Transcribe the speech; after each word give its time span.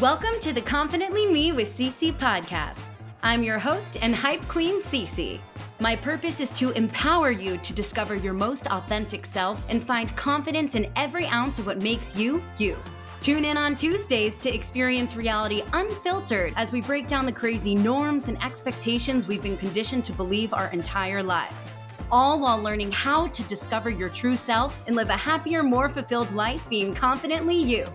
Welcome 0.00 0.38
to 0.42 0.52
the 0.52 0.60
Confidently 0.60 1.26
Me 1.26 1.52
with 1.52 1.68
CC 1.68 2.12
podcast. 2.12 2.80
I'm 3.22 3.42
your 3.42 3.58
host 3.58 3.96
and 4.02 4.14
hype 4.14 4.46
queen, 4.46 4.78
CC. 4.78 5.40
My 5.80 5.96
purpose 5.96 6.38
is 6.38 6.52
to 6.52 6.70
empower 6.72 7.30
you 7.30 7.56
to 7.56 7.72
discover 7.72 8.14
your 8.14 8.34
most 8.34 8.66
authentic 8.66 9.24
self 9.24 9.64
and 9.70 9.82
find 9.82 10.14
confidence 10.14 10.74
in 10.74 10.92
every 10.96 11.24
ounce 11.28 11.58
of 11.58 11.64
what 11.64 11.80
makes 11.80 12.14
you, 12.14 12.42
you. 12.58 12.76
Tune 13.22 13.46
in 13.46 13.56
on 13.56 13.74
Tuesdays 13.74 14.36
to 14.36 14.54
experience 14.54 15.16
reality 15.16 15.62
unfiltered 15.72 16.52
as 16.56 16.72
we 16.72 16.82
break 16.82 17.06
down 17.06 17.24
the 17.24 17.32
crazy 17.32 17.74
norms 17.74 18.28
and 18.28 18.36
expectations 18.44 19.26
we've 19.26 19.42
been 19.42 19.56
conditioned 19.56 20.04
to 20.04 20.12
believe 20.12 20.52
our 20.52 20.68
entire 20.72 21.22
lives. 21.22 21.70
All 22.12 22.38
while 22.38 22.60
learning 22.60 22.92
how 22.92 23.28
to 23.28 23.42
discover 23.44 23.88
your 23.88 24.10
true 24.10 24.36
self 24.36 24.78
and 24.86 24.94
live 24.94 25.08
a 25.08 25.16
happier, 25.16 25.62
more 25.62 25.88
fulfilled 25.88 26.32
life 26.32 26.68
being 26.68 26.94
confidently 26.94 27.56
you. 27.56 27.86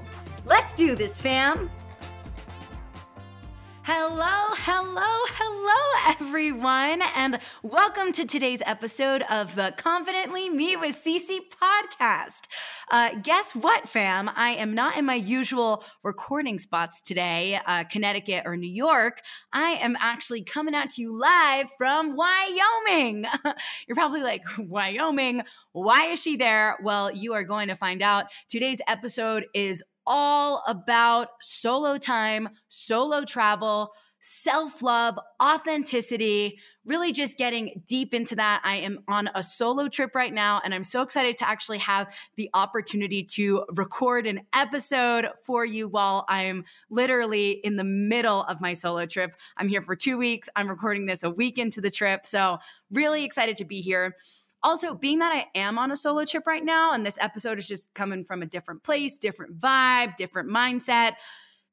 Let's 0.48 0.74
do 0.74 0.96
this, 0.96 1.22
fam! 1.22 1.70
Hello, 3.84 4.54
hello, 4.58 5.26
hello, 5.34 6.16
everyone, 6.20 7.02
and 7.16 7.40
welcome 7.64 8.12
to 8.12 8.28
today's 8.28 8.62
episode 8.64 9.24
of 9.24 9.56
the 9.56 9.74
Confidently 9.76 10.50
Me 10.50 10.76
with 10.76 10.96
CC 10.96 11.40
podcast. 11.60 12.42
Uh, 12.92 13.10
guess 13.24 13.56
what, 13.56 13.90
fam? 13.90 14.30
I 14.36 14.52
am 14.52 14.76
not 14.76 14.98
in 14.98 15.06
my 15.06 15.16
usual 15.16 15.84
recording 16.04 16.60
spots 16.60 17.02
today, 17.02 17.60
uh, 17.66 17.86
Connecticut 17.86 18.44
or 18.46 18.56
New 18.56 18.72
York. 18.72 19.22
I 19.52 19.72
am 19.72 19.98
actually 20.00 20.44
coming 20.44 20.76
at 20.76 21.00
you 21.00 21.20
live 21.20 21.68
from 21.80 22.16
Wyoming. 22.16 23.26
You're 23.88 23.96
probably 23.96 24.22
like, 24.22 24.44
Wyoming, 24.60 25.42
why 25.72 26.06
is 26.06 26.22
she 26.22 26.36
there? 26.36 26.78
Well, 26.84 27.12
you 27.12 27.34
are 27.34 27.44
going 27.44 27.70
to 27.70 27.76
find 27.76 28.04
out. 28.04 28.28
Today's 28.48 28.82
episode 28.88 29.46
is 29.56 29.82
all 30.14 30.62
about 30.68 31.30
solo 31.40 31.98
time, 31.98 32.50
solo 32.68 33.24
travel, 33.24 33.94
self 34.20 34.82
love, 34.82 35.18
authenticity, 35.42 36.60
really 36.86 37.14
just 37.14 37.38
getting 37.38 37.82
deep 37.88 38.14
into 38.14 38.36
that. 38.36 38.60
I 38.66 38.76
am 38.76 39.00
on 39.08 39.30
a 39.34 39.42
solo 39.42 39.88
trip 39.88 40.14
right 40.14 40.34
now, 40.34 40.60
and 40.66 40.74
I'm 40.74 40.84
so 40.84 41.02
excited 41.02 41.38
to 41.38 41.48
actually 41.48 41.78
have 41.78 42.14
the 42.36 42.50
opportunity 42.54 43.24
to 43.36 43.64
record 43.70 44.28
an 44.28 44.42
episode 44.54 45.28
for 45.46 45.64
you 45.64 45.88
while 45.88 46.26
I'm 46.28 46.66
literally 46.90 47.52
in 47.52 47.78
the 47.78 47.86
middle 47.86 48.44
of 48.44 48.60
my 48.60 48.74
solo 48.74 49.06
trip. 49.06 49.32
I'm 49.56 49.70
here 49.70 49.82
for 49.82 49.96
two 49.96 50.18
weeks. 50.18 50.50
I'm 50.58 50.68
recording 50.68 51.06
this 51.06 51.24
a 51.24 51.30
week 51.30 51.58
into 51.58 51.80
the 51.80 51.92
trip. 51.92 52.26
So, 52.26 52.58
really 52.92 53.24
excited 53.24 53.56
to 53.58 53.66
be 53.66 53.80
here. 53.80 54.16
Also, 54.64 54.94
being 54.94 55.20
that 55.20 55.34
I 55.34 55.48
am 55.58 55.80
on 55.80 55.92
a 55.92 55.98
solo 55.98 56.24
trip 56.26 56.46
right 56.46 56.64
now, 56.64 56.94
and 56.94 57.06
this 57.06 57.18
episode 57.20 57.58
is 57.58 57.68
just 57.68 57.94
coming 57.94 58.24
from 58.26 58.44
a 58.44 58.46
different 58.46 58.84
place, 58.84 59.18
different 59.18 59.60
vibe, 59.60 60.16
different 60.16 60.50
mindset 60.50 61.14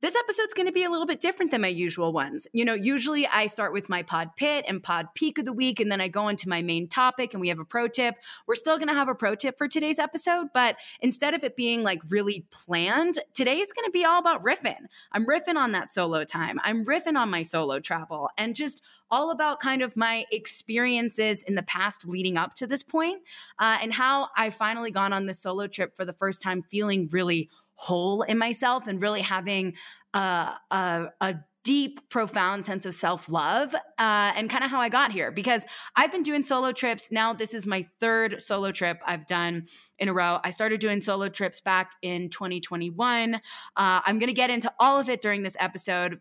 this 0.00 0.14
episode's 0.14 0.54
going 0.54 0.66
to 0.66 0.72
be 0.72 0.84
a 0.84 0.90
little 0.90 1.06
bit 1.06 1.20
different 1.20 1.50
than 1.50 1.60
my 1.60 1.68
usual 1.68 2.12
ones. 2.12 2.46
You 2.52 2.64
know, 2.64 2.74
usually 2.74 3.26
I 3.26 3.46
start 3.46 3.72
with 3.72 3.88
my 3.88 4.02
pod 4.02 4.36
pit 4.36 4.64
and 4.68 4.82
pod 4.82 5.08
peak 5.14 5.38
of 5.38 5.44
the 5.44 5.52
week, 5.52 5.80
and 5.80 5.90
then 5.90 6.00
I 6.00 6.08
go 6.08 6.28
into 6.28 6.48
my 6.48 6.62
main 6.62 6.88
topic 6.88 7.34
and 7.34 7.40
we 7.40 7.48
have 7.48 7.58
a 7.58 7.64
pro 7.64 7.88
tip. 7.88 8.14
We're 8.46 8.54
still 8.54 8.78
going 8.78 8.88
to 8.88 8.94
have 8.94 9.08
a 9.08 9.14
pro 9.14 9.34
tip 9.34 9.58
for 9.58 9.66
today's 9.66 9.98
episode, 9.98 10.48
but 10.54 10.76
instead 11.00 11.34
of 11.34 11.42
it 11.42 11.56
being 11.56 11.82
like 11.82 12.00
really 12.10 12.46
planned, 12.50 13.18
today's 13.34 13.72
going 13.72 13.86
to 13.86 13.90
be 13.90 14.04
all 14.04 14.20
about 14.20 14.44
riffing. 14.44 14.86
I'm 15.12 15.26
riffing 15.26 15.56
on 15.56 15.72
that 15.72 15.92
solo 15.92 16.24
time, 16.24 16.58
I'm 16.62 16.84
riffing 16.84 17.16
on 17.16 17.30
my 17.30 17.42
solo 17.42 17.80
travel, 17.80 18.30
and 18.38 18.54
just 18.54 18.82
all 19.10 19.30
about 19.30 19.58
kind 19.58 19.82
of 19.82 19.96
my 19.96 20.26
experiences 20.30 21.42
in 21.42 21.54
the 21.54 21.62
past 21.62 22.06
leading 22.06 22.36
up 22.36 22.54
to 22.54 22.66
this 22.66 22.82
point, 22.82 23.22
uh, 23.58 23.78
and 23.82 23.92
how 23.92 24.28
I 24.36 24.50
finally 24.50 24.90
gone 24.90 25.12
on 25.12 25.26
this 25.26 25.40
solo 25.40 25.66
trip 25.66 25.96
for 25.96 26.04
the 26.04 26.12
first 26.12 26.42
time 26.42 26.62
feeling 26.62 27.08
really 27.10 27.48
whole 27.78 28.22
in 28.22 28.38
myself 28.38 28.86
and 28.86 29.00
really 29.00 29.22
having 29.22 29.74
a, 30.12 30.54
a, 30.70 31.06
a 31.20 31.34
deep, 31.64 32.08
profound 32.08 32.64
sense 32.64 32.86
of 32.86 32.94
self 32.94 33.28
love 33.30 33.74
uh, 33.74 34.32
and 34.36 34.48
kind 34.48 34.64
of 34.64 34.70
how 34.70 34.80
I 34.80 34.88
got 34.88 35.12
here. 35.12 35.30
Because 35.30 35.64
I've 35.96 36.10
been 36.10 36.22
doing 36.22 36.42
solo 36.42 36.72
trips. 36.72 37.12
Now, 37.12 37.32
this 37.32 37.54
is 37.54 37.66
my 37.66 37.86
third 38.00 38.40
solo 38.40 38.72
trip 38.72 39.00
I've 39.06 39.26
done 39.26 39.64
in 39.98 40.08
a 40.08 40.14
row. 40.14 40.38
I 40.42 40.50
started 40.50 40.80
doing 40.80 41.00
solo 41.00 41.28
trips 41.28 41.60
back 41.60 41.92
in 42.02 42.30
2021. 42.30 43.34
Uh, 43.34 43.40
I'm 43.76 44.18
going 44.18 44.28
to 44.28 44.32
get 44.32 44.50
into 44.50 44.72
all 44.80 44.98
of 44.98 45.08
it 45.08 45.20
during 45.20 45.42
this 45.42 45.56
episode. 45.60 46.20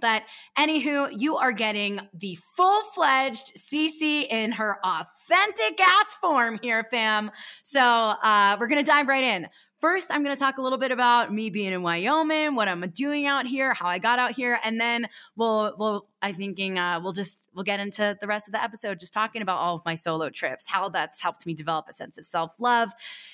But 0.00 0.22
anywho, 0.58 1.08
you 1.16 1.36
are 1.36 1.52
getting 1.52 2.00
the 2.12 2.38
full 2.54 2.82
fledged 2.82 3.56
CC 3.56 4.26
in 4.28 4.52
her 4.52 4.78
authentic 4.84 5.80
ass 5.80 6.14
form 6.20 6.58
here, 6.62 6.86
fam. 6.90 7.30
So 7.62 7.80
uh, 7.80 8.56
we're 8.60 8.66
going 8.68 8.84
to 8.84 8.88
dive 8.88 9.08
right 9.08 9.24
in. 9.24 9.48
First, 9.80 10.08
I'm 10.10 10.24
going 10.24 10.34
to 10.34 10.40
talk 10.40 10.56
a 10.56 10.62
little 10.62 10.78
bit 10.78 10.90
about 10.90 11.32
me 11.32 11.50
being 11.50 11.72
in 11.74 11.82
Wyoming, 11.82 12.54
what 12.54 12.66
I'm 12.66 12.80
doing 12.90 13.26
out 13.26 13.46
here, 13.46 13.74
how 13.74 13.86
I 13.86 13.98
got 13.98 14.18
out 14.18 14.32
here, 14.32 14.58
and 14.64 14.80
then 14.80 15.06
we'll 15.36 15.74
we'll 15.78 16.06
I 16.22 16.32
thinking 16.32 16.78
uh, 16.78 17.00
we'll 17.02 17.12
just 17.12 17.42
we'll 17.54 17.64
get 17.64 17.78
into 17.78 18.16
the 18.18 18.26
rest 18.26 18.48
of 18.48 18.52
the 18.52 18.62
episode, 18.62 18.98
just 18.98 19.12
talking 19.12 19.42
about 19.42 19.58
all 19.58 19.74
of 19.74 19.84
my 19.84 19.94
solo 19.94 20.30
trips, 20.30 20.68
how 20.68 20.88
that's 20.88 21.20
helped 21.20 21.44
me 21.44 21.52
develop 21.52 21.86
a 21.90 21.92
sense 21.92 22.16
of 22.16 22.24
self 22.24 22.54
love 22.58 22.90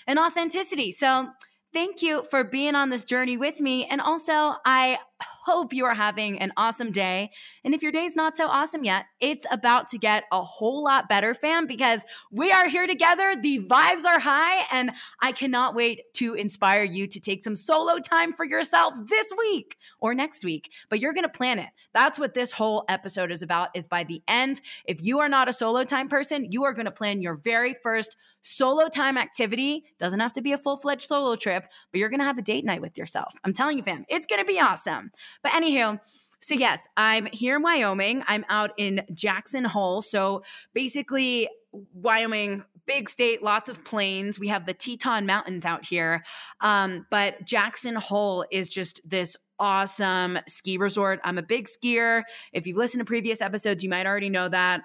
and 0.07 0.19
authenticity. 0.19 0.91
So 0.91 1.29
thank 1.73 2.03
you 2.03 2.25
for 2.31 2.45
being 2.45 2.75
on 2.75 2.91
this 2.91 3.05
journey 3.05 3.37
with 3.37 3.61
me, 3.61 3.87
and 3.87 4.01
also 4.01 4.55
I 4.65 4.99
hope 5.45 5.73
you 5.73 5.85
are 5.85 5.95
having 5.95 6.39
an 6.41 6.53
awesome 6.57 6.91
day. 6.91 7.31
And 7.65 7.75
if 7.75 7.83
your 7.83 7.93
day's 7.93 8.17
not 8.17 8.37
so 8.37 8.49
awesome 8.49 8.83
yet, 8.85 9.05
it's 9.21 9.47
about 9.51 9.89
to 9.89 9.99
get 9.99 10.25
a 10.33 10.43
whole 10.43 10.83
lot 10.85 11.09
better, 11.09 11.33
fam, 11.33 11.67
because 11.67 12.05
we 12.31 12.51
are 12.51 12.69
here 12.69 12.87
together. 12.87 13.35
The 13.41 13.61
vibes 13.61 14.05
are 14.05 14.19
high, 14.19 14.65
and 14.73 14.93
I 15.21 15.33
cannot 15.33 15.75
wait 15.75 16.13
to 16.15 16.35
inspire 16.35 16.83
you 16.83 17.07
to 17.07 17.21
take 17.21 17.45
some 17.45 17.57
solo 17.57 17.99
time 17.99 18.33
for 18.33 18.45
yourself 18.45 18.95
this 19.09 19.33
week 19.39 19.77
or 20.01 20.15
next 20.15 20.45
week. 20.45 20.73
But 20.89 21.01
you're 21.01 21.15
going 21.15 21.25
to 21.25 21.29
plan 21.29 21.59
it. 21.59 21.71
That's 21.95 22.19
what 22.19 22.35
this 22.35 22.53
whole 22.53 22.85
episode 22.89 23.31
is 23.31 23.43
about 23.43 23.69
is 23.75 23.87
by 23.87 24.05
the 24.05 24.23
end, 24.27 24.61
if 24.85 24.99
you 25.03 25.21
are 25.21 25.29
not 25.29 25.49
a 25.49 25.53
solo 25.53 25.85
time 25.85 26.09
person, 26.09 26.49
you 26.51 26.65
are 26.65 26.73
going 26.73 26.87
to 26.87 26.91
plan 26.91 27.23
your 27.23 27.37
very 27.37 27.77
first 27.83 28.17
solo 28.43 28.89
time 28.89 29.17
activity. 29.17 29.85
Doesn't 29.99 30.21
have 30.21 30.33
to 30.35 30.43
be 30.43 30.53
a 30.53 30.59
full-fledged 30.59 31.03
solo 31.09 31.37
trip, 31.37 31.65
but 31.91 31.99
you're 31.99 32.09
going 32.09 32.21
to 32.21 32.27
have 32.27 32.39
a 32.39 32.43
date 32.43 32.65
night 32.65 32.81
with 32.81 32.99
yourself. 32.99 33.35
I'm 33.45 33.53
telling 33.53 33.77
you, 33.77 33.83
fam, 33.83 34.05
it's 34.09 34.27
going 34.27 34.41
to 34.41 34.47
be 34.47 34.61
awesome. 34.61 35.11
But 35.43 35.53
anywho, 35.53 35.99
so 36.41 36.55
yes, 36.55 36.89
I'm 36.97 37.27
here 37.27 37.57
in 37.57 37.63
Wyoming. 37.63 38.25
I'm 38.27 38.45
out 38.49 38.73
in 38.77 39.07
Jackson 39.15 39.65
Hole. 39.65 40.03
So 40.03 40.43
basically, 40.75 41.49
Wyoming, 41.95 42.65
big 42.85 43.09
state, 43.09 43.43
lots 43.43 43.69
of 43.69 43.85
plains. 43.85 44.39
We 44.39 44.49
have 44.49 44.67
the 44.67 44.75
Teton 44.75 45.25
Mountains 45.25 45.65
out 45.65 45.87
here. 45.87 46.23
Um, 46.61 47.07
but 47.11 47.45
Jackson 47.45 47.95
Hole 47.95 48.45
is 48.51 48.69
just 48.69 49.01
this 49.09 49.37
awesome 49.59 50.41
ski 50.49 50.77
resort. 50.77 51.21
I'm 51.23 51.39
a 51.39 51.43
big 51.43 51.69
skier. 51.69 52.23
If 52.53 52.67
you've 52.67 52.77
listened 52.77 53.01
to 53.01 53.05
previous 53.05 53.41
episodes, 53.41 53.85
you 53.85 53.89
might 53.89 54.07
already 54.07 54.29
know 54.29 54.49
that. 54.49 54.83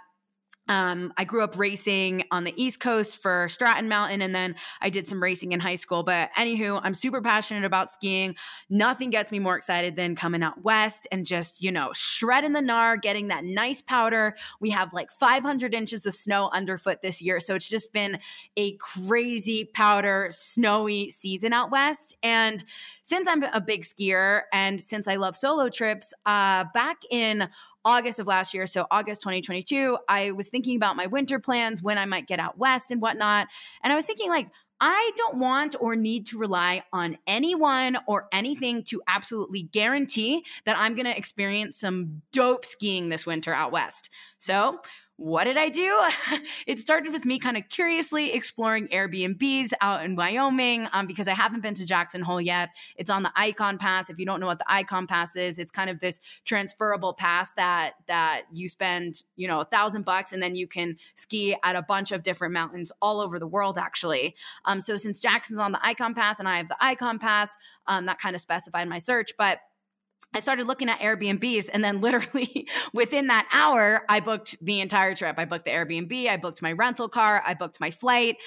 Um, 0.68 1.14
I 1.18 1.24
grew 1.24 1.44
up 1.44 1.58
racing 1.58 2.24
on 2.32 2.44
the 2.44 2.54
East 2.62 2.80
Coast 2.80 3.18
for 3.22 3.48
Stratton 3.50 3.90
Mountain, 3.90 4.22
and 4.22 4.34
then 4.34 4.56
I 4.82 4.90
did 4.90 5.08
some 5.08 5.22
racing 5.22 5.52
in 5.52 5.60
high 5.60 5.76
school. 5.76 6.04
But 6.04 6.32
anywho, 6.38 6.80
I'm 6.84 6.94
super 6.94 7.22
passionate 7.22 7.66
about 7.66 7.92
skiing. 7.92 8.36
Nothing 8.70 9.10
gets 9.10 9.32
me 9.32 9.40
more 9.40 9.56
excited 9.56 9.96
than 9.96 10.16
coming 10.16 10.44
out 10.44 10.64
west 10.64 11.08
and 11.12 11.26
just, 11.26 11.62
you 11.62 11.72
know, 11.72 11.92
shredding 11.94 12.54
the 12.54 12.62
gnar, 12.62 13.02
getting 13.02 13.28
that 13.30 13.44
nice 13.44 13.82
powder. 13.82 14.36
We 14.60 14.72
have 14.72 14.94
like 14.94 15.12
500 15.12 15.74
inches 15.74 16.06
of 16.06 16.14
snow 16.14 16.50
underfoot 16.52 17.02
this 17.02 17.22
year. 17.22 17.40
So 17.40 17.56
it's 17.56 17.70
just 17.70 17.94
been 17.94 18.20
a 18.56 18.74
crazy 18.78 19.66
powder, 19.66 20.28
snowy 20.32 21.10
season 21.10 21.54
out 21.54 21.72
west. 21.72 22.16
And 22.24 22.64
since 23.07 23.25
I'm 23.25 23.41
a 23.41 23.62
big 23.62 23.85
skier 23.85 24.41
and 24.51 24.81
since 24.81 25.07
I 25.07 25.16
love 25.16 25.38
solo 25.38 25.69
trips, 25.69 26.13
uh, 26.25 26.66
back 26.73 26.97
in 27.09 27.47
August 27.85 28.19
of 28.19 28.28
last 28.28 28.53
year, 28.53 28.66
so 28.66 28.85
August 28.91 29.22
2022, 29.22 29.97
I 30.09 30.31
was 30.31 30.50
thinking 30.50 30.75
about 30.75 30.97
my 30.97 31.07
winter 31.07 31.40
plans, 31.40 31.81
when 31.81 31.97
I 31.97 32.06
might 32.06 32.28
get 32.28 32.41
out 32.41 32.57
west 32.57 32.91
and 32.91 33.01
whatnot. 33.01 33.47
And 33.81 33.94
I 33.94 33.95
was 33.95 34.06
thinking, 34.06 34.29
like, 34.29 34.50
I 34.81 35.12
don't 35.16 35.40
want 35.40 35.78
or 35.79 35.95
need 35.95 36.25
to 36.28 36.38
rely 36.38 36.84
on 36.91 37.18
anyone 37.25 37.97
or 38.09 38.28
anything 38.34 38.84
to 38.89 39.01
absolutely 39.07 39.63
guarantee 39.63 40.44
that 40.65 40.77
I'm 40.77 40.94
going 40.94 41.06
to 41.06 41.18
experience 41.18 41.80
some 41.80 42.24
dope 42.33 42.65
skiing 42.65 43.07
this 43.07 43.25
winter 43.25 43.53
out 43.53 43.71
west. 43.71 44.10
So, 44.38 44.81
what 45.18 45.46
did 45.46 45.58
I 45.58 45.69
do? 45.69 46.00
it 46.68 46.78
started 46.78 47.12
with 47.12 47.25
me 47.25 47.40
kind 47.40 47.58
of 47.58 47.68
curiously 47.69 48.34
exploring 48.34 48.88
Airbnbs 48.90 49.74
out 49.81 50.06
in 50.06 50.16
Wyoming 50.16 50.88
um, 50.94 51.08
because 51.08 51.28
I 51.28 51.34
haven't 51.34 51.62
been 51.62 51.74
to 51.75 51.86
Jackson 51.86 52.22
Hole 52.22 52.40
yet. 52.40 52.69
It's 52.96 53.10
on 53.10 53.24
the 53.24 53.31
Ikon 53.36 53.80
Pass. 53.80 54.12
If 54.12 54.19
you 54.19 54.28
don't 54.28 54.40
know 54.40 54.46
what 54.46 54.60
the 54.60 54.66
Ikon 54.69 55.08
Pass 55.08 55.36
is, 55.36 55.58
it's 55.58 55.72
kind 55.72 55.90
of 55.90 56.00
this 56.00 56.19
transferable 56.46 57.14
pass 57.14 57.52
that 57.54 57.94
that 58.08 58.44
you 58.52 58.69
spend, 58.69 59.24
you 59.36 59.48
know, 59.48 59.60
a 59.60 59.66
thousand 59.66 60.06
bucks 60.06 60.31
and 60.31 60.42
then 60.42 60.56
you 60.56 60.68
can 60.68 60.98
ski 61.16 61.56
at 61.63 61.75
a 61.75 61.81
bunch 61.81 62.12
of 62.12 62.22
different 62.22 62.54
mountains 62.54 62.92
all 63.02 63.20
over 63.20 63.40
the 63.40 63.48
world, 63.48 63.80
actually. 63.80 64.36
Um, 64.66 64.81
so 64.81 64.96
since 64.96 65.20
Jackson's 65.20 65.58
on 65.58 65.72
the 65.72 65.80
Ikon 65.80 66.16
Pass 66.16 66.40
and 66.40 66.48
I 66.48 66.58
have 66.58 66.68
the 66.68 66.78
Ikon 66.80 67.20
Pass, 67.20 67.58
um, 67.88 68.06
that 68.06 68.20
kind 68.20 68.36
of 68.36 68.42
specified 68.42 68.88
my 68.88 69.00
search, 69.00 69.31
but 69.36 69.60
I 70.38 70.39
started 70.39 70.68
looking 70.68 70.88
at 70.88 71.00
Airbnbs 71.00 71.72
and 71.74 71.84
then 71.84 72.00
literally 72.00 72.68
within 72.94 73.25
that 73.28 73.50
hour, 73.51 74.04
I 74.07 74.19
booked 74.19 74.56
the 74.62 74.81
entire 74.81 75.16
trip. 75.16 75.34
I 75.39 75.45
booked 75.45 75.66
the 75.66 75.72
Airbnb, 75.72 76.30
I 76.30 76.38
booked 76.38 76.62
my 76.62 76.74
rental 76.74 77.10
car, 77.10 77.42
I 77.44 77.56
booked 77.56 77.80
my 77.80 77.89
flight. 77.89 78.38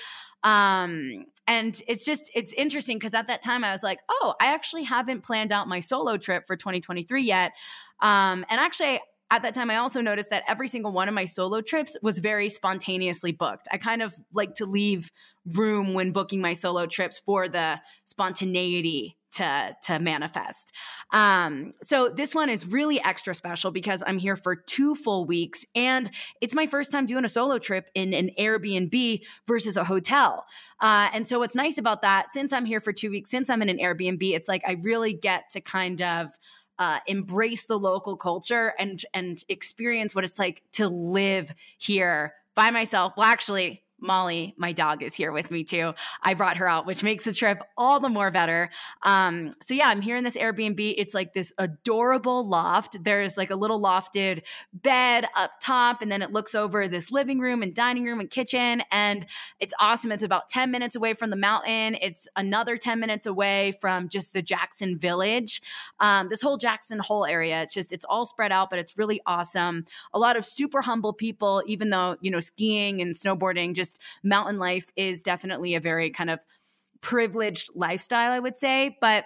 Um, 0.45 1.27
and 1.49 1.83
it's 1.89 2.05
just 2.05 2.31
it's 2.33 2.53
interesting 2.53 2.97
because 2.97 3.13
at 3.13 3.27
that 3.27 3.43
time 3.43 3.65
I 3.65 3.73
was 3.73 3.83
like, 3.83 3.99
oh, 4.09 4.35
I 4.41 4.55
actually 4.55 4.85
haven't 4.85 5.25
planned 5.25 5.51
out 5.51 5.67
my 5.67 5.81
solo 5.81 6.17
trip 6.17 6.45
for 6.47 6.55
2023 6.55 7.25
yet. 7.25 7.55
Um, 7.99 8.47
and 8.49 8.61
actually, 8.61 9.01
at 9.33 9.43
that 9.43 9.55
time, 9.55 9.69
I 9.69 9.77
also 9.77 10.01
noticed 10.01 10.31
that 10.31 10.45
every 10.47 10.69
single 10.69 10.93
one 10.93 11.09
of 11.09 11.15
my 11.15 11.25
solo 11.25 11.61
trips 11.61 11.97
was 12.03 12.21
very 12.21 12.49
spontaneously 12.49 13.33
booked. 13.33 13.67
I 13.73 13.79
kind 13.79 14.01
of 14.01 14.15
like 14.33 14.55
to 14.55 14.65
leave 14.65 15.11
room 15.45 15.93
when 15.95 16.13
booking 16.13 16.41
my 16.41 16.53
solo 16.53 16.87
trips 16.87 17.21
for 17.27 17.49
the 17.49 17.81
spontaneity 18.05 19.17
to 19.33 19.77
to 19.87 19.99
manifest. 19.99 20.73
Um, 21.13 21.73
so 21.83 22.09
this 22.09 22.35
one 22.35 22.49
is 22.49 22.67
really 22.67 23.01
extra 23.01 23.35
special 23.35 23.71
because 23.71 24.03
I'm 24.07 24.19
here 24.19 24.37
for 24.37 24.57
two 24.57 24.95
full 24.95 25.25
weeks, 25.25 25.65
and 25.75 26.11
it's 26.41 26.55
my 26.55 26.67
first 26.67 26.93
time 26.93 27.07
doing 27.07 27.25
a 27.25 27.29
solo 27.29 27.59
trip 27.59 27.89
in 27.95 28.15
an 28.15 28.31
Airbnb 28.39 29.23
versus 29.47 29.77
a 29.77 29.85
hotel. 29.85 30.45
Uh, 30.81 31.09
and 31.15 31.27
so 31.27 31.39
what's 31.39 31.55
nice 31.55 31.79
about 31.79 32.03
that, 32.03 32.31
since 32.31 32.53
I'm 32.53 32.65
here 32.65 32.81
for 32.81 32.93
two 32.93 33.11
weeks, 33.11 33.31
since 33.31 33.51
I'm 33.51 33.63
in 33.63 33.69
an 33.69 33.79
Airbnb, 33.79 34.23
it's 34.23 34.49
like 34.49 34.63
I 34.67 34.79
really 34.83 35.13
get 35.13 35.51
to 35.51 35.61
kind 35.61 36.01
of 36.03 36.31
uh, 36.79 36.99
embrace 37.07 37.67
the 37.67 37.79
local 37.79 38.17
culture 38.17 38.73
and 38.79 39.05
and 39.13 39.45
experience 39.49 40.15
what 40.15 40.25
it's 40.25 40.39
like 40.39 40.63
to 40.73 40.89
live 40.89 41.55
here 41.79 42.33
by 42.55 42.71
myself. 42.71 43.13
Well, 43.17 43.27
actually, 43.27 43.83
Molly, 44.01 44.55
my 44.57 44.73
dog, 44.73 45.03
is 45.03 45.15
here 45.15 45.33
with 45.33 45.51
me 45.51 45.65
too. 45.65 45.95
I 46.23 46.35
brought 46.35 46.57
her 46.59 46.69
out, 46.69 46.87
which 46.87 47.03
makes 47.03 47.25
the 47.25 47.33
trip 47.33 47.63
all 47.77 48.01
the 48.01 48.09
more 48.09 48.31
better. 48.31 48.71
Um, 49.03 49.53
so 49.63 49.75
yeah, 49.75 49.89
I'm 49.89 50.01
here 50.01 50.17
in 50.17 50.25
this 50.25 50.37
Airbnb. 50.37 50.95
It's 50.97 51.15
like 51.15 51.33
this 51.33 51.53
adorable 51.59 52.47
loft. 52.47 53.03
There's 53.03 53.37
like 53.37 53.51
a 53.51 53.57
little 53.57 53.81
lofted 53.81 54.43
bed 54.73 55.27
up 55.37 55.53
top, 55.61 56.03
and 56.03 56.11
then 56.11 56.23
it 56.23 56.33
looks 56.33 56.55
over 56.55 56.89
this 56.89 57.11
living 57.11 57.39
room 57.39 57.63
and 57.63 57.75
dining 57.75 58.05
room 58.05 58.21
and 58.21 58.31
kitchen. 58.31 58.83
And 58.91 59.27
it's 59.59 59.75
awesome. 59.81 60.13
It's 60.13 60.23
about 60.23 60.49
10 60.49 60.71
minutes 60.71 60.97
away 60.97 61.15
from 61.15 61.31
the 61.31 61.37
mountain. 61.37 61.97
It's 62.01 62.29
another 62.37 62.77
10 62.77 63.01
minutes 63.01 63.27
away 63.27 63.73
from 63.81 64.09
just 64.09 64.33
the 64.33 64.43
Jackson 64.43 64.99
Village. 64.99 65.63
Um, 65.99 66.29
this 66.29 66.43
whole 66.43 66.57
Jackson 66.57 66.99
Hole 66.99 67.27
area. 67.27 67.63
It's 67.63 67.75
just, 67.75 67.93
it's 67.93 68.05
all 68.05 68.27
spread 68.27 68.53
out, 68.53 68.71
but 68.71 68.79
it's 68.79 68.99
really 68.99 69.21
awesome. 69.27 69.85
A 70.13 70.19
lot 70.19 70.37
of 70.37 70.45
super 70.45 70.83
humble 70.83 71.13
people, 71.13 71.63
even 71.67 71.91
though, 71.91 72.17
you 72.21 72.31
know, 72.31 72.41
skiing 72.41 73.01
and 73.01 73.15
snowboarding 73.15 73.75
just 73.75 73.90
just 73.91 74.01
mountain 74.23 74.59
life 74.59 74.87
is 74.97 75.23
definitely 75.23 75.75
a 75.75 75.81
very 75.81 76.11
kind 76.11 76.31
of 76.31 76.41
privileged 77.01 77.71
lifestyle, 77.75 78.31
I 78.31 78.39
would 78.39 78.57
say. 78.57 78.97
But 79.01 79.25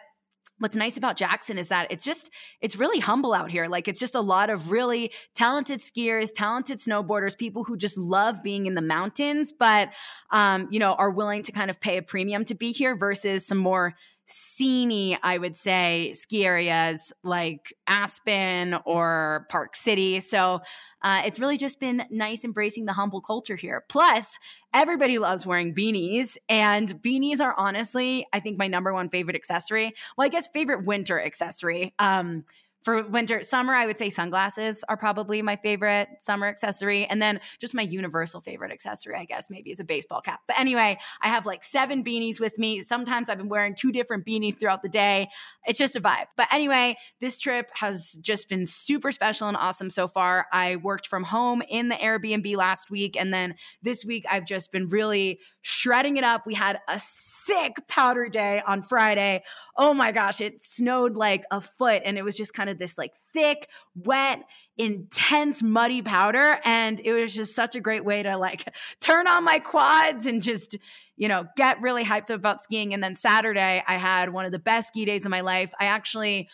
what's 0.58 0.76
nice 0.76 0.96
about 0.96 1.16
Jackson 1.16 1.58
is 1.58 1.69
that 1.69 1.88
it's 1.90 2.05
just 2.05 2.31
it's 2.61 2.76
really 2.76 3.00
humble 3.00 3.34
out 3.34 3.50
here. 3.50 3.66
Like 3.66 3.88
it's 3.88 3.99
just 3.99 4.14
a 4.14 4.20
lot 4.20 4.50
of 4.50 4.70
really 4.70 5.12
talented 5.34 5.81
skiers, 5.81 6.31
talented 6.32 6.78
snowboarders, 6.78 7.37
people 7.37 7.64
who 7.64 7.76
just 7.76 7.99
love 7.99 8.43
being 8.43 8.66
in 8.66 8.75
the 8.75 8.82
mountains, 8.82 9.52
but 9.52 9.93
um, 10.31 10.69
you 10.70 10.78
know, 10.78 10.94
are 10.94 11.11
willing 11.11 11.43
to 11.43 11.52
kind 11.52 11.70
of 11.70 11.81
pay 11.81 11.96
a 11.96 12.02
premium 12.02 12.44
to 12.46 12.55
be 12.55 12.72
here 12.72 12.96
versus 12.96 13.44
some 13.44 13.58
more 13.58 13.94
sceney, 14.26 15.19
I 15.23 15.38
would 15.38 15.56
say, 15.56 16.12
ski 16.15 16.44
areas 16.44 17.12
like 17.23 17.75
Aspen 17.87 18.76
or 18.85 19.47
Park 19.50 19.76
City. 19.76 20.21
So 20.21 20.61
uh, 21.03 21.23
it's 21.26 21.38
really 21.38 21.59
just 21.59 21.81
been 21.81 22.05
nice 22.11 22.44
embracing 22.44 22.87
the 22.87 22.94
humble 22.94 23.21
culture 23.21 23.56
here. 23.56 23.85
Plus, 23.88 24.38
everybody 24.73 25.19
loves 25.19 25.47
wearing 25.47 25.75
beanies, 25.75 26.37
and 26.49 26.88
beanies 27.03 27.41
are 27.41 27.55
honestly, 27.59 28.26
I 28.32 28.41
think, 28.41 28.59
my 28.59 28.67
number 28.67 28.93
one 28.93 29.11
favorite 29.11 29.37
accessory. 29.37 29.93
Well, 30.17 30.25
I 30.25 30.29
guess 30.29 30.49
favorite 30.49 30.87
winter 30.87 31.21
accessory. 31.21 31.94
Um, 31.99 32.44
for 32.84 33.02
winter 33.08 33.42
summer 33.42 33.72
i 33.75 33.86
would 33.86 33.98
say 33.98 34.10
sunglasses 34.10 34.84
are 34.88 34.96
probably 34.96 35.42
my 35.42 35.56
favorite 35.56 36.08
summer 36.20 36.46
accessory. 36.46 37.06
And 37.06 37.20
then 37.20 37.40
just 37.58 37.75
my 37.75 37.82
universal 37.82 38.40
favorite 38.40 38.70
accessory 38.72 39.16
i 39.16 39.25
guess 39.25 39.48
maybe 39.50 39.70
is 39.70 39.81
a 39.81 39.84
baseball 39.84 40.20
cap. 40.20 40.40
But 40.46 40.58
anyway 40.58 40.98
i 41.22 41.28
have 41.28 41.46
like 41.46 41.64
seven 41.64 42.04
beanies 42.04 42.40
with 42.40 42.58
me. 42.58 42.82
Sometimes 42.82 43.28
i've 43.28 43.38
been 43.38 43.48
wearing 43.48 43.75
two 43.75 43.90
different 43.90 44.26
beanies 44.26 44.58
throughout 44.58 44.82
the 44.82 44.88
day. 44.88 45.28
It's 45.66 45.78
just 45.78 45.96
a 45.96 46.00
vibe. 46.00 46.26
But 46.36 46.48
anyway 46.52 46.96
this 47.20 47.38
trip 47.38 47.70
has 47.75 48.12
just 48.20 48.48
been 48.48 48.66
super 48.66 49.12
special 49.12 49.48
and 49.48 49.56
awesome 49.56 49.90
so 49.90 50.06
far. 50.06 50.46
I 50.52 50.76
worked 50.76 51.06
from 51.06 51.25
home 51.25 51.62
in 51.69 51.88
the 51.88 51.96
airbnb 51.96 52.56
last 52.56 52.90
week. 52.90 53.16
And 53.19 53.32
then 53.32 53.54
this 53.82 54.04
week 54.04 54.25
i've 54.30 54.44
just 54.44 54.70
been 54.70 54.88
really 54.88 55.40
shredding 55.66 56.16
it 56.16 56.25
up 56.25 56.46
we 56.46 56.55
had 56.55 56.78
a 56.88 56.99
sick 56.99 57.76
powder 57.88 58.28
day 58.28 58.62
on 58.66 58.82
friday 58.82 59.43
oh 59.76 59.94
my 59.94 60.12
gosh 60.12 60.40
it 60.40 60.61
snowed 60.61 61.16
like 61.16 61.44
a 61.50 61.61
foot 61.61 62.02
and 62.05 62.19
it 62.19 62.22
was 62.22 62.37
just 62.37 62.52
kind 62.55 62.70
of 62.70 62.78
this 62.78 62.99
like 62.99 63.12
thick, 63.34 63.69
wet, 63.94 64.44
intense, 64.78 65.62
muddy 65.62 66.00
powder. 66.00 66.58
And 66.64 67.00
it 67.05 67.12
was 67.12 67.34
just 67.34 67.55
such 67.55 67.75
a 67.75 67.81
great 67.81 68.05
way 68.05 68.22
to 68.22 68.38
like 68.38 68.75
turn 69.00 69.26
on 69.26 69.44
my 69.44 69.58
quads 69.58 70.25
and 70.25 70.40
just, 70.40 70.78
you 71.16 71.28
know, 71.28 71.44
get 71.56 71.82
really 71.82 72.05
hyped 72.05 72.31
up 72.31 72.37
about 72.37 72.62
skiing. 72.62 72.94
And 72.94 73.02
then 73.02 73.14
Saturday, 73.14 73.82
I 73.87 73.96
had 73.96 74.32
one 74.32 74.46
of 74.46 74.52
the 74.52 74.58
best 74.58 74.88
ski 74.88 75.05
days 75.05 75.26
of 75.26 75.31
my 75.31 75.43
life. 75.43 75.72
I 75.78 75.87
actually, 75.87 76.49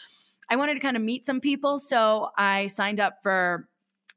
I 0.49 0.57
wanted 0.57 0.75
to 0.75 0.81
kind 0.81 0.97
of 0.97 1.03
meet 1.03 1.25
some 1.25 1.41
people. 1.41 1.79
So 1.79 2.31
I 2.37 2.67
signed 2.67 2.99
up 2.99 3.19
for 3.23 3.69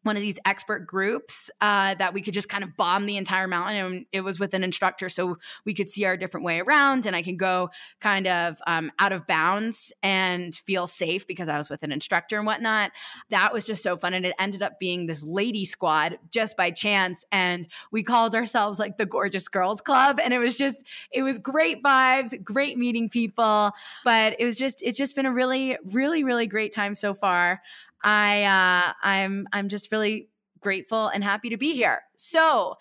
one 0.04 0.16
of 0.16 0.22
these 0.22 0.38
expert 0.46 0.86
groups 0.86 1.50
uh, 1.62 1.96
that 1.96 2.14
we 2.14 2.22
could 2.22 2.34
just 2.34 2.50
kind 2.50 2.64
of 2.64 2.78
bomb 2.78 3.06
the 3.06 3.18
entire 3.18 3.48
mountain. 3.48 3.76
And 3.78 4.06
it 4.12 4.22
was 4.22 4.40
with 4.40 4.54
an 4.54 4.64
instructor, 4.64 5.10
so 5.10 5.38
we 5.66 5.74
could 5.74 5.90
see 5.90 6.06
our 6.06 6.16
different 6.16 6.46
way 6.46 6.60
around, 6.60 7.06
and 7.06 7.16
I 7.16 7.22
can 7.22 7.38
go 7.38 7.70
kind 8.00 8.28
of 8.28 8.58
um, 8.68 8.92
out 9.00 9.12
of 9.12 9.26
bounds 9.26 9.92
and 10.04 10.54
feel 10.56 10.88
safe 10.88 11.26
because 11.26 11.50
I 11.50 11.58
was 11.58 11.70
with 11.70 11.84
an 11.84 11.92
instructor 11.92 12.38
and 12.38 12.46
whatnot. 12.46 12.92
That 13.30 13.54
was 13.54 13.66
just 13.66 13.84
so 13.84 13.96
fun, 13.96 14.14
and 14.14 14.26
it 14.26 14.36
ended 14.40 14.62
up 14.62 14.80
being 14.80 15.08
this 15.08 15.24
lady 15.24 15.66
squad 15.66 16.18
just 16.32 16.56
by 16.58 16.72
chance, 16.72 17.26
and 17.32 17.68
we 17.92 18.04
called 18.04 18.36
ourselves 18.36 18.80
like 18.80 18.98
the 18.98 19.06
Gorgeous 19.06 19.48
Girls 19.48 19.82
Club, 19.82 20.20
and 20.24 20.34
it 20.34 20.40
was 20.40 20.58
just 20.58 20.84
it 21.12 21.24
was 21.24 21.40
great 21.40 21.82
vibes, 21.82 22.42
great 22.44 22.78
meeting 22.78 23.10
people, 23.10 23.72
but 24.04 24.36
it 24.40 24.46
was 24.46 24.58
just 24.58 24.82
it's 24.84 24.98
just 24.98 25.16
been 25.16 25.26
a 25.26 25.34
really 25.34 25.78
really 25.86 26.24
really 26.24 26.48
great 26.48 26.74
time 26.74 26.96
so 26.96 27.14
far. 27.14 27.62
I 28.04 28.44
uh, 28.44 28.94
I'm 29.02 29.48
I'm 29.52 29.70
just 29.70 29.92
really 29.92 30.30
grateful 30.60 31.08
and 31.08 31.24
happy 31.24 31.50
to 31.50 31.58
be 31.58 31.74
here. 31.74 32.02
So, 32.18 32.76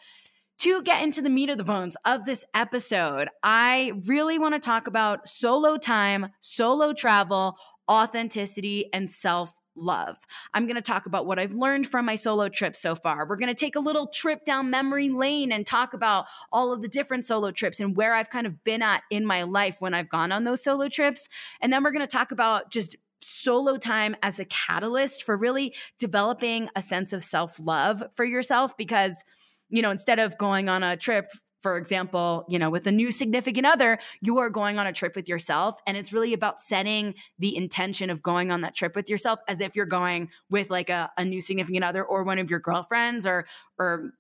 to 0.59 0.83
get 0.83 1.03
into 1.03 1.21
the 1.23 1.31
meat 1.31 1.51
of 1.51 1.59
the 1.59 1.65
bones 1.65 1.97
of 2.05 2.25
this 2.25 2.45
episode, 2.55 3.29
I 3.43 3.93
really 4.07 4.39
want 4.39 4.55
to 4.55 4.61
talk 4.61 4.87
about 4.87 5.29
solo 5.29 5.77
time, 5.77 6.29
solo 6.41 6.93
travel, 6.93 7.57
authenticity, 7.91 8.89
and 8.93 9.11
self 9.11 9.53
love. 9.75 10.19
I'm 10.53 10.67
going 10.67 10.77
to 10.77 10.83
talk 10.83 11.07
about 11.07 11.27
what 11.27 11.39
I've 11.39 11.55
learned 11.55 11.89
from 11.89 12.05
my 12.05 12.15
solo 12.15 12.49
trip 12.49 12.77
so 12.77 12.95
far. 12.95 13.27
We're 13.27 13.37
going 13.37 13.49
to 13.49 13.55
take 13.55 13.77
a 13.77 13.81
little 13.81 14.07
trip 14.07 14.45
down 14.45 14.71
memory 14.71 15.09
lane 15.09 15.51
and 15.51 15.67
talk 15.67 15.95
about 15.95 16.27
all 16.53 16.73
of 16.73 16.83
the 16.83 16.89
different 16.89 17.25
solo 17.25 17.51
trips 17.51 17.81
and 17.81 17.97
where 17.97 18.15
I've 18.15 18.31
kind 18.31 18.47
of 18.47 18.63
been 18.65 18.83
at 18.83 19.03
in 19.11 19.25
my 19.25 19.43
life 19.45 19.77
when 19.81 19.95
I've 19.95 20.11
gone 20.11 20.31
on 20.33 20.45
those 20.45 20.63
solo 20.63 20.89
trips. 20.89 21.29
And 21.61 21.73
then 21.73 21.83
we're 21.83 21.93
going 21.93 22.07
to 22.07 22.17
talk 22.17 22.33
about 22.33 22.71
just 22.71 22.97
solo 23.23 23.77
time 23.77 24.17
as 24.23 24.39
a 24.39 24.45
catalyst 24.45 25.23
for 25.23 25.37
really 25.37 25.75
developing 25.99 26.69
a 26.77 26.83
sense 26.83 27.13
of 27.13 27.23
self 27.23 27.59
love 27.59 28.03
for 28.15 28.25
yourself 28.25 28.77
because, 28.77 29.23
you 29.69 29.83
know, 29.83 29.91
instead 29.91 30.19
of 30.19 30.37
going 30.39 30.69
on 30.69 30.83
a 30.83 30.97
trip, 30.97 31.31
for 31.63 31.77
example, 31.77 32.45
you 32.49 32.59
know, 32.59 32.71
with 32.71 32.87
a 32.87 32.93
new 32.93 33.11
significant 33.11 33.67
other, 33.67 33.99
you 34.21 34.39
are 34.39 34.51
going 34.51 34.79
on 34.79 34.87
a 34.87 34.93
trip 34.93 35.15
with 35.15 35.29
yourself. 35.29 35.79
And 35.87 35.97
it's 35.97 36.13
really 36.13 36.33
about 36.33 36.61
setting 36.61 37.15
the 37.39 37.57
intention 37.57 38.11
of 38.11 38.23
going 38.23 38.51
on 38.51 38.63
that 38.63 38.75
trip 38.75 38.97
with 38.97 39.09
yourself 39.09 39.39
as 39.47 39.61
if 39.61 39.77
you're 39.77 39.87
going 39.87 40.31
with 40.51 40.71
like 40.71 40.91
a, 40.91 41.11
a 41.17 41.25
new 41.25 41.41
significant 41.41 41.85
other 41.85 42.05
or 42.05 42.25
one 42.25 42.41
of 42.41 42.51
your 42.51 42.59
girlfriends 42.59 43.27
or, 43.27 43.47
or, 43.79 44.13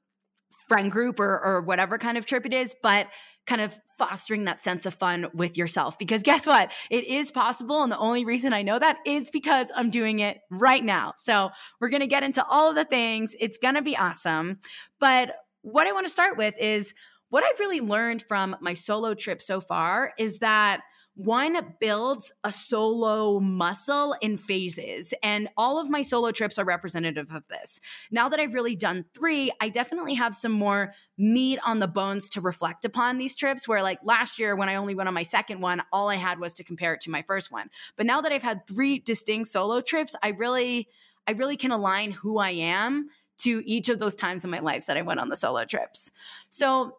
friend 0.68 0.92
group 0.92 1.18
or, 1.18 1.40
or 1.44 1.60
whatever 1.62 1.98
kind 1.98 2.16
of 2.16 2.24
trip 2.24 2.46
it 2.46 2.54
is, 2.54 2.74
but 2.82 3.06
kind 3.46 3.60
of 3.60 3.78
fostering 3.98 4.44
that 4.44 4.60
sense 4.60 4.86
of 4.86 4.94
fun 4.94 5.26
with 5.34 5.56
yourself. 5.56 5.98
Because 5.98 6.22
guess 6.22 6.46
what? 6.46 6.72
It 6.90 7.04
is 7.04 7.30
possible. 7.30 7.82
And 7.82 7.90
the 7.90 7.98
only 7.98 8.24
reason 8.24 8.52
I 8.52 8.62
know 8.62 8.78
that 8.78 8.98
is 9.06 9.30
because 9.30 9.70
I'm 9.74 9.90
doing 9.90 10.20
it 10.20 10.38
right 10.50 10.84
now. 10.84 11.14
So 11.16 11.50
we're 11.80 11.88
going 11.88 12.00
to 12.00 12.06
get 12.06 12.22
into 12.22 12.44
all 12.46 12.70
of 12.70 12.76
the 12.76 12.84
things. 12.84 13.34
It's 13.40 13.58
going 13.58 13.74
to 13.74 13.82
be 13.82 13.96
awesome. 13.96 14.60
But 15.00 15.34
what 15.62 15.86
I 15.86 15.92
want 15.92 16.06
to 16.06 16.12
start 16.12 16.36
with 16.36 16.54
is 16.58 16.94
what 17.30 17.44
I've 17.44 17.58
really 17.58 17.80
learned 17.80 18.22
from 18.28 18.56
my 18.60 18.74
solo 18.74 19.14
trip 19.14 19.40
so 19.40 19.60
far 19.60 20.12
is 20.18 20.38
that 20.38 20.82
one 21.14 21.74
builds 21.78 22.32
a 22.42 22.50
solo 22.50 23.38
muscle 23.38 24.16
in 24.20 24.38
phases. 24.38 25.12
And 25.22 25.48
all 25.56 25.78
of 25.78 25.90
my 25.90 26.02
solo 26.02 26.30
trips 26.30 26.58
are 26.58 26.64
representative 26.64 27.30
of 27.32 27.46
this. 27.48 27.80
Now 28.10 28.28
that 28.30 28.40
I've 28.40 28.54
really 28.54 28.76
done 28.76 29.04
three, 29.14 29.50
I 29.60 29.68
definitely 29.68 30.14
have 30.14 30.34
some 30.34 30.52
more 30.52 30.92
meat 31.18 31.58
on 31.64 31.80
the 31.80 31.88
bones 31.88 32.30
to 32.30 32.40
reflect 32.40 32.84
upon 32.84 33.18
these 33.18 33.36
trips. 33.36 33.68
Where, 33.68 33.82
like 33.82 33.98
last 34.02 34.38
year, 34.38 34.56
when 34.56 34.68
I 34.68 34.76
only 34.76 34.94
went 34.94 35.08
on 35.08 35.14
my 35.14 35.22
second 35.22 35.60
one, 35.60 35.82
all 35.92 36.08
I 36.08 36.16
had 36.16 36.40
was 36.40 36.54
to 36.54 36.64
compare 36.64 36.94
it 36.94 37.02
to 37.02 37.10
my 37.10 37.22
first 37.22 37.52
one. 37.52 37.68
But 37.96 38.06
now 38.06 38.20
that 38.22 38.32
I've 38.32 38.42
had 38.42 38.66
three 38.66 38.98
distinct 38.98 39.48
solo 39.48 39.80
trips, 39.82 40.16
I 40.22 40.28
really, 40.28 40.88
I 41.26 41.32
really 41.32 41.56
can 41.56 41.72
align 41.72 42.12
who 42.12 42.38
I 42.38 42.50
am 42.50 43.08
to 43.38 43.62
each 43.66 43.88
of 43.88 43.98
those 43.98 44.14
times 44.14 44.44
in 44.44 44.50
my 44.50 44.60
life 44.60 44.86
that 44.86 44.96
I 44.96 45.02
went 45.02 45.20
on 45.20 45.28
the 45.28 45.36
solo 45.36 45.64
trips. 45.64 46.10
So 46.48 46.96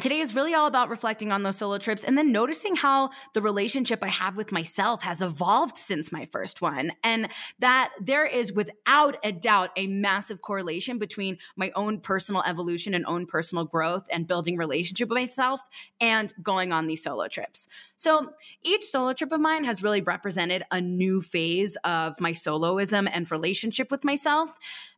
today 0.00 0.20
is 0.20 0.34
really 0.34 0.54
all 0.54 0.66
about 0.66 0.88
reflecting 0.88 1.32
on 1.32 1.42
those 1.42 1.56
solo 1.56 1.78
trips 1.78 2.04
and 2.04 2.16
then 2.16 2.32
noticing 2.32 2.76
how 2.76 3.10
the 3.34 3.42
relationship 3.42 4.00
I 4.02 4.08
have 4.08 4.36
with 4.36 4.52
myself 4.52 5.02
has 5.02 5.22
evolved 5.22 5.76
since 5.76 6.12
my 6.12 6.26
first 6.26 6.62
one. 6.62 6.92
And 7.02 7.28
that 7.58 7.90
there 8.00 8.24
is 8.24 8.52
without 8.52 9.16
a 9.24 9.32
doubt 9.32 9.70
a 9.76 9.86
massive 9.86 10.40
correlation 10.40 10.98
between 10.98 11.38
my 11.56 11.70
own 11.74 12.00
personal 12.00 12.42
evolution 12.42 12.94
and 12.94 13.04
own 13.06 13.26
personal 13.26 13.64
growth 13.64 14.06
and 14.10 14.26
building 14.26 14.56
relationship 14.56 15.08
with 15.08 15.16
myself 15.16 15.60
and 16.00 16.32
going 16.42 16.72
on 16.72 16.86
these 16.86 17.02
solo 17.02 17.28
trips. 17.28 17.68
So 17.96 18.32
each 18.62 18.84
solo 18.84 19.12
trip 19.12 19.32
of 19.32 19.40
mine 19.40 19.64
has 19.64 19.82
really 19.82 20.00
represented 20.00 20.64
a 20.70 20.80
new 20.80 21.20
phase 21.20 21.76
of 21.84 22.20
my 22.20 22.32
soloism 22.32 23.08
and 23.12 23.30
relationship 23.30 23.90
with 23.90 24.04
myself. 24.04 24.52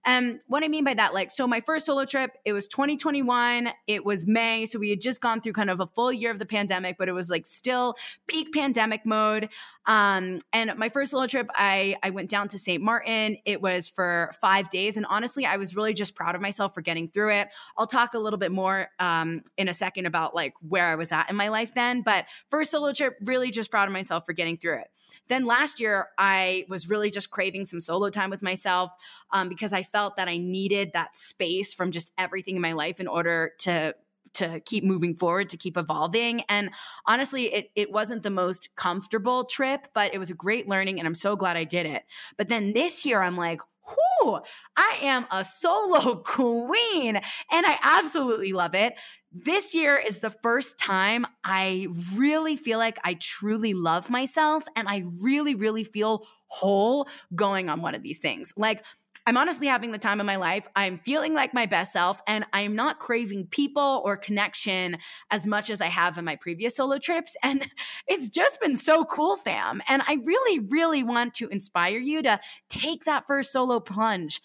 And 0.04 0.40
what 0.46 0.64
I 0.64 0.68
mean 0.68 0.84
by 0.84 0.94
that, 0.94 1.14
like, 1.14 1.30
so 1.30 1.46
my 1.46 1.60
first 1.60 1.86
solo 1.86 2.04
trip, 2.04 2.32
it 2.44 2.52
was 2.52 2.66
2021. 2.66 3.70
It 3.86 4.04
was 4.04 4.26
May. 4.26 4.66
So 4.66 4.78
we 4.78 4.90
had 4.90 5.00
just 5.00 5.20
gone 5.20 5.40
through 5.40 5.52
kind 5.52 5.70
of 5.70 5.80
a 5.80 5.86
full 5.86 6.12
year 6.12 6.30
of 6.30 6.38
the 6.38 6.46
pandemic, 6.46 6.96
but 6.98 7.08
it 7.08 7.12
was 7.12 7.30
like 7.30 7.46
still 7.46 7.94
peak 8.26 8.52
pandemic 8.52 9.06
mode. 9.06 9.48
Um, 9.86 10.40
and 10.52 10.72
my 10.76 10.88
first 10.88 11.12
solo 11.12 11.26
trip, 11.26 11.48
I, 11.54 11.96
I 12.02 12.10
went 12.10 12.30
down 12.30 12.48
to 12.48 12.58
St. 12.58 12.82
Martin. 12.82 13.36
It 13.44 13.62
was 13.62 13.88
for 13.88 14.32
five 14.40 14.70
days. 14.70 14.96
And 14.96 15.06
honestly, 15.08 15.46
I 15.46 15.56
was 15.56 15.76
really 15.76 15.94
just 15.94 16.16
proud 16.16 16.34
of 16.34 16.40
myself 16.40 16.74
for 16.74 16.82
getting 16.82 17.08
through 17.08 17.34
it. 17.34 17.48
I'll 17.78 17.86
talk 17.86 18.14
a 18.14 18.18
little 18.18 18.38
bit 18.38 18.50
more 18.50 18.88
um, 18.98 19.42
in 19.56 19.68
a 19.68 19.74
second 19.74 20.06
about 20.06 20.34
like 20.34 20.54
where 20.66 20.88
I 20.88 20.96
was 20.96 21.12
at 21.12 21.30
in 21.30 21.36
my 21.36 21.48
life 21.48 21.74
then. 21.74 22.02
But 22.02 22.26
first 22.50 22.72
solo 22.72 22.92
trip, 22.92 23.16
really 23.22 23.50
just 23.50 23.70
proud 23.70 23.86
of 23.86 23.92
myself 23.92 24.26
for 24.26 24.32
getting 24.32 24.56
through 24.56 24.80
it. 24.80 24.88
Then 25.28 25.44
last 25.44 25.80
year, 25.80 26.08
I 26.18 26.64
was 26.68 26.88
really 26.88 27.10
just 27.10 27.30
craving 27.30 27.64
some 27.64 27.80
solo 27.80 28.10
time 28.10 28.30
with 28.30 28.42
myself 28.42 28.90
um, 29.30 29.48
because 29.48 29.72
I 29.72 29.82
felt 29.92 30.16
that 30.16 30.28
I 30.28 30.38
needed 30.38 30.92
that 30.94 31.14
space 31.16 31.74
from 31.74 31.90
just 31.90 32.12
everything 32.18 32.56
in 32.56 32.62
my 32.62 32.72
life 32.72 33.00
in 33.00 33.08
order 33.08 33.52
to 33.60 33.94
to 34.34 34.60
keep 34.60 34.82
moving 34.82 35.14
forward, 35.14 35.50
to 35.50 35.58
keep 35.58 35.76
evolving. 35.76 36.42
And 36.48 36.70
honestly, 37.06 37.52
it 37.52 37.70
it 37.74 37.92
wasn't 37.92 38.22
the 38.22 38.30
most 38.30 38.70
comfortable 38.76 39.44
trip, 39.44 39.88
but 39.94 40.14
it 40.14 40.18
was 40.18 40.30
a 40.30 40.34
great 40.34 40.68
learning 40.68 40.98
and 40.98 41.06
I'm 41.06 41.14
so 41.14 41.36
glad 41.36 41.56
I 41.56 41.64
did 41.64 41.86
it. 41.86 42.04
But 42.36 42.48
then 42.48 42.72
this 42.72 43.04
year 43.04 43.22
I'm 43.22 43.36
like, 43.36 43.60
whoo, 43.86 44.40
I 44.76 44.98
am 45.02 45.26
a 45.30 45.44
solo 45.44 46.16
queen 46.24 47.16
and 47.16 47.66
I 47.66 47.78
absolutely 47.82 48.52
love 48.52 48.74
it. 48.74 48.94
This 49.32 49.74
year 49.74 49.96
is 49.96 50.20
the 50.20 50.30
first 50.30 50.78
time 50.78 51.26
I 51.42 51.88
really 52.14 52.56
feel 52.56 52.78
like 52.78 52.98
I 53.02 53.14
truly 53.14 53.72
love 53.74 54.10
myself 54.10 54.64
and 54.76 54.88
I 54.88 55.04
really, 55.22 55.54
really 55.54 55.84
feel 55.84 56.26
whole 56.48 57.08
going 57.34 57.70
on 57.70 57.80
one 57.80 57.94
of 57.94 58.02
these 58.02 58.18
things. 58.18 58.52
Like, 58.56 58.84
I'm 59.26 59.36
honestly 59.36 59.68
having 59.68 59.92
the 59.92 59.98
time 59.98 60.18
of 60.18 60.26
my 60.26 60.36
life. 60.36 60.66
I'm 60.74 60.98
feeling 60.98 61.32
like 61.32 61.54
my 61.54 61.66
best 61.66 61.92
self, 61.92 62.20
and 62.26 62.44
I'm 62.52 62.74
not 62.74 62.98
craving 62.98 63.46
people 63.46 64.02
or 64.04 64.16
connection 64.16 64.98
as 65.30 65.46
much 65.46 65.70
as 65.70 65.80
I 65.80 65.86
have 65.86 66.18
in 66.18 66.24
my 66.24 66.36
previous 66.36 66.76
solo 66.76 66.98
trips. 66.98 67.36
And 67.42 67.66
it's 68.08 68.28
just 68.28 68.60
been 68.60 68.74
so 68.74 69.04
cool, 69.04 69.36
fam. 69.36 69.80
And 69.86 70.02
I 70.06 70.18
really, 70.24 70.58
really 70.58 71.04
want 71.04 71.34
to 71.34 71.48
inspire 71.48 71.98
you 71.98 72.22
to 72.22 72.40
take 72.68 73.04
that 73.04 73.24
first 73.28 73.52
solo 73.52 73.78
plunge. 73.78 74.40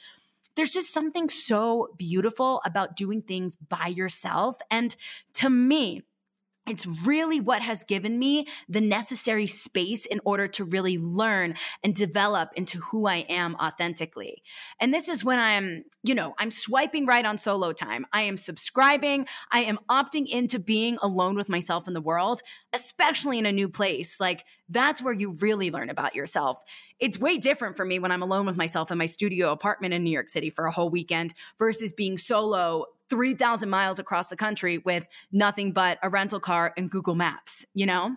There's 0.56 0.74
just 0.74 0.94
something 0.94 1.30
so 1.30 1.90
beautiful 1.98 2.62
about 2.66 2.96
doing 2.96 3.22
things 3.22 3.56
by 3.56 3.88
yourself. 3.88 4.56
And 4.70 4.96
to 5.36 5.50
me, 5.50 6.04
it's 6.68 6.86
really 7.06 7.40
what 7.40 7.62
has 7.62 7.84
given 7.84 8.20
me 8.20 8.46
the 8.68 8.82
necessary 8.82 9.48
space 9.48 10.06
in 10.06 10.20
order 10.26 10.48
to 10.50 10.66
really 10.66 10.98
learn 10.98 11.56
and 11.84 11.96
develop 11.96 12.52
into 12.56 12.80
who 12.80 13.08
I 13.08 13.26
am 13.30 13.56
authentically. 13.56 14.44
And 14.80 14.94
this 14.94 15.10
is 15.10 15.24
when 15.24 15.40
I'm, 15.40 15.86
you 16.04 16.16
know, 16.16 16.36
I'm 16.38 16.52
swiping 16.52 17.06
right 17.06 17.26
on 17.26 17.38
solo 17.38 17.72
time. 17.74 18.06
I 18.12 18.24
am 18.24 18.38
subscribing. 18.38 19.28
I 19.52 19.62
am 19.62 19.80
opting 19.90 20.28
into 20.28 20.60
being 20.60 20.98
alone 21.02 21.36
with 21.36 21.50
myself 21.50 21.88
in 21.88 21.94
the 21.94 22.02
world, 22.02 22.42
especially 22.74 23.40
in 23.40 23.46
a 23.46 23.52
new 23.52 23.70
place. 23.70 24.20
Like 24.20 24.46
that's 24.70 25.02
where 25.02 25.14
you 25.14 25.32
really 25.32 25.72
learn 25.72 25.90
about 25.90 26.16
yourself. 26.16 26.62
It's 27.00 27.20
way 27.20 27.38
different 27.38 27.78
for 27.78 27.86
me 27.86 28.00
when 28.00 28.12
I'm 28.12 28.24
alone 28.24 28.46
with 28.46 28.58
myself 28.58 28.92
in 28.92 28.98
my 28.98 29.06
studio 29.06 29.52
apartment 29.52 29.94
in 29.94 30.04
New 30.04 30.12
York 30.12 30.30
City 30.30 30.50
for 30.50 30.66
a 30.66 30.72
whole 30.72 30.90
weekend 30.90 31.34
versus 31.58 31.94
being 31.94 32.18
solo 32.18 32.86
3,000 33.10 33.70
miles 33.70 34.00
across 34.00 34.28
the 34.28 34.36
country 34.36 34.80
with 34.80 35.08
nothing 35.32 35.72
but 35.72 35.98
a 36.04 36.10
rental 36.10 36.40
car 36.40 36.74
and 36.78 36.90
Google 36.90 37.16
Maps, 37.16 37.66
you 37.74 37.86
know? 37.86 38.16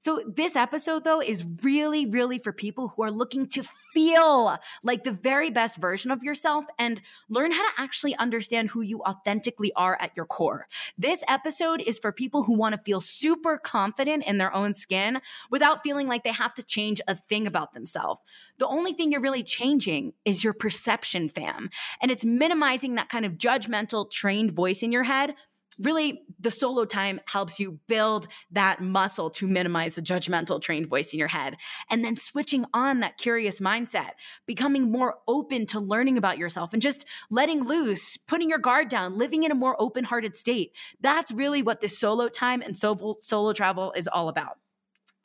So, 0.00 0.22
this 0.26 0.54
episode, 0.54 1.04
though, 1.04 1.20
is 1.20 1.44
really, 1.62 2.06
really 2.06 2.38
for 2.38 2.52
people 2.52 2.88
who 2.88 3.02
are 3.02 3.10
looking 3.10 3.48
to 3.48 3.62
feel 3.62 4.56
like 4.84 5.02
the 5.02 5.10
very 5.10 5.50
best 5.50 5.76
version 5.76 6.10
of 6.12 6.22
yourself 6.22 6.64
and 6.78 7.00
learn 7.28 7.50
how 7.50 7.62
to 7.62 7.80
actually 7.82 8.14
understand 8.16 8.70
who 8.70 8.80
you 8.80 9.02
authentically 9.02 9.72
are 9.74 9.98
at 10.00 10.12
your 10.16 10.26
core. 10.26 10.68
This 10.96 11.24
episode 11.28 11.80
is 11.80 11.98
for 11.98 12.12
people 12.12 12.44
who 12.44 12.56
want 12.56 12.76
to 12.76 12.80
feel 12.84 13.00
super 13.00 13.58
confident 13.58 14.24
in 14.24 14.38
their 14.38 14.54
own 14.54 14.72
skin 14.72 15.20
without 15.50 15.82
feeling 15.82 16.06
like 16.06 16.22
they 16.22 16.32
have 16.32 16.54
to 16.54 16.62
change 16.62 17.00
a 17.08 17.16
thing 17.16 17.46
about 17.46 17.72
themselves. 17.72 18.20
The 18.58 18.68
only 18.68 18.92
thing 18.92 19.10
you're 19.10 19.20
really 19.20 19.42
changing 19.42 20.12
is 20.24 20.44
your 20.44 20.52
perception, 20.52 21.28
fam. 21.28 21.70
And 22.00 22.10
it's 22.10 22.24
minimizing 22.24 22.94
that 22.94 23.08
kind 23.08 23.24
of 23.24 23.32
judgmental, 23.32 24.10
trained 24.10 24.52
voice 24.52 24.82
in 24.82 24.92
your 24.92 25.04
head 25.04 25.34
really 25.78 26.22
the 26.40 26.50
solo 26.50 26.84
time 26.84 27.20
helps 27.26 27.58
you 27.58 27.78
build 27.86 28.28
that 28.50 28.80
muscle 28.80 29.30
to 29.30 29.46
minimize 29.46 29.94
the 29.94 30.02
judgmental 30.02 30.60
trained 30.60 30.88
voice 30.88 31.12
in 31.12 31.18
your 31.18 31.28
head. 31.28 31.56
And 31.90 32.04
then 32.04 32.16
switching 32.16 32.64
on 32.74 33.00
that 33.00 33.18
curious 33.18 33.60
mindset, 33.60 34.10
becoming 34.46 34.90
more 34.90 35.16
open 35.26 35.66
to 35.66 35.80
learning 35.80 36.18
about 36.18 36.38
yourself 36.38 36.72
and 36.72 36.82
just 36.82 37.06
letting 37.30 37.62
loose, 37.62 38.16
putting 38.16 38.48
your 38.48 38.58
guard 38.58 38.88
down, 38.88 39.16
living 39.16 39.44
in 39.44 39.50
a 39.50 39.56
more 39.56 39.76
open 39.80 40.04
hearted 40.04 40.36
state. 40.36 40.72
That's 41.00 41.32
really 41.32 41.62
what 41.62 41.80
this 41.80 41.98
solo 41.98 42.28
time 42.28 42.62
and 42.62 42.76
solo, 42.76 43.16
solo 43.20 43.52
travel 43.52 43.92
is 43.92 44.08
all 44.08 44.28
about. 44.28 44.58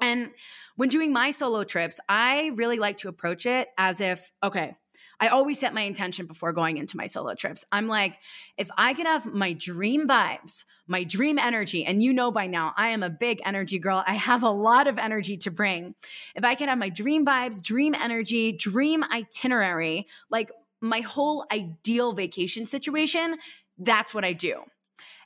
And 0.02 0.32
when 0.76 0.90
doing 0.90 1.14
my 1.14 1.32
solo 1.32 1.64
trips, 1.64 2.00
I 2.10 2.52
really 2.56 2.78
like 2.78 2.98
to 2.98 3.08
approach 3.08 3.46
it 3.46 3.70
as 3.78 4.02
if, 4.02 4.32
okay, 4.44 4.76
I 5.20 5.28
always 5.30 5.60
set 5.60 5.74
my 5.74 5.82
intention 5.82 6.26
before 6.26 6.54
going 6.54 6.78
into 6.78 6.98
my 6.98 7.08
solo 7.08 7.34
trips. 7.36 7.66
I'm 7.72 7.88
like, 7.88 8.18
if 8.58 8.70
I 8.78 8.94
could 8.94 9.08
have 9.08 9.26
my 9.26 9.54
dream 9.54 10.08
vibes, 10.08 10.66
my 10.88 11.04
dream 11.04 11.40
energy, 11.40 11.86
and 11.86 12.02
you 12.02 12.14
know 12.14 12.32
by 12.32 12.48
now, 12.48 12.74
I 12.78 12.90
am 12.90 13.04
a 13.04 13.10
big 13.10 13.42
energy 13.46 13.80
girl. 13.80 14.04
I 14.06 14.16
have 14.16 14.44
a 14.44 14.50
lot 14.50 14.88
of 14.88 14.98
energy 14.98 15.38
to 15.38 15.52
bring. 15.52 15.96
If 16.36 16.44
I 16.44 16.56
could 16.56 16.70
have 16.70 16.78
my 16.78 16.90
dream 16.90 17.26
vibes, 17.26 17.62
dream 17.62 17.96
energy, 17.96 18.52
dream 18.52 19.04
itinerary, 19.04 20.08
like 20.30 20.52
my 20.82 21.00
whole 21.00 21.46
ideal 21.52 22.14
vacation 22.14 22.66
situation, 22.66 23.38
that's 23.78 24.14
what 24.14 24.26
I 24.26 24.34
do. 24.34 24.64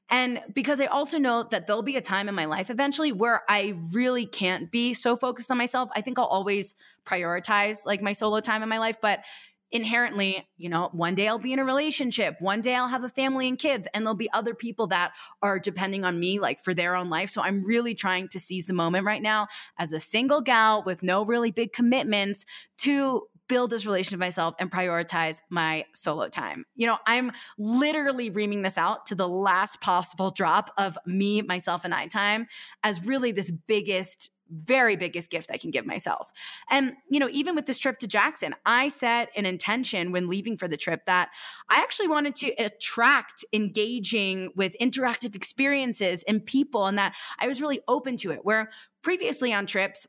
And 0.10 0.42
because 0.54 0.80
I 0.80 0.86
also 0.86 1.18
know 1.18 1.44
that 1.44 1.68
there'll 1.68 1.82
be 1.82 1.98
a 1.98 2.02
time 2.02 2.30
in 2.30 2.36
my 2.36 2.46
life 2.46 2.70
eventually 2.70 3.12
where 3.12 3.44
I 3.50 3.76
really 3.92 4.26
can't 4.26 4.72
be 4.72 4.94
so 4.94 5.18
focused 5.18 5.52
on 5.52 5.58
myself. 5.58 5.90
I 5.96 6.02
think 6.02 6.18
I'll 6.18 6.26
always 6.26 6.76
prioritize 7.06 7.86
like 7.86 8.02
my 8.02 8.14
solo 8.14 8.40
time 8.40 8.64
in 8.64 8.70
my 8.70 8.78
life, 8.78 9.02
but 9.02 9.26
inherently, 9.72 10.48
you 10.58 10.70
know, 10.70 10.90
one 10.94 11.16
day 11.16 11.28
I'll 11.28 11.40
be 11.40 11.54
in 11.54 11.60
a 11.60 11.66
relationship, 11.66 12.36
one 12.40 12.62
day 12.62 12.76
I'll 12.76 12.88
have 12.88 13.04
a 13.04 13.10
family 13.10 13.48
and 13.48 13.58
kids, 13.58 13.88
and 13.94 14.06
there'll 14.06 14.16
be 14.16 14.32
other 14.32 14.54
people 14.54 14.88
that 14.88 15.14
are 15.42 15.60
depending 15.60 16.06
on 16.06 16.20
me 16.20 16.40
like 16.40 16.60
for 16.60 16.74
their 16.74 16.96
own 16.96 17.10
life. 17.10 17.30
So 17.30 17.42
I'm 17.42 17.64
really 17.64 17.96
trying 17.96 18.30
to 18.30 18.40
seize 18.40 18.66
the 18.66 18.74
moment 18.74 19.06
right 19.06 19.22
now 19.22 19.48
as 19.78 19.94
a 19.94 20.00
single 20.00 20.42
gal 20.42 20.84
with 20.86 21.04
no 21.04 21.26
really 21.26 21.52
big 21.52 21.74
commitments 21.74 22.46
to 22.80 23.24
build 23.48 23.70
this 23.70 23.86
relationship 23.86 24.20
with 24.20 24.26
myself 24.26 24.56
and 24.60 24.72
prioritize 24.72 25.42
my 25.50 25.86
solo 25.94 26.28
time. 26.28 26.66
You 26.76 26.88
know, 26.88 26.98
I'm 27.08 27.32
literally 27.58 28.30
reaming 28.30 28.62
this 28.62 28.78
out 28.78 29.06
to 29.08 29.16
the 29.16 29.28
last 29.28 29.82
possible 29.82 30.32
drop 30.32 30.72
of 30.78 30.98
me, 31.06 31.42
myself, 31.42 31.86
and 31.86 31.94
I 31.94 32.08
time 32.08 32.48
as 32.84 33.06
really 33.06 33.32
this 33.32 33.52
biggest 33.52 34.32
very 34.52 34.96
biggest 34.96 35.30
gift 35.30 35.50
I 35.52 35.58
can 35.58 35.72
give 35.72 35.86
myself. 35.86 36.32
And, 36.70 36.94
you 37.10 37.20
know, 37.20 37.30
even 37.32 37.56
with 37.56 37.66
this 37.66 37.78
trip 37.78 38.00
to 38.00 38.08
Jackson, 38.08 38.56
I 38.66 38.88
set 38.90 39.30
an 39.36 39.46
intention 39.46 40.12
when 40.12 40.28
leaving 40.30 40.58
for 40.58 40.68
the 40.68 40.78
trip 40.78 41.06
that 41.06 41.30
I 41.70 41.78
actually 41.78 42.08
wanted 42.08 42.36
to 42.36 42.48
attract 42.54 43.46
engaging 43.54 44.52
with 44.56 44.76
interactive 44.82 45.36
experiences 45.36 46.24
and 46.28 46.46
people, 46.46 46.86
and 46.86 46.98
that 46.98 47.16
I 47.40 47.48
was 47.48 47.62
really 47.62 47.82
open 47.88 48.18
to 48.18 48.32
it. 48.32 48.40
Where 48.44 48.70
previously 49.02 49.54
on 49.54 49.66
trips, 49.66 50.08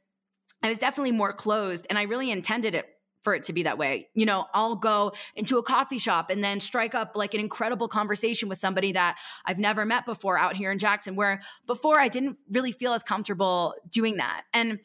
I 0.63 0.69
was 0.69 0.79
definitely 0.79 1.13
more 1.13 1.33
closed 1.33 1.87
and 1.89 1.99
I 1.99 2.03
really 2.03 2.31
intended 2.31 2.75
it 2.75 2.87
for 3.23 3.35
it 3.35 3.43
to 3.45 3.53
be 3.53 3.65
that 3.65 3.79
way. 3.79 4.09
You 4.15 4.27
know, 4.27 4.47
I'll 4.55 4.77
go 4.77 5.13
into 5.35 5.59
a 5.59 5.63
coffee 5.63 5.99
shop 5.99 6.31
and 6.31 6.43
then 6.43 6.61
strike 6.61 6.95
up 6.95 7.13
like 7.15 7.35
an 7.35 7.41
incredible 7.41 7.89
conversation 7.89 8.49
with 8.49 8.59
somebody 8.59 8.93
that 8.93 9.19
I've 9.45 9.59
never 9.59 9.85
met 9.85 10.07
before 10.07 10.39
out 10.39 10.57
here 10.57 10.71
in 10.71 10.79
Jackson, 10.79 11.17
where 11.17 11.41
before 11.67 12.01
I 12.01 12.09
didn't 12.09 12.39
really 12.51 12.73
feel 12.73 12.93
as 12.93 13.03
comfortable 13.03 13.75
doing 13.91 14.17
that. 14.17 14.43
And 14.53 14.81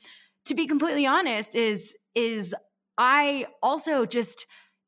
to 0.46 0.56
be 0.56 0.68
completely 0.68 1.06
honest, 1.06 1.56
is 1.56 1.96
is 2.16 2.56
I 2.98 3.48
also 3.62 4.06
just 4.06 4.46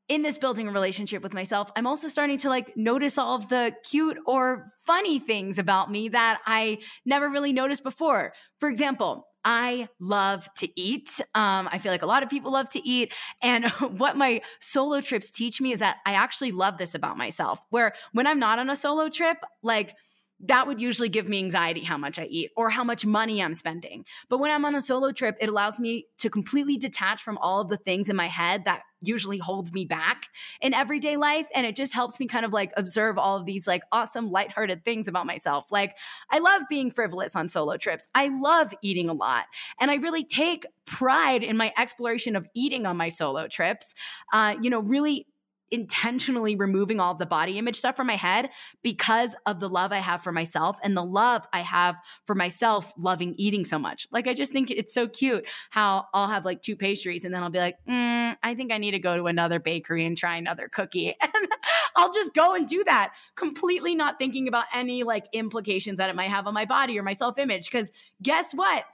in 0.08 0.22
this 0.22 0.38
building 0.38 0.68
a 0.68 0.72
relationship 0.72 1.24
with 1.24 1.34
myself, 1.34 1.72
I'm 1.76 1.88
also 1.88 2.08
starting 2.08 2.38
to 2.40 2.50
like 2.50 2.78
notice 2.78 3.18
all 3.18 3.36
of 3.36 3.50
the 3.50 3.76
cute 3.90 4.18
or 4.28 4.68
funny 4.86 5.18
things 5.18 5.58
about 5.58 5.90
me 5.90 6.10
that 6.10 6.42
I 6.46 6.80
never 7.06 7.28
really 7.28 7.54
noticed 7.54 7.84
before. 7.84 8.34
For 8.60 8.70
example, 8.70 9.28
I 9.46 9.88
love 10.00 10.52
to 10.56 10.70
eat. 10.80 11.22
Um, 11.36 11.70
I 11.72 11.78
feel 11.78 11.92
like 11.92 12.02
a 12.02 12.08
lot 12.08 12.24
of 12.24 12.30
people 12.30 12.52
love 12.52 12.70
to 12.70 12.86
eat. 12.88 13.14
And 13.42 13.66
what 13.98 14.18
my 14.18 14.42
solo 14.60 15.02
trips 15.02 15.32
teach 15.32 15.62
me 15.62 15.72
is 15.72 15.80
that 15.80 15.98
I 16.06 16.14
actually 16.14 16.52
love 16.52 16.78
this 16.78 16.96
about 16.96 17.18
myself, 17.18 17.62
where 17.70 17.94
when 18.12 18.28
I'm 18.28 18.40
not 18.40 18.60
on 18.60 18.70
a 18.70 18.76
solo 18.76 19.10
trip, 19.10 19.38
like, 19.64 19.96
that 20.42 20.68
would 20.68 20.82
usually 20.82 21.10
give 21.10 21.30
me 21.30 21.40
anxiety 21.40 21.82
how 21.82 21.98
much 21.98 22.20
I 22.20 22.26
eat 22.26 22.52
or 22.58 22.70
how 22.70 22.84
much 22.84 23.06
money 23.06 23.42
I'm 23.42 23.54
spending. 23.54 24.06
But 24.30 24.40
when 24.40 24.52
I'm 24.52 24.66
on 24.66 24.76
a 24.76 24.82
solo 24.82 25.12
trip, 25.12 25.38
it 25.40 25.50
allows 25.50 25.80
me 25.80 26.08
to 26.20 26.30
completely 26.30 26.78
detach 26.78 27.22
from 27.22 27.38
all 27.38 27.62
of 27.62 27.70
the 27.70 27.78
things 27.78 28.10
in 28.10 28.16
my 28.16 28.28
head 28.28 28.66
that 28.66 28.82
usually 29.02 29.38
hold 29.38 29.74
me 29.74 29.86
back 29.86 30.28
in 30.62 30.74
everyday 30.74 31.16
life. 31.16 31.48
And 31.56 31.66
it 31.66 31.76
just 31.76 31.94
helps 31.94 32.20
me 32.20 32.28
kind 32.28 32.46
of 32.46 32.52
like 32.54 32.74
observe 32.76 33.18
all 33.18 33.38
of 33.38 33.46
these 33.46 33.68
like 33.68 33.84
awesome, 33.92 34.30
lighthearted 34.32 34.84
things 34.84 35.08
about 35.08 35.26
myself. 35.26 35.72
Like, 35.72 35.98
I 36.30 36.40
love 36.40 36.64
being 36.70 36.92
frivolous 36.92 37.36
on 37.36 37.48
solo 37.48 37.78
trips. 37.78 38.08
I 38.14 38.30
love 38.34 38.74
eating 38.82 39.10
a 39.10 39.14
lot. 39.14 39.46
And 39.80 39.90
I 39.90 39.96
really 39.96 40.26
take 40.26 40.66
pride 40.86 41.44
in 41.44 41.56
my 41.56 41.72
exploration 41.78 42.36
of 42.36 42.48
eating 42.54 42.86
on 42.86 42.98
my 42.98 43.10
solo 43.10 43.48
trips. 43.48 43.94
Uh, 44.34 44.56
you 44.62 44.70
know, 44.70 44.82
really 44.82 45.28
intentionally 45.76 46.56
removing 46.56 47.00
all 47.00 47.12
of 47.12 47.18
the 47.18 47.26
body 47.26 47.58
image 47.58 47.76
stuff 47.76 47.98
from 47.98 48.08
my 48.08 48.16
head 48.16 48.50
because 48.82 49.36
of 49.46 49.60
the 49.60 49.68
love 49.68 49.92
I 49.92 49.98
have 49.98 50.22
for 50.22 50.32
myself 50.32 50.78
and 50.82 50.96
the 50.96 51.04
love 51.04 51.46
I 51.52 51.60
have 51.60 51.98
for 52.26 52.34
myself 52.34 52.94
loving 52.98 53.36
eating 53.38 53.66
so 53.66 53.78
much. 53.78 54.08
Like, 54.10 54.26
I 54.26 54.34
just 54.34 54.54
think 54.54 54.72
it's 54.72 54.94
so 54.94 55.08
cute 55.08 55.46
how 55.70 56.06
I'll 56.14 56.30
have 56.30 56.46
like 56.46 56.62
two 56.62 56.78
pastries 56.78 57.26
and 57.26 57.34
then 57.34 57.44
I'll 57.44 57.50
be 57.50 57.60
like, 57.60 57.78
mm, 57.88 58.36
I 58.42 58.56
think 58.56 58.72
I 58.72 58.78
need 58.78 58.92
to 58.92 59.00
go 59.00 59.18
to 59.18 59.28
another 59.28 59.60
bakery 59.60 60.06
and 60.06 60.18
try 60.18 60.38
another 60.38 60.70
cookie. 60.70 61.16
And 61.36 61.48
I'll 61.96 62.12
just 62.12 62.34
go 62.34 62.56
and 62.56 62.68
do 62.68 62.84
that, 62.86 63.14
completely 63.36 63.96
not 63.96 64.18
thinking 64.18 64.48
about 64.48 64.66
any 64.74 65.04
like 65.04 65.26
implications 65.34 65.98
that 65.98 66.10
it 66.10 66.16
might 66.16 66.30
have 66.30 66.48
on 66.48 66.54
my 66.54 66.66
body 66.66 66.98
or 66.98 67.04
my 67.04 67.14
self 67.14 67.38
image. 67.38 67.70
Because 67.70 67.92
guess 68.22 68.54
what? 68.54 68.86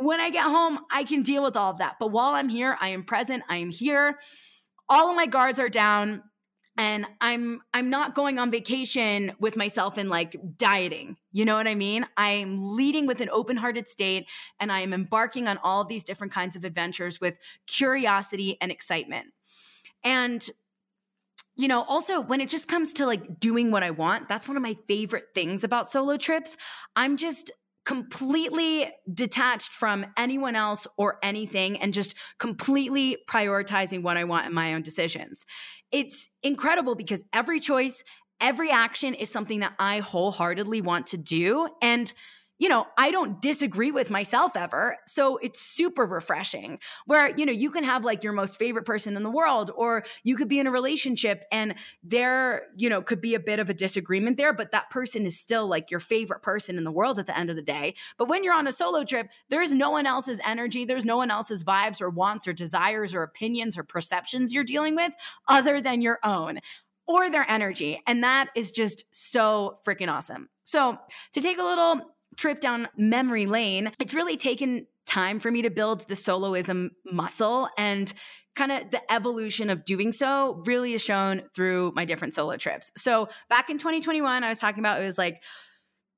When 0.00 0.20
I 0.20 0.30
get 0.30 0.44
home, 0.44 0.78
I 0.90 1.04
can 1.04 1.22
deal 1.22 1.42
with 1.42 1.56
all 1.56 1.72
of 1.72 1.78
that. 1.78 1.96
But 1.98 2.08
while 2.08 2.34
I'm 2.34 2.48
here, 2.48 2.76
I 2.80 2.90
am 2.90 3.02
present, 3.02 3.42
I 3.48 3.56
am 3.56 3.70
here 3.70 4.18
all 4.90 5.08
of 5.08 5.16
my 5.16 5.26
guards 5.26 5.58
are 5.58 5.70
down 5.70 6.22
and 6.76 7.06
i'm 7.20 7.60
i'm 7.74 7.90
not 7.90 8.14
going 8.14 8.38
on 8.38 8.50
vacation 8.50 9.32
with 9.40 9.56
myself 9.56 9.96
and 9.98 10.08
like 10.10 10.36
dieting. 10.56 11.16
You 11.32 11.44
know 11.44 11.56
what 11.56 11.68
i 11.68 11.74
mean? 11.74 12.06
I'm 12.16 12.58
leading 12.60 13.06
with 13.06 13.20
an 13.20 13.30
open-hearted 13.30 13.88
state 13.88 14.28
and 14.58 14.70
i 14.70 14.80
am 14.80 14.92
embarking 14.92 15.48
on 15.48 15.58
all 15.58 15.84
these 15.84 16.04
different 16.04 16.32
kinds 16.32 16.56
of 16.56 16.64
adventures 16.64 17.20
with 17.20 17.38
curiosity 17.66 18.58
and 18.60 18.70
excitement. 18.70 19.28
And 20.04 20.46
you 21.56 21.68
know 21.68 21.82
also 21.82 22.20
when 22.20 22.40
it 22.40 22.48
just 22.48 22.68
comes 22.68 22.92
to 22.94 23.06
like 23.06 23.38
doing 23.40 23.70
what 23.70 23.82
i 23.82 23.90
want 23.90 24.28
that's 24.28 24.46
one 24.48 24.56
of 24.56 24.62
my 24.62 24.76
favorite 24.88 25.26
things 25.34 25.64
about 25.64 25.90
solo 25.90 26.16
trips. 26.16 26.56
I'm 26.96 27.16
just 27.16 27.50
completely 27.84 28.90
detached 29.12 29.72
from 29.72 30.06
anyone 30.16 30.54
else 30.54 30.86
or 30.96 31.18
anything 31.22 31.78
and 31.80 31.94
just 31.94 32.14
completely 32.38 33.16
prioritizing 33.28 34.02
what 34.02 34.16
I 34.16 34.24
want 34.24 34.46
in 34.46 34.54
my 34.54 34.74
own 34.74 34.82
decisions. 34.82 35.44
It's 35.90 36.28
incredible 36.42 36.94
because 36.94 37.24
every 37.32 37.58
choice, 37.58 38.04
every 38.40 38.70
action 38.70 39.14
is 39.14 39.30
something 39.30 39.60
that 39.60 39.74
I 39.78 40.00
wholeheartedly 40.00 40.82
want 40.82 41.06
to 41.06 41.16
do. 41.16 41.68
And 41.82 42.12
you 42.60 42.68
know, 42.68 42.86
I 42.98 43.10
don't 43.10 43.40
disagree 43.40 43.90
with 43.90 44.10
myself 44.10 44.54
ever. 44.54 44.98
So 45.06 45.38
it's 45.38 45.58
super 45.58 46.04
refreshing 46.04 46.78
where, 47.06 47.34
you 47.34 47.46
know, 47.46 47.52
you 47.52 47.70
can 47.70 47.84
have 47.84 48.04
like 48.04 48.22
your 48.22 48.34
most 48.34 48.58
favorite 48.58 48.84
person 48.84 49.16
in 49.16 49.22
the 49.22 49.30
world, 49.30 49.70
or 49.74 50.04
you 50.24 50.36
could 50.36 50.48
be 50.48 50.58
in 50.58 50.66
a 50.66 50.70
relationship 50.70 51.44
and 51.50 51.74
there, 52.04 52.64
you 52.76 52.90
know, 52.90 53.00
could 53.00 53.22
be 53.22 53.34
a 53.34 53.40
bit 53.40 53.60
of 53.60 53.70
a 53.70 53.74
disagreement 53.74 54.36
there, 54.36 54.52
but 54.52 54.72
that 54.72 54.90
person 54.90 55.24
is 55.24 55.40
still 55.40 55.66
like 55.66 55.90
your 55.90 56.00
favorite 56.00 56.42
person 56.42 56.76
in 56.76 56.84
the 56.84 56.92
world 56.92 57.18
at 57.18 57.24
the 57.26 57.36
end 57.36 57.48
of 57.48 57.56
the 57.56 57.62
day. 57.62 57.94
But 58.18 58.28
when 58.28 58.44
you're 58.44 58.54
on 58.54 58.66
a 58.66 58.72
solo 58.72 59.04
trip, 59.04 59.30
there's 59.48 59.74
no 59.74 59.90
one 59.90 60.06
else's 60.06 60.40
energy, 60.44 60.84
there's 60.84 61.06
no 61.06 61.16
one 61.16 61.30
else's 61.30 61.64
vibes 61.64 62.02
or 62.02 62.10
wants 62.10 62.46
or 62.46 62.52
desires 62.52 63.14
or 63.14 63.22
opinions 63.22 63.78
or 63.78 63.84
perceptions 63.84 64.52
you're 64.52 64.64
dealing 64.64 64.94
with 64.94 65.14
other 65.48 65.80
than 65.80 66.02
your 66.02 66.18
own 66.22 66.60
or 67.08 67.30
their 67.30 67.50
energy. 67.50 68.02
And 68.06 68.22
that 68.22 68.50
is 68.54 68.70
just 68.70 69.06
so 69.12 69.78
freaking 69.86 70.12
awesome. 70.12 70.50
So, 70.62 70.98
to 71.32 71.40
take 71.40 71.58
a 71.58 71.64
little 71.64 72.02
trip 72.40 72.60
down 72.60 72.88
memory 72.96 73.46
lane, 73.46 73.92
it's 74.00 74.14
really 74.14 74.36
taken 74.36 74.86
time 75.06 75.38
for 75.38 75.50
me 75.50 75.62
to 75.62 75.70
build 75.70 76.08
the 76.08 76.14
soloism 76.14 76.88
muscle 77.04 77.68
and 77.76 78.12
kind 78.56 78.72
of 78.72 78.90
the 78.90 79.12
evolution 79.12 79.70
of 79.70 79.84
doing 79.84 80.10
so 80.10 80.62
really 80.66 80.94
is 80.94 81.02
shown 81.02 81.42
through 81.54 81.92
my 81.94 82.04
different 82.04 82.34
solo 82.34 82.56
trips. 82.56 82.90
So 82.96 83.28
back 83.48 83.70
in 83.70 83.78
2021, 83.78 84.42
I 84.42 84.48
was 84.48 84.58
talking 84.58 84.80
about 84.80 85.00
it 85.00 85.04
was 85.04 85.18
like 85.18 85.42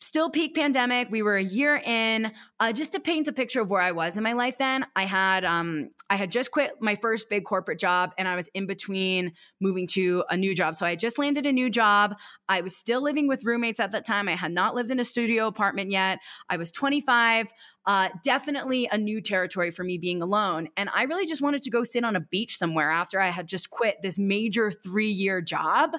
still 0.00 0.30
peak 0.30 0.54
pandemic. 0.54 1.08
We 1.10 1.22
were 1.22 1.36
a 1.36 1.42
year 1.42 1.76
in. 1.76 2.32
Uh, 2.58 2.72
just 2.72 2.92
to 2.92 3.00
paint 3.00 3.28
a 3.28 3.32
picture 3.32 3.60
of 3.60 3.70
where 3.70 3.80
I 3.80 3.92
was 3.92 4.16
in 4.16 4.22
my 4.22 4.32
life 4.32 4.58
then, 4.58 4.86
I 4.96 5.04
had 5.04 5.44
um, 5.44 5.90
I 6.12 6.16
had 6.16 6.30
just 6.30 6.50
quit 6.50 6.72
my 6.78 6.94
first 6.94 7.30
big 7.30 7.46
corporate 7.46 7.80
job 7.80 8.12
and 8.18 8.28
I 8.28 8.36
was 8.36 8.46
in 8.48 8.66
between 8.66 9.32
moving 9.62 9.86
to 9.92 10.24
a 10.28 10.36
new 10.36 10.54
job. 10.54 10.76
So 10.76 10.84
I 10.84 10.94
just 10.94 11.18
landed 11.18 11.46
a 11.46 11.52
new 11.52 11.70
job. 11.70 12.18
I 12.50 12.60
was 12.60 12.76
still 12.76 13.02
living 13.02 13.28
with 13.28 13.46
roommates 13.46 13.80
at 13.80 13.92
that 13.92 14.04
time. 14.04 14.28
I 14.28 14.32
had 14.32 14.52
not 14.52 14.74
lived 14.74 14.90
in 14.90 15.00
a 15.00 15.04
studio 15.04 15.46
apartment 15.46 15.90
yet. 15.90 16.18
I 16.50 16.58
was 16.58 16.70
25. 16.70 17.46
Uh, 17.86 18.10
definitely 18.22 18.90
a 18.92 18.98
new 18.98 19.22
territory 19.22 19.70
for 19.70 19.84
me 19.84 19.96
being 19.96 20.20
alone. 20.20 20.68
And 20.76 20.90
I 20.94 21.04
really 21.04 21.24
just 21.24 21.40
wanted 21.40 21.62
to 21.62 21.70
go 21.70 21.82
sit 21.82 22.04
on 22.04 22.14
a 22.14 22.20
beach 22.20 22.58
somewhere 22.58 22.90
after 22.90 23.18
I 23.18 23.28
had 23.28 23.46
just 23.46 23.70
quit 23.70 23.96
this 24.02 24.18
major 24.18 24.70
three 24.70 25.10
year 25.10 25.40
job. 25.40 25.94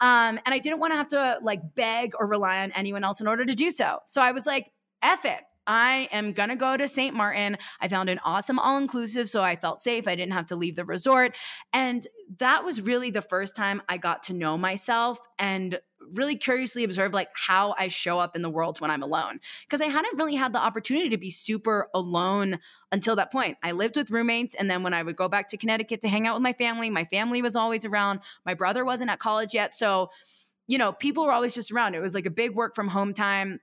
Um, 0.00 0.38
and 0.46 0.54
I 0.54 0.60
didn't 0.60 0.78
want 0.78 0.92
to 0.92 0.96
have 0.96 1.08
to 1.08 1.40
like 1.42 1.74
beg 1.74 2.12
or 2.16 2.28
rely 2.28 2.62
on 2.62 2.70
anyone 2.70 3.02
else 3.02 3.20
in 3.20 3.26
order 3.26 3.44
to 3.44 3.54
do 3.54 3.72
so. 3.72 3.98
So 4.06 4.22
I 4.22 4.30
was 4.30 4.46
like, 4.46 4.70
F 5.02 5.24
it. 5.24 5.40
I 5.66 6.08
am 6.12 6.32
going 6.32 6.48
to 6.48 6.56
go 6.56 6.76
to 6.76 6.88
St. 6.88 7.14
Martin. 7.14 7.56
I 7.80 7.88
found 7.88 8.08
an 8.08 8.20
awesome 8.24 8.58
all 8.58 8.78
inclusive, 8.78 9.28
so 9.28 9.42
I 9.42 9.56
felt 9.56 9.80
safe. 9.80 10.06
I 10.06 10.14
didn't 10.14 10.32
have 10.32 10.46
to 10.46 10.56
leave 10.56 10.76
the 10.76 10.84
resort. 10.84 11.36
And 11.72 12.06
that 12.38 12.64
was 12.64 12.80
really 12.80 13.10
the 13.10 13.22
first 13.22 13.56
time 13.56 13.82
I 13.88 13.96
got 13.96 14.24
to 14.24 14.34
know 14.34 14.56
myself 14.56 15.18
and 15.38 15.78
really 16.12 16.36
curiously 16.36 16.84
observe 16.84 17.12
like 17.12 17.28
how 17.34 17.74
I 17.78 17.88
show 17.88 18.18
up 18.18 18.36
in 18.36 18.42
the 18.42 18.50
world 18.50 18.80
when 18.80 18.90
I'm 18.90 19.02
alone 19.02 19.40
because 19.62 19.80
I 19.80 19.86
hadn't 19.86 20.16
really 20.16 20.36
had 20.36 20.52
the 20.52 20.58
opportunity 20.58 21.08
to 21.08 21.18
be 21.18 21.30
super 21.30 21.88
alone 21.94 22.60
until 22.92 23.16
that 23.16 23.32
point. 23.32 23.56
I 23.62 23.72
lived 23.72 23.96
with 23.96 24.10
roommates 24.10 24.54
and 24.54 24.70
then 24.70 24.82
when 24.82 24.94
I 24.94 25.02
would 25.02 25.16
go 25.16 25.28
back 25.28 25.48
to 25.48 25.56
Connecticut 25.56 26.00
to 26.02 26.08
hang 26.08 26.26
out 26.26 26.34
with 26.34 26.42
my 26.42 26.52
family, 26.52 26.90
my 26.90 27.04
family 27.04 27.42
was 27.42 27.56
always 27.56 27.84
around. 27.84 28.20
My 28.44 28.54
brother 28.54 28.84
wasn't 28.84 29.10
at 29.10 29.18
college 29.18 29.52
yet, 29.52 29.74
so 29.74 30.10
you 30.68 30.78
know, 30.78 30.92
people 30.92 31.24
were 31.24 31.32
always 31.32 31.54
just 31.54 31.70
around. 31.70 31.94
It 31.94 32.00
was 32.00 32.14
like 32.14 32.26
a 32.26 32.30
big 32.30 32.54
work 32.54 32.74
from 32.74 32.88
home 32.88 33.14
time. 33.14 33.60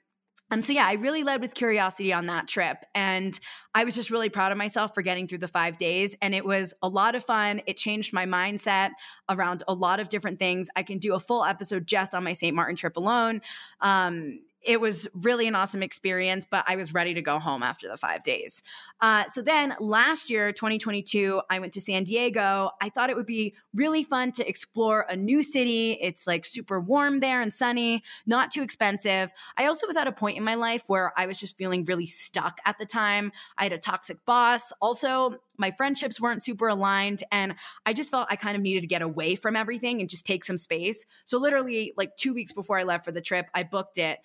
Um, 0.52 0.62
so 0.62 0.74
yeah, 0.74 0.86
I 0.86 0.94
really 0.94 1.24
led 1.24 1.42
with 1.42 1.56
curiosity 1.56 2.14
on 2.14 2.28
that 2.28 2.48
trip. 2.48 2.78
And 2.94 3.40
I 3.74 3.86
was 3.86 3.96
just 3.96 4.12
really 4.12 4.30
proud 4.30 4.52
of 4.52 4.58
myself 4.58 4.94
for 4.94 5.02
getting 5.02 5.28
through 5.28 5.40
the 5.40 5.48
five 5.48 5.78
days. 5.78 6.16
And 6.22 6.36
it 6.36 6.46
was 6.46 6.74
a 6.82 6.88
lot 6.88 7.16
of 7.16 7.24
fun. 7.24 7.62
It 7.66 7.78
changed 7.78 8.14
my 8.14 8.26
mindset 8.26 8.92
around 9.30 9.64
a 9.68 9.74
lot 9.74 10.00
of 10.00 10.10
different 10.10 10.40
things. 10.40 10.70
I 10.76 10.84
can 10.84 11.00
do 11.00 11.16
a 11.16 11.20
full 11.20 11.44
episode 11.44 11.88
just 11.88 12.14
on 12.14 12.24
my 12.24 12.34
St. 12.34 12.56
Martin 12.56 12.76
trip 12.76 12.98
alone. 12.98 13.42
Um, 13.82 14.40
it 14.64 14.80
was 14.80 15.08
really 15.14 15.48
an 15.48 15.56
awesome 15.56 15.84
experience, 15.84 16.46
but 16.50 16.64
I 16.68 16.76
was 16.76 16.94
ready 16.94 17.14
to 17.14 17.22
go 17.22 17.40
home 17.40 17.64
after 17.64 17.88
the 17.88 17.98
five 17.98 18.24
days. 18.24 18.64
Uh, 19.02 19.26
so 19.26 19.42
then 19.42 19.76
last 19.80 20.30
year, 20.30 20.52
2022, 20.52 21.42
I 21.50 21.60
went 21.60 21.74
to 21.74 21.82
San 21.82 22.04
Diego. 22.04 22.72
I 22.82 22.90
thought 22.90 23.10
it 23.10 23.16
would 23.16 23.26
be 23.26 23.56
really 23.74 24.04
fun 24.04 24.32
to 24.34 24.48
explore 24.48 25.06
a 25.10 25.16
new 25.16 25.44
city. 25.44 25.98
It's 26.02 26.26
like 26.26 26.46
super 26.46 26.80
warm 26.80 27.20
there 27.20 27.42
and 27.42 27.54
sunny, 27.54 28.04
not 28.26 28.52
too 28.52 28.62
expensive. 28.62 29.32
I 29.58 29.66
also 29.66 29.88
was 29.88 29.98
at 29.98 30.08
a 30.08 30.12
point 30.12 30.38
in 30.38 30.44
my 30.44 30.56
life 30.56 30.84
where 30.88 31.14
I 31.18 31.26
was 31.26 31.40
just 31.40 31.58
feeling 31.58 31.84
really 31.84 32.06
stuck 32.06 32.60
at 32.66 32.78
the 32.78 32.86
time. 32.86 33.32
I 33.58 33.64
had 33.64 33.74
a 33.74 33.78
toxic 33.78 34.26
boss. 34.26 34.72
Also, 34.82 35.40
my 35.58 35.72
friendships 35.72 36.20
weren't 36.20 36.44
super 36.44 36.68
aligned 36.68 37.24
and 37.32 37.56
i 37.86 37.94
just 37.94 38.10
felt 38.10 38.28
i 38.30 38.36
kind 38.36 38.56
of 38.56 38.62
needed 38.62 38.82
to 38.82 38.88
get 38.88 39.02
away 39.02 39.36
from 39.36 39.56
everything 39.56 40.00
and 40.00 40.10
just 40.10 40.26
take 40.26 40.44
some 40.44 40.58
space 40.58 41.06
so 41.26 41.38
literally 41.38 41.94
like 41.96 42.16
two 42.16 42.34
weeks 42.34 42.52
before 42.52 42.78
i 42.78 42.84
left 42.84 43.06
for 43.06 43.12
the 43.12 43.22
trip 43.22 43.46
i 43.54 43.64
booked 43.64 43.98
it 43.98 44.20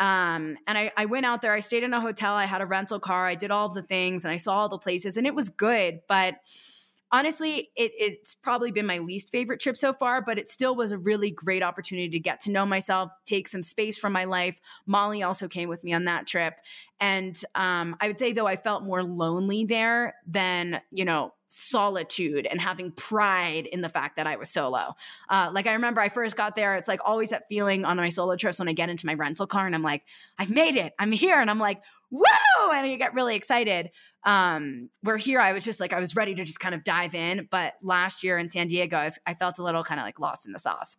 um, 0.00 0.56
and 0.66 0.76
I, 0.76 0.92
I 0.96 1.04
went 1.06 1.26
out 1.26 1.42
there, 1.42 1.52
I 1.52 1.60
stayed 1.60 1.84
in 1.84 1.94
a 1.94 2.00
hotel, 2.00 2.34
I 2.34 2.44
had 2.44 2.60
a 2.60 2.66
rental 2.66 2.98
car, 2.98 3.26
I 3.26 3.34
did 3.34 3.50
all 3.50 3.68
the 3.68 3.82
things 3.82 4.24
and 4.24 4.32
I 4.32 4.36
saw 4.36 4.58
all 4.58 4.68
the 4.68 4.78
places 4.78 5.16
and 5.16 5.26
it 5.26 5.34
was 5.34 5.48
good. 5.48 6.00
But 6.08 6.36
honestly, 7.12 7.70
it, 7.76 7.92
it's 7.96 8.34
probably 8.34 8.72
been 8.72 8.86
my 8.86 8.98
least 8.98 9.30
favorite 9.30 9.60
trip 9.60 9.76
so 9.76 9.92
far, 9.92 10.22
but 10.22 10.38
it 10.38 10.48
still 10.48 10.74
was 10.74 10.90
a 10.90 10.98
really 10.98 11.30
great 11.30 11.62
opportunity 11.62 12.08
to 12.08 12.18
get 12.18 12.40
to 12.40 12.50
know 12.50 12.66
myself, 12.66 13.12
take 13.26 13.46
some 13.46 13.62
space 13.62 13.98
from 13.98 14.12
my 14.12 14.24
life. 14.24 14.60
Molly 14.86 15.22
also 15.22 15.46
came 15.46 15.68
with 15.68 15.84
me 15.84 15.92
on 15.92 16.06
that 16.06 16.26
trip. 16.26 16.54
And 16.98 17.40
um, 17.54 17.96
I 18.00 18.08
would 18.08 18.18
say, 18.18 18.32
though, 18.32 18.46
I 18.46 18.56
felt 18.56 18.84
more 18.84 19.04
lonely 19.04 19.64
there 19.64 20.14
than, 20.26 20.80
you 20.90 21.04
know, 21.04 21.34
solitude 21.52 22.46
and 22.46 22.60
having 22.60 22.90
pride 22.92 23.66
in 23.66 23.82
the 23.82 23.88
fact 23.88 24.16
that 24.16 24.26
I 24.26 24.36
was 24.36 24.48
solo. 24.48 24.94
Uh, 25.28 25.50
like 25.52 25.66
I 25.66 25.74
remember 25.74 26.00
I 26.00 26.08
first 26.08 26.34
got 26.34 26.54
there, 26.54 26.76
it's 26.76 26.88
like 26.88 27.00
always 27.04 27.30
that 27.30 27.44
feeling 27.48 27.84
on 27.84 27.98
my 27.98 28.08
solo 28.08 28.36
trips 28.36 28.58
when 28.58 28.68
I 28.68 28.72
get 28.72 28.88
into 28.88 29.04
my 29.04 29.14
rental 29.14 29.46
car 29.46 29.66
and 29.66 29.74
I'm 29.74 29.82
like, 29.82 30.02
I've 30.38 30.50
made 30.50 30.76
it, 30.76 30.94
I'm 30.98 31.12
here. 31.12 31.38
And 31.38 31.50
I'm 31.50 31.58
like, 31.58 31.82
woo! 32.10 32.24
And 32.72 32.86
I 32.86 32.96
get 32.96 33.12
really 33.12 33.36
excited. 33.36 33.90
Um, 34.24 34.88
where 35.02 35.18
here 35.18 35.40
I 35.40 35.52
was 35.52 35.64
just 35.64 35.78
like, 35.78 35.92
I 35.92 36.00
was 36.00 36.16
ready 36.16 36.34
to 36.34 36.44
just 36.44 36.58
kind 36.60 36.74
of 36.74 36.84
dive 36.84 37.14
in. 37.14 37.48
But 37.50 37.74
last 37.82 38.24
year 38.24 38.38
in 38.38 38.48
San 38.48 38.68
Diego, 38.68 38.96
I, 38.96 39.04
was, 39.04 39.18
I 39.26 39.34
felt 39.34 39.58
a 39.58 39.62
little 39.62 39.84
kind 39.84 40.00
of 40.00 40.06
like 40.06 40.18
lost 40.18 40.46
in 40.46 40.52
the 40.52 40.58
sauce. 40.58 40.96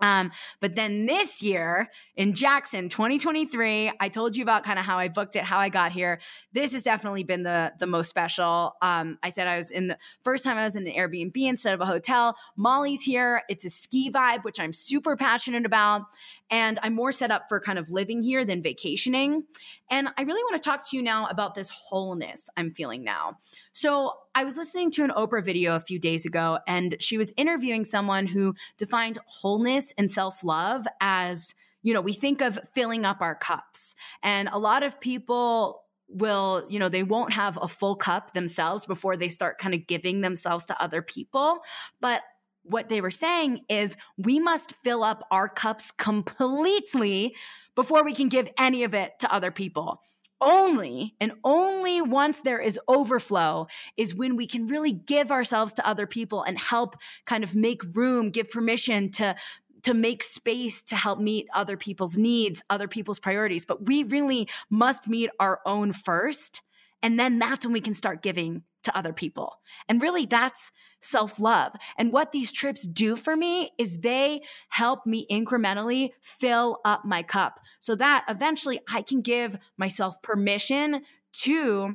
Um, 0.00 0.32
but 0.60 0.74
then 0.74 1.06
this 1.06 1.42
year 1.42 1.88
in 2.16 2.34
Jackson 2.34 2.88
2023, 2.88 3.92
I 4.00 4.08
told 4.08 4.36
you 4.36 4.42
about 4.42 4.64
kind 4.64 4.78
of 4.78 4.84
how 4.84 4.98
I 4.98 5.08
booked 5.08 5.36
it, 5.36 5.44
how 5.44 5.58
I 5.58 5.68
got 5.68 5.92
here. 5.92 6.20
This 6.52 6.72
has 6.72 6.82
definitely 6.82 7.22
been 7.22 7.42
the 7.42 7.72
the 7.78 7.86
most 7.86 8.08
special. 8.08 8.74
Um, 8.82 9.18
I 9.22 9.30
said 9.30 9.46
I 9.46 9.56
was 9.56 9.70
in 9.70 9.88
the 9.88 9.98
first 10.22 10.44
time 10.44 10.58
I 10.58 10.64
was 10.64 10.76
in 10.76 10.86
an 10.86 10.92
Airbnb 10.92 11.36
instead 11.36 11.74
of 11.74 11.80
a 11.80 11.86
hotel. 11.86 12.36
Molly's 12.56 13.02
here. 13.02 13.42
It's 13.48 13.64
a 13.64 13.70
ski 13.70 14.10
vibe, 14.10 14.44
which 14.44 14.60
I'm 14.60 14.72
super 14.72 15.16
passionate 15.16 15.64
about. 15.64 16.02
And 16.50 16.78
I'm 16.82 16.94
more 16.94 17.12
set 17.12 17.30
up 17.30 17.44
for 17.48 17.60
kind 17.60 17.78
of 17.78 17.90
living 17.90 18.22
here 18.22 18.44
than 18.44 18.62
vacationing. 18.62 19.44
And 19.90 20.08
I 20.16 20.22
really 20.22 20.42
want 20.44 20.62
to 20.62 20.68
talk 20.68 20.88
to 20.90 20.96
you 20.96 21.02
now 21.02 21.26
about 21.26 21.54
this 21.54 21.70
wholeness 21.70 22.48
I'm 22.56 22.72
feeling 22.72 23.04
now. 23.04 23.38
So 23.72 24.12
I 24.36 24.42
was 24.42 24.56
listening 24.56 24.90
to 24.92 25.04
an 25.04 25.10
Oprah 25.10 25.44
video 25.44 25.76
a 25.76 25.80
few 25.80 26.00
days 26.00 26.26
ago, 26.26 26.58
and 26.66 26.96
she 26.98 27.16
was 27.16 27.32
interviewing 27.36 27.84
someone 27.84 28.26
who 28.26 28.54
defined 28.76 29.18
wholeness 29.26 29.92
and 29.96 30.10
self 30.10 30.42
love 30.42 30.86
as, 31.00 31.54
you 31.82 31.94
know, 31.94 32.00
we 32.00 32.12
think 32.12 32.40
of 32.40 32.58
filling 32.74 33.04
up 33.04 33.18
our 33.20 33.36
cups. 33.36 33.94
And 34.24 34.48
a 34.52 34.58
lot 34.58 34.82
of 34.82 35.00
people 35.00 35.82
will, 36.08 36.66
you 36.68 36.80
know, 36.80 36.88
they 36.88 37.04
won't 37.04 37.32
have 37.32 37.58
a 37.62 37.68
full 37.68 37.94
cup 37.94 38.34
themselves 38.34 38.86
before 38.86 39.16
they 39.16 39.28
start 39.28 39.58
kind 39.58 39.74
of 39.74 39.86
giving 39.86 40.20
themselves 40.20 40.64
to 40.66 40.82
other 40.82 41.00
people. 41.00 41.60
But 42.00 42.22
what 42.64 42.88
they 42.88 43.00
were 43.00 43.10
saying 43.12 43.60
is 43.68 43.96
we 44.16 44.40
must 44.40 44.74
fill 44.82 45.04
up 45.04 45.26
our 45.30 45.48
cups 45.48 45.92
completely 45.92 47.36
before 47.76 48.04
we 48.04 48.14
can 48.14 48.28
give 48.28 48.48
any 48.58 48.82
of 48.82 48.94
it 48.94 49.12
to 49.20 49.32
other 49.32 49.50
people. 49.50 50.02
Only 50.40 51.14
and 51.20 51.32
only 51.44 52.02
once 52.02 52.40
there 52.42 52.60
is 52.60 52.78
overflow 52.88 53.66
is 53.96 54.14
when 54.14 54.36
we 54.36 54.46
can 54.46 54.66
really 54.66 54.92
give 54.92 55.30
ourselves 55.30 55.72
to 55.74 55.86
other 55.86 56.06
people 56.06 56.42
and 56.42 56.58
help 56.58 56.96
kind 57.24 57.44
of 57.44 57.54
make 57.54 57.82
room, 57.94 58.30
give 58.30 58.50
permission 58.50 59.10
to 59.12 59.36
to 59.84 59.94
make 59.94 60.22
space 60.22 60.82
to 60.82 60.96
help 60.96 61.18
meet 61.18 61.46
other 61.54 61.76
people's 61.76 62.16
needs, 62.16 62.62
other 62.70 62.88
people's 62.88 63.20
priorities. 63.20 63.66
But 63.66 63.84
we 63.86 64.02
really 64.02 64.48
must 64.70 65.06
meet 65.06 65.30
our 65.38 65.60
own 65.66 65.92
first. 65.92 66.62
And 67.02 67.20
then 67.20 67.38
that's 67.38 67.66
when 67.66 67.74
we 67.74 67.82
can 67.82 67.92
start 67.92 68.22
giving 68.22 68.62
to 68.84 68.96
other 68.96 69.12
people. 69.12 69.58
And 69.88 70.00
really, 70.00 70.26
that's 70.26 70.70
self 71.00 71.38
love. 71.38 71.72
And 71.98 72.12
what 72.12 72.32
these 72.32 72.50
trips 72.50 72.82
do 72.82 73.16
for 73.16 73.36
me 73.36 73.70
is 73.78 73.98
they 73.98 74.42
help 74.68 75.06
me 75.06 75.26
incrementally 75.30 76.10
fill 76.22 76.80
up 76.84 77.04
my 77.04 77.22
cup 77.22 77.60
so 77.80 77.94
that 77.96 78.24
eventually 78.28 78.80
I 78.88 79.02
can 79.02 79.20
give 79.20 79.58
myself 79.76 80.20
permission 80.22 81.02
to 81.42 81.94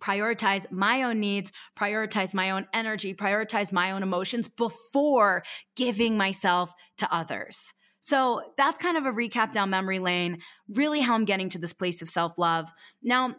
prioritize 0.00 0.70
my 0.72 1.04
own 1.04 1.20
needs, 1.20 1.52
prioritize 1.78 2.34
my 2.34 2.50
own 2.50 2.66
energy, 2.74 3.14
prioritize 3.14 3.72
my 3.72 3.92
own 3.92 4.02
emotions 4.02 4.48
before 4.48 5.44
giving 5.76 6.16
myself 6.16 6.72
to 6.98 7.14
others. 7.14 7.72
So 8.00 8.42
that's 8.56 8.78
kind 8.78 8.96
of 8.96 9.06
a 9.06 9.12
recap 9.12 9.52
down 9.52 9.70
memory 9.70 10.00
lane, 10.00 10.38
really 10.68 11.00
how 11.00 11.14
I'm 11.14 11.24
getting 11.24 11.48
to 11.50 11.58
this 11.58 11.72
place 11.72 12.02
of 12.02 12.10
self 12.10 12.36
love. 12.36 12.72
Now, 13.00 13.36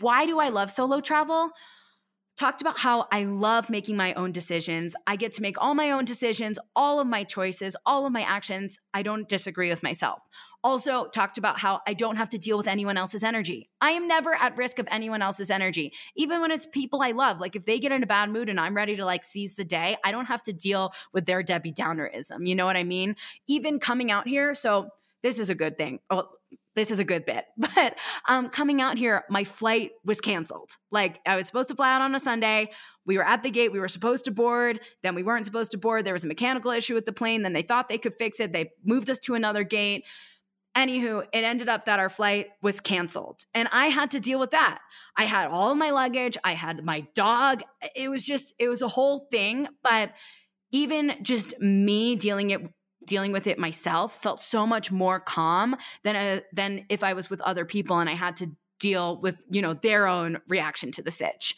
why 0.00 0.24
do 0.24 0.40
I 0.40 0.48
love 0.48 0.70
solo 0.70 1.00
travel? 1.00 1.50
Talked 2.36 2.60
about 2.60 2.78
how 2.78 3.06
I 3.10 3.24
love 3.24 3.70
making 3.70 3.96
my 3.96 4.12
own 4.14 4.30
decisions. 4.30 4.94
I 5.06 5.16
get 5.16 5.32
to 5.32 5.42
make 5.42 5.56
all 5.62 5.74
my 5.74 5.90
own 5.90 6.04
decisions, 6.04 6.58
all 6.74 7.00
of 7.00 7.06
my 7.06 7.24
choices, 7.24 7.76
all 7.86 8.04
of 8.04 8.12
my 8.12 8.22
actions. 8.22 8.78
I 8.92 9.02
don't 9.02 9.28
disagree 9.28 9.70
with 9.70 9.82
myself. 9.82 10.22
Also, 10.62 11.06
talked 11.06 11.38
about 11.38 11.60
how 11.60 11.80
I 11.86 11.94
don't 11.94 12.16
have 12.16 12.28
to 12.30 12.38
deal 12.38 12.58
with 12.58 12.66
anyone 12.66 12.96
else's 12.96 13.24
energy. 13.24 13.70
I 13.80 13.92
am 13.92 14.06
never 14.06 14.34
at 14.34 14.56
risk 14.56 14.78
of 14.78 14.88
anyone 14.90 15.22
else's 15.22 15.50
energy, 15.50 15.92
even 16.14 16.40
when 16.40 16.50
it's 16.50 16.66
people 16.66 17.02
I 17.02 17.12
love. 17.12 17.40
Like 17.40 17.56
if 17.56 17.64
they 17.64 17.78
get 17.78 17.92
in 17.92 18.02
a 18.02 18.06
bad 18.06 18.30
mood 18.30 18.48
and 18.48 18.60
I'm 18.60 18.76
ready 18.76 18.96
to 18.96 19.04
like 19.04 19.24
seize 19.24 19.54
the 19.54 19.64
day, 19.64 19.96
I 20.04 20.10
don't 20.10 20.26
have 20.26 20.42
to 20.44 20.52
deal 20.52 20.92
with 21.12 21.24
their 21.24 21.42
Debbie 21.42 21.72
Downerism. 21.72 22.46
You 22.46 22.54
know 22.54 22.66
what 22.66 22.76
I 22.76 22.84
mean? 22.84 23.16
Even 23.46 23.78
coming 23.78 24.10
out 24.10 24.28
here. 24.28 24.54
So, 24.54 24.90
this 25.22 25.38
is 25.40 25.50
a 25.50 25.54
good 25.56 25.76
thing. 25.76 25.98
Oh, 26.10 26.28
this 26.76 26.90
is 26.90 27.00
a 27.00 27.04
good 27.04 27.24
bit. 27.24 27.44
But 27.74 27.98
um, 28.26 28.48
coming 28.48 28.80
out 28.80 28.96
here, 28.96 29.24
my 29.28 29.44
flight 29.44 29.90
was 30.04 30.20
canceled. 30.20 30.70
Like 30.90 31.20
I 31.26 31.36
was 31.36 31.46
supposed 31.46 31.68
to 31.68 31.74
fly 31.74 31.94
out 31.94 32.00
on 32.00 32.14
a 32.14 32.20
Sunday. 32.20 32.70
We 33.04 33.18
were 33.18 33.26
at 33.26 33.42
the 33.42 33.50
gate. 33.50 33.70
We 33.70 33.80
were 33.80 33.88
supposed 33.88 34.24
to 34.26 34.30
board. 34.30 34.80
Then 35.02 35.14
we 35.14 35.22
weren't 35.22 35.44
supposed 35.44 35.72
to 35.72 35.78
board. 35.78 36.04
There 36.04 36.14
was 36.14 36.24
a 36.24 36.28
mechanical 36.28 36.70
issue 36.70 36.94
with 36.94 37.04
the 37.04 37.12
plane. 37.12 37.42
Then 37.42 37.52
they 37.52 37.62
thought 37.62 37.88
they 37.88 37.98
could 37.98 38.14
fix 38.18 38.40
it. 38.40 38.52
They 38.52 38.70
moved 38.84 39.10
us 39.10 39.18
to 39.20 39.34
another 39.34 39.62
gate. 39.62 40.06
Anywho, 40.76 41.24
it 41.32 41.44
ended 41.44 41.68
up 41.68 41.86
that 41.86 41.98
our 41.98 42.08
flight 42.08 42.48
was 42.62 42.80
canceled. 42.80 43.40
And 43.54 43.68
I 43.72 43.86
had 43.86 44.10
to 44.12 44.20
deal 44.20 44.38
with 44.38 44.50
that. 44.50 44.78
I 45.16 45.24
had 45.24 45.48
all 45.48 45.72
of 45.72 45.78
my 45.78 45.90
luggage. 45.90 46.36
I 46.44 46.52
had 46.52 46.84
my 46.84 47.06
dog. 47.14 47.62
It 47.94 48.10
was 48.10 48.24
just, 48.24 48.54
it 48.58 48.68
was 48.68 48.82
a 48.82 48.88
whole 48.88 49.26
thing. 49.30 49.68
But 49.82 50.12
even 50.72 51.14
just 51.22 51.58
me 51.60 52.16
dealing 52.16 52.50
it 52.50 52.60
dealing 53.06 53.32
with 53.32 53.46
it 53.46 53.58
myself 53.58 54.20
felt 54.22 54.40
so 54.40 54.66
much 54.66 54.90
more 54.92 55.20
calm 55.20 55.76
than 56.02 56.16
a, 56.16 56.42
than 56.52 56.84
if 56.88 57.02
I 57.02 57.12
was 57.12 57.30
with 57.30 57.40
other 57.40 57.64
people 57.64 57.98
and 57.98 58.10
I 58.10 58.14
had 58.14 58.36
to 58.36 58.50
deal 58.78 59.18
with 59.20 59.42
you 59.50 59.62
know 59.62 59.74
their 59.74 60.06
own 60.06 60.38
reaction 60.48 60.92
to 60.92 61.02
the 61.02 61.10
sitch. 61.10 61.56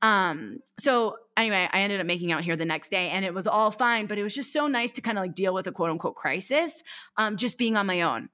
Um, 0.00 0.60
so 0.78 1.16
anyway, 1.36 1.68
I 1.72 1.80
ended 1.80 2.00
up 2.00 2.06
making 2.06 2.30
out 2.30 2.44
here 2.44 2.56
the 2.56 2.64
next 2.64 2.90
day 2.90 3.10
and 3.10 3.24
it 3.24 3.34
was 3.34 3.46
all 3.46 3.70
fine, 3.70 4.06
but 4.06 4.18
it 4.18 4.22
was 4.22 4.34
just 4.34 4.52
so 4.52 4.66
nice 4.66 4.92
to 4.92 5.00
kind 5.00 5.18
of 5.18 5.22
like 5.22 5.34
deal 5.34 5.52
with 5.52 5.66
a 5.66 5.72
quote 5.72 5.90
unquote 5.90 6.14
crisis, 6.14 6.82
um, 7.16 7.36
just 7.36 7.58
being 7.58 7.76
on 7.76 7.86
my 7.86 8.02
own. 8.02 8.28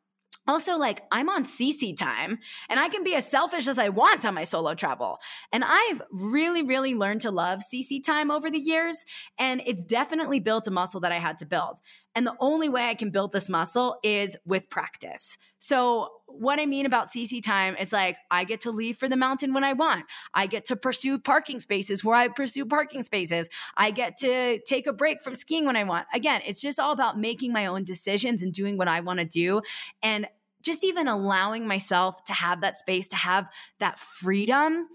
Also, 0.46 0.76
like 0.76 1.02
I'm 1.11 1.28
on 1.28 1.44
CC 1.44 1.96
time 1.96 2.38
and 2.68 2.78
I 2.78 2.88
can 2.88 3.02
be 3.02 3.14
as 3.14 3.28
selfish 3.28 3.66
as 3.66 3.78
I 3.78 3.88
want 3.88 4.26
on 4.26 4.35
my 4.35 4.44
solo 4.44 4.74
travel. 4.74 5.18
And 5.52 5.64
I've 5.64 6.02
really, 6.12 6.62
really 6.62 6.94
learned 6.94 7.22
to 7.22 7.30
love 7.30 7.61
CC 7.61 8.04
time 8.04 8.30
over 8.30 8.50
the 8.50 8.59
years. 8.59 9.04
And 9.38 9.62
it's 9.64 9.85
definitely 9.85 10.40
built 10.40 10.66
a 10.66 10.70
muscle 10.70 11.00
that 11.00 11.12
I 11.12 11.18
had 11.18 11.38
to 11.38 11.46
build. 11.46 11.80
And 12.14 12.26
the 12.26 12.37
only 12.40 12.68
way 12.68 12.88
I 12.88 12.94
can 12.94 13.11
build 13.11 13.33
this 13.33 13.48
muscle 13.48 13.96
is 14.02 14.37
with 14.44 14.70
practice. 14.70 15.37
So, 15.66 16.11
what 16.27 16.61
I 16.61 16.66
mean 16.66 16.85
about 16.85 17.11
CC 17.11 17.42
time, 17.42 17.74
it's 17.79 17.92
like 17.92 18.18
I 18.31 18.44
get 18.44 18.61
to 18.62 18.70
leave 18.70 18.98
for 18.98 19.09
the 19.09 19.16
mountain 19.16 19.55
when 19.55 19.64
I 19.64 19.72
want. 19.72 20.05
I 20.35 20.46
get 20.46 20.66
to 20.66 20.77
pursue 20.77 21.18
parking 21.18 21.59
spaces 21.59 22.05
where 22.05 22.16
I 22.16 22.29
pursue 22.29 22.66
parking 22.66 23.03
spaces. 23.03 23.48
I 23.74 23.90
get 23.90 24.18
to 24.18 24.61
take 24.66 24.87
a 24.87 24.92
break 24.92 25.22
from 25.22 25.35
skiing 25.35 25.64
when 25.64 25.74
I 25.74 25.85
want. 25.85 26.07
Again, 26.12 26.42
it's 26.44 26.61
just 26.61 26.79
all 26.79 26.92
about 26.92 27.18
making 27.18 27.55
my 27.55 27.64
own 27.64 27.83
decisions 27.83 28.42
and 28.42 28.53
doing 28.53 28.77
what 28.77 28.88
I 28.88 29.00
want 29.00 29.20
to 29.20 29.24
do. 29.24 29.62
And 30.03 30.27
just 30.61 30.85
even 30.85 31.09
allowing 31.09 31.66
myself 31.66 32.22
to 32.24 32.35
have 32.35 32.61
that 32.61 32.77
space, 32.77 33.09
to 33.09 33.16
have 33.16 33.48
that 33.79 33.98
freedom 33.98 34.88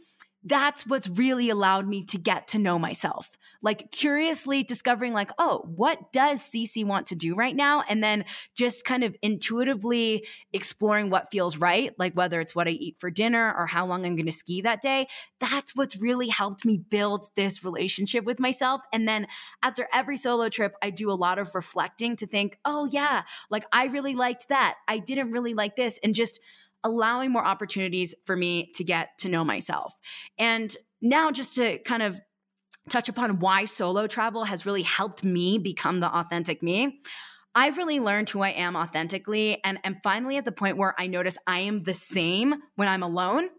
that's 0.43 0.87
what's 0.87 1.19
really 1.19 1.49
allowed 1.49 1.87
me 1.87 2.05
to 2.05 2.17
get 2.17 2.47
to 2.49 2.59
know 2.59 2.79
myself. 2.79 3.29
Like 3.61 3.91
curiously 3.91 4.63
discovering 4.63 5.11
like, 5.11 5.31
oh, 5.37 5.63
what 5.75 6.13
does 6.13 6.41
CC 6.41 6.85
want 6.85 7.07
to 7.07 7.15
do 7.15 7.35
right 7.35 7.55
now? 7.55 7.83
And 7.89 8.01
then 8.01 8.23
just 8.55 8.85
kind 8.85 9.03
of 9.03 9.15
intuitively 9.21 10.25
exploring 10.53 11.09
what 11.09 11.27
feels 11.29 11.57
right, 11.57 11.93
like 11.99 12.13
whether 12.13 12.39
it's 12.39 12.55
what 12.55 12.67
I 12.67 12.71
eat 12.71 12.95
for 12.99 13.11
dinner 13.11 13.53
or 13.57 13.65
how 13.65 13.85
long 13.85 14.05
I'm 14.05 14.15
going 14.15 14.27
to 14.27 14.31
ski 14.31 14.61
that 14.61 14.81
day. 14.81 15.07
That's 15.39 15.75
what's 15.75 16.01
really 16.01 16.29
helped 16.29 16.63
me 16.63 16.77
build 16.77 17.25
this 17.35 17.65
relationship 17.65 18.23
with 18.23 18.39
myself. 18.39 18.81
And 18.93 19.07
then 19.07 19.27
after 19.61 19.89
every 19.91 20.15
solo 20.15 20.47
trip, 20.47 20.73
I 20.81 20.89
do 20.89 21.11
a 21.11 21.13
lot 21.13 21.37
of 21.37 21.53
reflecting 21.53 22.15
to 22.15 22.27
think, 22.27 22.57
oh 22.63 22.87
yeah, 22.89 23.23
like 23.49 23.65
I 23.73 23.87
really 23.87 24.15
liked 24.15 24.47
that. 24.49 24.75
I 24.87 24.99
didn't 24.99 25.31
really 25.31 25.53
like 25.53 25.75
this. 25.75 25.99
And 26.01 26.15
just 26.15 26.39
allowing 26.83 27.31
more 27.31 27.45
opportunities 27.45 28.13
for 28.25 28.35
me 28.35 28.71
to 28.75 28.83
get 28.83 29.09
to 29.19 29.29
know 29.29 29.43
myself. 29.43 29.93
And 30.37 30.75
now, 31.01 31.31
just 31.31 31.55
to 31.55 31.79
kind 31.79 32.03
of 32.03 32.19
touch 32.89 33.09
upon 33.09 33.39
why 33.39 33.65
solo 33.65 34.07
travel 34.07 34.45
has 34.45 34.65
really 34.65 34.83
helped 34.83 35.23
me 35.23 35.57
become 35.57 35.99
the 35.99 36.13
authentic 36.13 36.63
me. 36.63 36.99
I've 37.55 37.77
really 37.77 37.99
learned 37.99 38.29
who 38.29 38.41
I 38.41 38.49
am 38.49 38.75
authentically 38.75 39.63
and 39.63 39.79
am 39.83 39.97
finally 40.03 40.37
at 40.37 40.45
the 40.45 40.51
point 40.51 40.77
where 40.77 40.95
I 40.97 41.07
notice 41.07 41.37
I 41.47 41.59
am 41.61 41.83
the 41.83 41.93
same 41.93 42.55
when 42.75 42.87
I'm 42.87 43.03
alone 43.03 43.49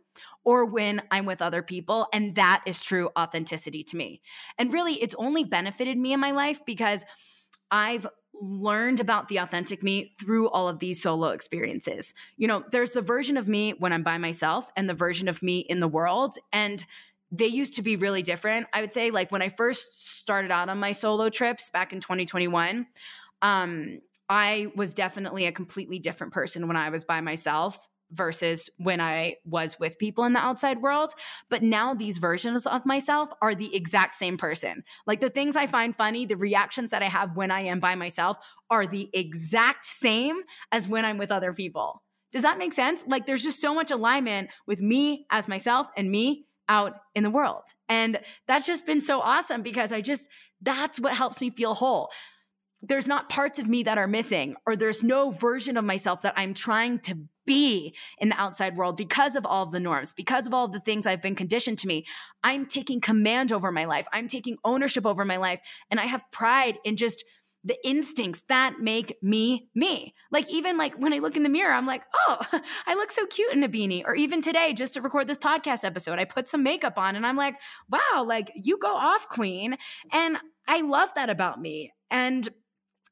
or 0.45 0.65
when 0.65 1.03
I'm 1.11 1.27
with 1.27 1.43
other 1.43 1.63
people. 1.63 2.07
And 2.13 2.35
that 2.37 2.63
is 2.67 2.81
true 2.81 3.11
authenticity 3.19 3.85
to 3.85 3.97
me. 3.97 4.21
And 4.59 4.73
really, 4.73 4.95
it's 4.95 5.15
only 5.19 5.45
benefited 5.45 5.99
me 5.99 6.13
in 6.13 6.21
my 6.21 6.31
life 6.31 6.61
because 6.67 7.05
I've 7.71 8.07
learned 8.41 9.01
about 9.01 9.29
the 9.29 9.39
authentic 9.39 9.83
me 9.83 10.13
through 10.19 10.49
all 10.51 10.69
of 10.69 10.79
these 10.79 11.03
solo 11.03 11.29
experiences. 11.29 12.15
You 12.37 12.49
know, 12.49 12.65
there's 12.73 12.93
the 12.93 13.03
version 13.03 13.37
of 13.37 13.49
me 13.49 13.73
when 13.73 13.93
I'm 13.93 14.03
by 14.03 14.19
myself 14.19 14.71
and 14.77 14.89
the 14.89 14.95
version 14.95 15.29
of 15.29 15.43
me 15.43 15.61
in 15.61 15.81
the 15.81 15.89
world. 15.89 16.37
And 16.53 16.85
they 17.31 17.47
used 17.47 17.77
to 17.77 17.83
be 17.83 17.97
really 17.97 18.23
different. 18.23 18.67
I 18.73 18.81
would 18.81 18.93
say, 18.93 19.11
like, 19.11 19.31
when 19.31 19.43
I 19.43 19.51
first 19.51 20.17
started 20.19 20.51
out 20.51 20.69
on 20.69 20.79
my 20.79 20.93
solo 20.93 21.29
trips 21.29 21.71
back 21.71 21.93
in 21.93 22.01
2021, 22.01 22.87
um, 23.43 24.01
I 24.29 24.73
was 24.75 24.95
definitely 24.95 25.47
a 25.47 25.53
completely 25.53 25.99
different 25.99 26.33
person 26.33 26.67
when 26.67 26.77
I 26.77 26.91
was 26.91 27.05
by 27.05 27.21
myself 27.21 27.89
versus 28.13 28.69
when 28.77 29.01
I 29.01 29.37
was 29.45 29.79
with 29.79 29.99
people 29.99 30.25
in 30.25 30.33
the 30.33 30.41
outside 30.41 30.83
world. 30.83 31.13
But 31.49 31.63
now 31.63 31.95
these 31.95 32.19
versions 32.19 32.67
of 32.67 32.85
myself 32.85 33.29
are 33.41 33.55
the 33.55 33.75
exact 33.75 34.15
same 34.15 34.37
person. 34.37 34.83
Like 35.07 35.21
the 35.21 35.31
things 35.31 35.57
I 35.57 35.67
find 35.67 35.97
funny, 35.97 36.27
the 36.27 36.37
reactions 36.37 36.91
that 36.91 37.03
I 37.03 37.09
have 37.09 37.37
when 37.37 37.51
I 37.51 37.63
am 37.63 37.81
by 37.81 37.95
myself 37.95 38.37
are 38.71 38.87
the 38.87 39.09
exact 39.13 39.85
same 39.85 40.41
as 40.73 40.89
when 40.89 41.05
I'm 41.05 41.19
with 41.19 41.31
other 41.31 41.53
people. 41.53 42.03
Does 42.33 42.43
that 42.43 42.59
make 42.59 42.73
sense? 42.73 43.03
Like 43.07 43.27
there's 43.27 43.43
just 43.43 43.61
so 43.61 43.75
much 43.75 43.91
alignment 43.91 44.51
with 44.67 44.81
me 44.81 45.27
as 45.31 45.49
myself 45.49 45.89
and 45.97 46.11
me 46.11 46.47
out 46.69 46.95
in 47.17 47.25
the 47.25 47.31
world. 47.31 47.65
And 47.89 48.21
that's 48.47 48.67
just 48.67 48.87
been 48.87 49.01
so 49.01 49.21
awesome 49.21 49.63
because 49.63 49.91
I 49.91 50.01
just, 50.01 50.29
that's 50.63 51.01
what 51.01 51.15
helps 51.15 51.41
me 51.41 51.51
feel 51.51 51.75
whole. 51.75 52.11
there's 52.83 53.07
not 53.07 53.29
parts 53.29 53.59
of 53.59 53.69
me 53.69 53.83
that 53.83 53.99
are 53.99 54.07
missing, 54.07 54.57
or 54.67 54.75
there's 54.75 55.03
no 55.03 55.31
version 55.31 55.77
of 55.77 55.85
myself 55.85 56.23
that 56.23 56.35
I'm 56.37 56.55
trying 56.55 56.99
to 57.01 57.19
be 57.51 57.97
in 58.19 58.29
the 58.29 58.41
outside 58.41 58.77
world 58.77 58.97
because 58.97 59.35
of 59.35 59.45
all 59.45 59.65
of 59.65 59.73
the 59.73 59.81
norms, 59.81 60.13
because 60.13 60.47
of 60.47 60.55
all 60.55 60.67
of 60.67 60.73
the 60.73 60.79
things 60.79 61.05
I've 61.05 61.21
been 61.21 61.35
conditioned 61.35 61.79
to 61.79 61.89
me. 61.89 62.07
I'm 62.45 62.65
taking 62.65 63.01
command 63.01 63.51
over 63.51 63.73
my 63.73 63.87
life. 63.87 64.07
I'm 64.13 64.29
taking 64.29 64.57
ownership 64.65 65.05
over 65.05 65.25
my 65.25 65.37
life. 65.37 65.59
And 65.91 65.99
I 65.99 66.05
have 66.05 66.23
pride 66.31 66.79
in 66.85 66.95
just 66.95 67.25
the 67.65 67.77
instincts 67.85 68.45
that 68.49 68.77
make 68.79 69.19
me 69.21 69.69
me. 69.75 70.15
Like 70.31 70.49
even 70.49 70.79
like 70.79 70.95
when 70.95 71.13
I 71.13 71.19
look 71.19 71.37
in 71.37 71.43
the 71.43 71.49
mirror, 71.49 71.75
I'm 71.75 71.87
like, 71.87 72.05
oh, 72.29 72.39
I 72.87 72.95
look 72.95 73.11
so 73.11 73.27
cute 73.27 73.53
in 73.53 73.65
a 73.65 73.69
beanie. 73.69 74.05
Or 74.07 74.15
even 74.15 74.43
today, 74.43 74.73
just 74.73 74.95
to 74.95 75.03
record 75.03 75.27
this 75.27 75.37
podcast 75.37 75.83
episode, 75.83 76.21
I 76.21 76.27
put 76.27 76.47
some 76.47 76.63
makeup 76.63 76.99
on 76.99 77.17
and 77.17 77.27
I'm 77.27 77.37
like, 77.37 77.57
wow, 77.91 78.25
like 78.25 78.53
you 78.55 78.79
go 78.79 78.95
off, 78.95 79.29
queen. 79.29 79.77
And 80.13 80.39
I 80.69 80.83
love 80.83 81.13
that 81.17 81.29
about 81.29 81.61
me. 81.61 81.93
And 82.13 82.49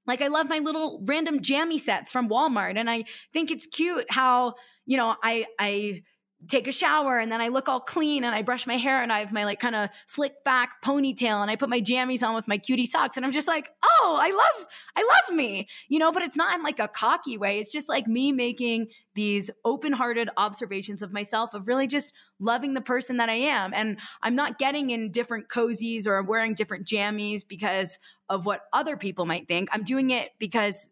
like 0.08 0.22
I 0.22 0.28
love 0.28 0.48
my 0.48 0.58
little 0.58 1.00
random 1.04 1.42
jammy 1.42 1.78
sets 1.78 2.10
from 2.10 2.28
Walmart. 2.28 2.76
And 2.76 2.90
I 2.90 3.04
think 3.32 3.50
it's 3.52 3.66
cute 3.66 4.06
how, 4.10 4.54
you 4.86 4.96
know, 4.96 5.14
I 5.22 5.46
I 5.58 6.02
take 6.46 6.68
a 6.68 6.72
shower 6.72 7.18
and 7.18 7.32
then 7.32 7.40
I 7.40 7.48
look 7.48 7.68
all 7.68 7.80
clean 7.80 8.22
and 8.22 8.32
I 8.32 8.42
brush 8.42 8.64
my 8.64 8.76
hair 8.76 9.02
and 9.02 9.12
I 9.12 9.18
have 9.18 9.32
my 9.32 9.44
like 9.44 9.58
kind 9.58 9.74
of 9.74 9.88
slick 10.06 10.44
back 10.44 10.80
ponytail 10.84 11.42
and 11.42 11.50
I 11.50 11.56
put 11.56 11.68
my 11.68 11.80
jammies 11.80 12.26
on 12.26 12.34
with 12.34 12.46
my 12.46 12.58
cutie 12.58 12.86
socks 12.86 13.16
and 13.16 13.26
I'm 13.26 13.32
just 13.32 13.48
like, 13.48 13.68
"Oh, 13.82 14.16
I 14.20 14.30
love 14.30 14.66
I 14.96 15.02
love 15.02 15.36
me." 15.36 15.68
You 15.88 15.98
know, 15.98 16.12
but 16.12 16.22
it's 16.22 16.36
not 16.36 16.56
in 16.56 16.62
like 16.62 16.78
a 16.78 16.86
cocky 16.86 17.36
way. 17.36 17.58
It's 17.58 17.72
just 17.72 17.88
like 17.88 18.06
me 18.06 18.30
making 18.30 18.88
these 19.14 19.50
open-hearted 19.64 20.30
observations 20.36 21.02
of 21.02 21.12
myself 21.12 21.54
of 21.54 21.66
really 21.66 21.88
just 21.88 22.12
loving 22.38 22.74
the 22.74 22.80
person 22.80 23.16
that 23.16 23.28
I 23.28 23.34
am. 23.34 23.74
And 23.74 23.98
I'm 24.22 24.36
not 24.36 24.58
getting 24.58 24.90
in 24.90 25.10
different 25.10 25.48
cozies 25.48 26.06
or 26.06 26.22
wearing 26.22 26.54
different 26.54 26.86
jammies 26.86 27.42
because 27.46 27.98
of 28.28 28.46
what 28.46 28.62
other 28.72 28.96
people 28.96 29.26
might 29.26 29.48
think. 29.48 29.68
I'm 29.72 29.84
doing 29.84 30.10
it 30.10 30.30
because 30.38 30.88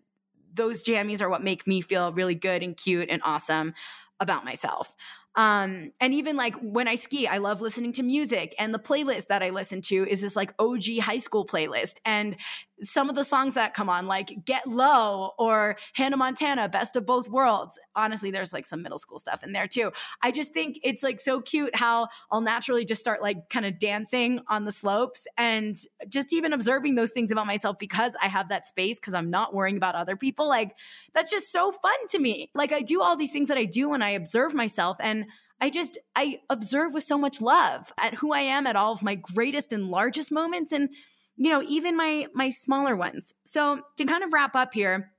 those 0.55 0.83
jammies 0.83 1.21
are 1.21 1.29
what 1.29 1.43
make 1.43 1.67
me 1.67 1.81
feel 1.81 2.13
really 2.13 2.35
good 2.35 2.63
and 2.63 2.77
cute 2.77 3.09
and 3.11 3.21
awesome 3.25 3.75
about 4.21 4.45
myself. 4.45 4.95
Um, 5.37 5.93
and 6.01 6.15
even 6.15 6.37
like 6.37 6.57
when 6.63 6.89
I 6.89 6.95
ski, 6.95 7.27
I 7.27 7.39
love 7.39 7.61
listening 7.61 7.93
to 7.93 8.03
music. 8.03 8.55
And 8.59 8.73
the 8.73 8.79
playlist 8.79 9.27
that 9.27 9.43
I 9.43 9.51
listen 9.51 9.83
to 9.83 10.07
is 10.09 10.23
this 10.23 10.35
like 10.35 10.55
OG 10.59 11.01
high 11.03 11.19
school 11.19 11.45
playlist. 11.45 11.97
And 12.07 12.37
some 12.81 13.09
of 13.09 13.15
the 13.15 13.25
songs 13.25 13.55
that 13.55 13.75
come 13.75 13.89
on, 13.89 14.07
like 14.07 14.45
Get 14.45 14.67
Low 14.67 15.33
or 15.39 15.77
Hannah 15.95 16.17
Montana, 16.17 16.69
Best 16.69 16.97
of 16.97 17.07
Both 17.07 17.29
Worlds. 17.29 17.79
Honestly, 17.95 18.31
there's 18.31 18.53
like 18.53 18.67
some 18.67 18.83
middle 18.83 18.99
school 18.99 19.19
stuff 19.19 19.43
in 19.43 19.53
there 19.53 19.67
too. 19.67 19.93
I 20.23 20.31
just 20.31 20.53
think 20.53 20.79
it's 20.83 21.03
like 21.03 21.21
so 21.21 21.41
cute 21.41 21.75
how 21.75 22.09
I'll 22.31 22.41
naturally 22.41 22.85
just 22.85 23.01
start 23.01 23.23
like 23.23 23.49
kind 23.49 23.65
of 23.65 23.79
dancing 23.79 24.41
on 24.49 24.65
the 24.65 24.73
slopes 24.73 25.27
and 25.37 25.79
just 26.09 26.33
even 26.33 26.53
observing 26.53 26.95
those 26.95 27.11
things 27.11 27.31
about 27.31 27.47
myself 27.47 27.79
because 27.79 28.17
I 28.23 28.29
have 28.29 28.49
that 28.51 28.67
space 28.67 28.99
because 28.99 29.15
I'm 29.15 29.31
not 29.31 29.55
worrying 29.55 29.77
about 29.77 29.95
other 29.95 30.17
people. 30.17 30.49
Like 30.49 30.77
that's 31.15 31.31
just 31.31 31.51
so 31.51 31.73
fun 31.73 32.07
to 32.11 32.19
me. 32.19 32.51
Like 32.55 32.73
I 32.73 32.81
do 32.81 33.03
all 33.03 33.17
these 33.17 33.33
things 33.33 33.49
that 33.49 33.59
I 33.59 33.65
do 33.65 33.89
when 33.89 34.03
I 34.03 34.11
observe 34.11 34.55
myself 34.55 34.97
and 35.01 35.27
I 35.61 35.71
just 35.71 35.99
I 36.15 36.41
observe 36.51 36.93
with 36.93 37.05
so 37.05 37.17
much 37.17 37.41
love 37.41 37.93
at 37.99 38.15
who 38.15 38.35
I 38.35 38.41
am 38.41 38.67
at 38.67 38.77
all 38.77 38.93
of 38.93 39.03
my 39.03 39.15
greatest 39.15 39.73
and 39.73 39.89
largest 39.89 40.31
moments 40.31 40.73
and 40.73 40.91
you 41.37 41.51
know, 41.51 41.63
even 41.63 41.97
my 41.97 42.27
my 42.35 42.51
smaller 42.51 42.97
ones. 42.97 43.33
So, 43.45 43.81
to 43.99 44.05
kind 44.05 44.25
of 44.25 44.33
wrap 44.33 44.57
up 44.57 44.75
here, 44.75 45.13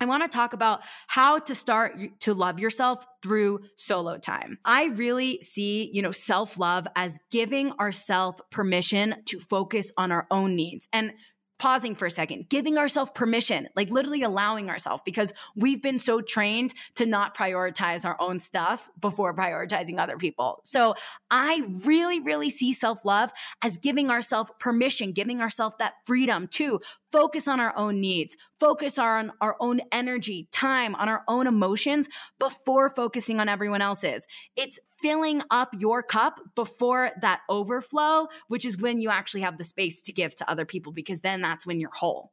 I 0.00 0.06
want 0.06 0.22
to 0.22 0.28
talk 0.28 0.54
about 0.54 0.80
how 1.08 1.38
to 1.40 1.54
start 1.54 2.00
to 2.20 2.32
love 2.34 2.58
yourself 2.58 3.04
through 3.22 3.60
solo 3.76 4.16
time. 4.16 4.58
I 4.64 4.86
really 4.86 5.40
see, 5.42 5.90
you 5.92 6.00
know, 6.00 6.12
self-love 6.12 6.88
as 6.96 7.18
giving 7.30 7.72
ourselves 7.72 8.40
permission 8.50 9.16
to 9.26 9.38
focus 9.38 9.92
on 9.98 10.10
our 10.10 10.26
own 10.30 10.56
needs. 10.56 10.88
And 10.92 11.12
pausing 11.60 11.94
for 11.94 12.06
a 12.06 12.10
second, 12.10 12.48
giving 12.48 12.78
ourselves 12.78 13.10
permission, 13.14 13.68
like 13.76 13.90
literally 13.90 14.22
allowing 14.22 14.70
ourselves 14.70 15.02
because 15.04 15.30
we've 15.54 15.82
been 15.82 15.98
so 15.98 16.22
trained 16.22 16.72
to 16.94 17.04
not 17.04 17.36
prioritize 17.36 18.06
our 18.06 18.16
own 18.18 18.40
stuff 18.40 18.88
before 18.98 19.36
prioritizing 19.36 19.98
other 19.98 20.16
people. 20.16 20.60
So 20.64 20.94
I 21.30 21.62
really, 21.84 22.18
really 22.18 22.48
see 22.48 22.72
self 22.72 23.04
love 23.04 23.30
as 23.62 23.76
giving 23.76 24.10
ourselves 24.10 24.50
permission, 24.58 25.12
giving 25.12 25.42
ourselves 25.42 25.76
that 25.78 25.96
freedom 26.06 26.48
to 26.52 26.80
focus 27.12 27.46
on 27.46 27.60
our 27.60 27.76
own 27.76 28.00
needs, 28.00 28.38
focus 28.58 28.98
on 28.98 29.30
our 29.42 29.56
own 29.60 29.82
energy, 29.92 30.48
time, 30.52 30.94
on 30.94 31.10
our 31.10 31.24
own 31.28 31.46
emotions 31.46 32.08
before 32.38 32.88
focusing 32.96 33.38
on 33.38 33.50
everyone 33.50 33.82
else's. 33.82 34.26
It's 34.56 34.78
filling 35.02 35.42
up 35.50 35.74
your 35.78 36.02
cup 36.02 36.40
before 36.54 37.10
that 37.20 37.40
overflow, 37.48 38.28
which 38.48 38.64
is 38.64 38.78
when 38.78 39.00
you 39.00 39.10
actually 39.10 39.40
have 39.42 39.58
the 39.58 39.64
space 39.64 40.02
to 40.02 40.12
give 40.12 40.34
to 40.36 40.50
other 40.50 40.64
people, 40.64 40.92
because 40.92 41.20
then 41.20 41.40
that's 41.40 41.66
when 41.66 41.80
you're 41.80 41.90
whole. 41.92 42.32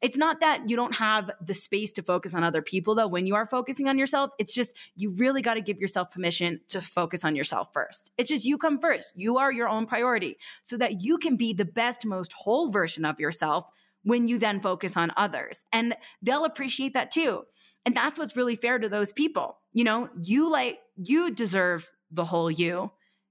It's 0.00 0.16
not 0.16 0.40
that 0.40 0.70
you 0.70 0.76
don't 0.76 0.94
have 0.94 1.30
the 1.44 1.54
space 1.54 1.90
to 1.92 2.02
focus 2.02 2.32
on 2.32 2.44
other 2.44 2.62
people, 2.62 2.94
though, 2.94 3.08
when 3.08 3.26
you 3.26 3.34
are 3.34 3.46
focusing 3.46 3.88
on 3.88 3.98
yourself. 3.98 4.30
It's 4.38 4.52
just 4.52 4.76
you 4.94 5.10
really 5.10 5.42
got 5.42 5.54
to 5.54 5.60
give 5.60 5.80
yourself 5.80 6.12
permission 6.12 6.60
to 6.68 6.80
focus 6.80 7.24
on 7.24 7.34
yourself 7.34 7.70
first. 7.72 8.12
It's 8.16 8.28
just 8.28 8.44
you 8.44 8.58
come 8.58 8.78
first. 8.78 9.12
You 9.16 9.38
are 9.38 9.50
your 9.50 9.68
own 9.68 9.86
priority 9.86 10.38
so 10.62 10.76
that 10.76 11.02
you 11.02 11.18
can 11.18 11.36
be 11.36 11.52
the 11.52 11.64
best, 11.64 12.06
most 12.06 12.32
whole 12.32 12.70
version 12.70 13.04
of 13.04 13.18
yourself 13.18 13.64
when 14.04 14.28
you 14.28 14.38
then 14.38 14.60
focus 14.60 14.96
on 14.96 15.12
others. 15.16 15.64
And 15.72 15.96
they'll 16.22 16.44
appreciate 16.44 16.94
that 16.94 17.10
too. 17.10 17.42
And 17.84 17.94
that's 17.94 18.18
what's 18.18 18.36
really 18.36 18.54
fair 18.54 18.78
to 18.78 18.88
those 18.88 19.12
people. 19.12 19.58
You 19.72 19.82
know, 19.82 20.08
you 20.22 20.50
like, 20.50 20.78
you 20.98 21.30
deserve 21.30 21.90
the 22.10 22.24
whole 22.24 22.50
you, 22.50 22.90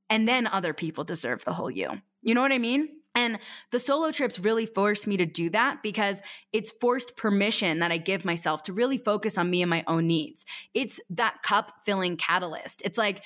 and 0.10 0.28
then 0.28 0.48
other 0.48 0.74
people 0.74 1.04
deserve 1.04 1.44
the 1.46 1.54
whole 1.54 1.70
you. 1.70 2.02
You 2.22 2.34
know 2.34 2.42
what 2.42 2.52
I 2.52 2.58
mean? 2.58 2.90
And 3.14 3.40
the 3.72 3.80
solo 3.80 4.12
trips 4.12 4.40
really 4.40 4.66
forced 4.66 5.08
me 5.08 5.18
to 5.18 5.26
do 5.26 5.50
that 5.50 5.82
because 5.82 6.22
it's 6.54 6.72
forced 6.80 7.16
permission 7.18 7.80
that 7.80 7.92
I 7.92 7.98
give 7.98 8.24
myself 8.24 8.64
to 8.64 8.74
really 8.74 9.00
focus 9.00 9.38
on 9.38 9.50
me 9.50 9.64
and 9.64 9.70
my 9.70 9.84
own 9.88 10.06
needs. 10.06 10.46
It's 10.74 11.00
that 11.10 11.42
cup 11.42 11.74
filling 11.84 12.16
catalyst. 12.18 12.82
It's 12.86 12.98
like, 12.98 13.24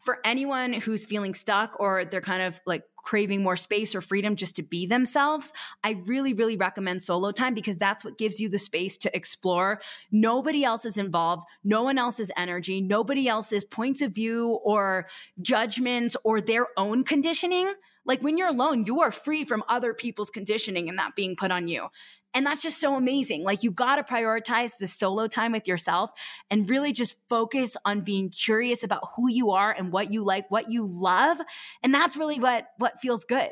for 0.00 0.18
anyone 0.24 0.72
who's 0.72 1.04
feeling 1.04 1.34
stuck 1.34 1.78
or 1.78 2.04
they're 2.04 2.20
kind 2.20 2.42
of 2.42 2.60
like 2.64 2.82
craving 3.08 3.42
more 3.42 3.56
space 3.56 3.94
or 3.94 4.02
freedom 4.02 4.36
just 4.36 4.54
to 4.54 4.62
be 4.62 4.84
themselves, 4.84 5.50
I 5.82 5.92
really, 6.04 6.34
really 6.34 6.58
recommend 6.58 7.02
solo 7.02 7.32
time 7.32 7.54
because 7.54 7.78
that's 7.78 8.04
what 8.04 8.18
gives 8.18 8.38
you 8.38 8.50
the 8.50 8.58
space 8.58 8.98
to 8.98 9.16
explore. 9.16 9.80
Nobody 10.12 10.62
else 10.62 10.84
is 10.84 10.98
involved, 10.98 11.46
no 11.64 11.82
one 11.82 11.96
else's 11.96 12.30
energy, 12.36 12.82
nobody 12.82 13.26
else's 13.26 13.64
points 13.64 14.02
of 14.02 14.14
view 14.14 14.60
or 14.62 15.06
judgments 15.40 16.18
or 16.22 16.42
their 16.42 16.66
own 16.76 17.02
conditioning. 17.02 17.72
Like 18.08 18.20
when 18.22 18.36
you're 18.36 18.48
alone, 18.48 18.86
you 18.86 19.00
are 19.02 19.12
free 19.12 19.44
from 19.44 19.62
other 19.68 19.94
people's 19.94 20.30
conditioning 20.30 20.88
and 20.88 20.98
that 20.98 21.14
being 21.14 21.36
put 21.36 21.52
on 21.52 21.68
you. 21.68 21.88
And 22.34 22.44
that's 22.44 22.62
just 22.62 22.80
so 22.80 22.94
amazing. 22.94 23.42
Like 23.42 23.62
you 23.62 23.70
got 23.70 23.96
to 23.96 24.02
prioritize 24.02 24.72
the 24.78 24.88
solo 24.88 25.28
time 25.28 25.52
with 25.52 25.68
yourself 25.68 26.10
and 26.50 26.68
really 26.68 26.92
just 26.92 27.16
focus 27.28 27.76
on 27.84 28.02
being 28.02 28.30
curious 28.30 28.82
about 28.82 29.02
who 29.16 29.30
you 29.30 29.50
are 29.50 29.70
and 29.70 29.92
what 29.92 30.12
you 30.12 30.24
like, 30.24 30.50
what 30.50 30.70
you 30.70 30.86
love. 30.86 31.38
And 31.82 31.94
that's 31.94 32.16
really 32.16 32.40
what 32.40 32.66
what 32.78 33.00
feels 33.00 33.24
good. 33.24 33.50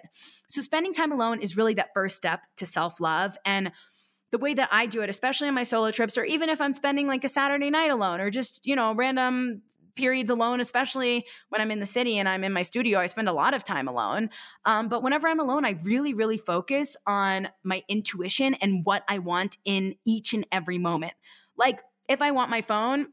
So 0.48 0.60
spending 0.60 0.92
time 0.92 1.12
alone 1.12 1.40
is 1.40 1.56
really 1.56 1.74
that 1.74 1.94
first 1.94 2.16
step 2.16 2.40
to 2.56 2.66
self-love 2.66 3.38
and 3.44 3.72
the 4.32 4.38
way 4.38 4.54
that 4.54 4.68
I 4.72 4.86
do 4.86 5.02
it, 5.02 5.08
especially 5.08 5.48
on 5.48 5.54
my 5.54 5.62
solo 5.62 5.90
trips, 5.90 6.18
or 6.18 6.24
even 6.24 6.48
if 6.48 6.60
I'm 6.60 6.72
spending 6.72 7.06
like 7.06 7.24
a 7.24 7.28
Saturday 7.28 7.70
night 7.70 7.90
alone, 7.90 8.20
or 8.20 8.28
just, 8.28 8.66
you 8.66 8.76
know, 8.76 8.92
random 8.94 9.62
periods 9.96 10.30
alone, 10.30 10.60
especially 10.60 11.26
when 11.48 11.60
I'm 11.60 11.70
in 11.70 11.80
the 11.80 11.86
city 11.86 12.18
and 12.18 12.28
I'm 12.28 12.44
in 12.44 12.52
my 12.52 12.62
studio. 12.62 13.00
I 13.00 13.06
spend 13.06 13.28
a 13.28 13.32
lot 13.32 13.54
of 13.54 13.64
time 13.64 13.88
alone. 13.88 14.30
Um, 14.64 14.88
but 14.88 15.02
whenever 15.02 15.26
I'm 15.28 15.40
alone, 15.40 15.64
I 15.64 15.76
really, 15.82 16.14
really 16.14 16.38
focus 16.38 16.96
on 17.06 17.48
my 17.64 17.82
intuition 17.88 18.54
and 18.54 18.84
what 18.84 19.02
I 19.08 19.18
want 19.18 19.56
in 19.64 19.96
each 20.06 20.34
and 20.34 20.46
every 20.52 20.78
moment. 20.78 21.14
Like 21.56 21.80
if 22.08 22.22
I 22.22 22.30
want 22.30 22.50
my 22.50 22.60
phone, 22.60 23.08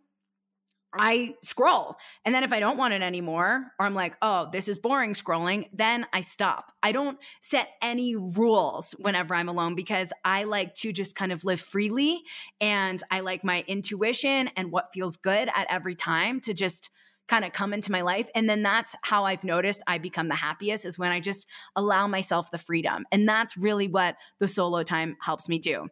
I 0.97 1.36
scroll. 1.41 1.97
And 2.25 2.34
then 2.34 2.43
if 2.43 2.53
I 2.53 2.60
don't 2.60 2.77
want 2.77 2.93
it 2.93 3.01
anymore, 3.01 3.71
or 3.79 3.86
I'm 3.86 3.95
like, 3.95 4.17
oh, 4.21 4.49
this 4.51 4.67
is 4.67 4.77
boring 4.77 5.13
scrolling, 5.13 5.69
then 5.73 6.06
I 6.13 6.21
stop. 6.21 6.71
I 6.82 6.91
don't 6.91 7.17
set 7.41 7.69
any 7.82 8.15
rules 8.15 8.93
whenever 8.99 9.34
I'm 9.36 9.49
alone 9.49 9.75
because 9.75 10.13
I 10.23 10.43
like 10.43 10.73
to 10.75 10.91
just 10.91 11.15
kind 11.15 11.32
of 11.32 11.43
live 11.43 11.60
freely. 11.60 12.21
And 12.62 13.01
I 13.12 13.21
like 13.21 13.43
my 13.43 13.63
intuition 13.67 14.49
and 14.56 14.71
what 14.71 14.93
feels 14.93 15.17
good 15.17 15.49
at 15.53 15.67
every 15.69 15.95
time 15.95 16.39
to 16.41 16.53
just 16.53 16.89
kind 17.27 17.45
of 17.45 17.53
come 17.53 17.73
into 17.73 17.91
my 17.91 18.01
life. 18.01 18.29
And 18.36 18.49
then 18.49 18.63
that's 18.63 18.95
how 19.01 19.23
I've 19.25 19.43
noticed 19.43 19.82
I 19.88 19.97
become 19.97 20.27
the 20.27 20.36
happiest 20.36 20.86
is 20.86 20.99
when 20.99 21.12
I 21.12 21.19
just 21.19 21.47
allow 21.75 22.08
myself 22.08 22.51
the 22.51 22.58
freedom. 22.58 23.06
And 23.12 23.27
that's 23.27 23.58
really 23.58 23.88
what 23.88 24.17
the 24.39 24.47
solo 24.47 24.84
time 24.84 25.15
helps 25.21 25.47
me 25.47 25.60
do. 25.60 25.88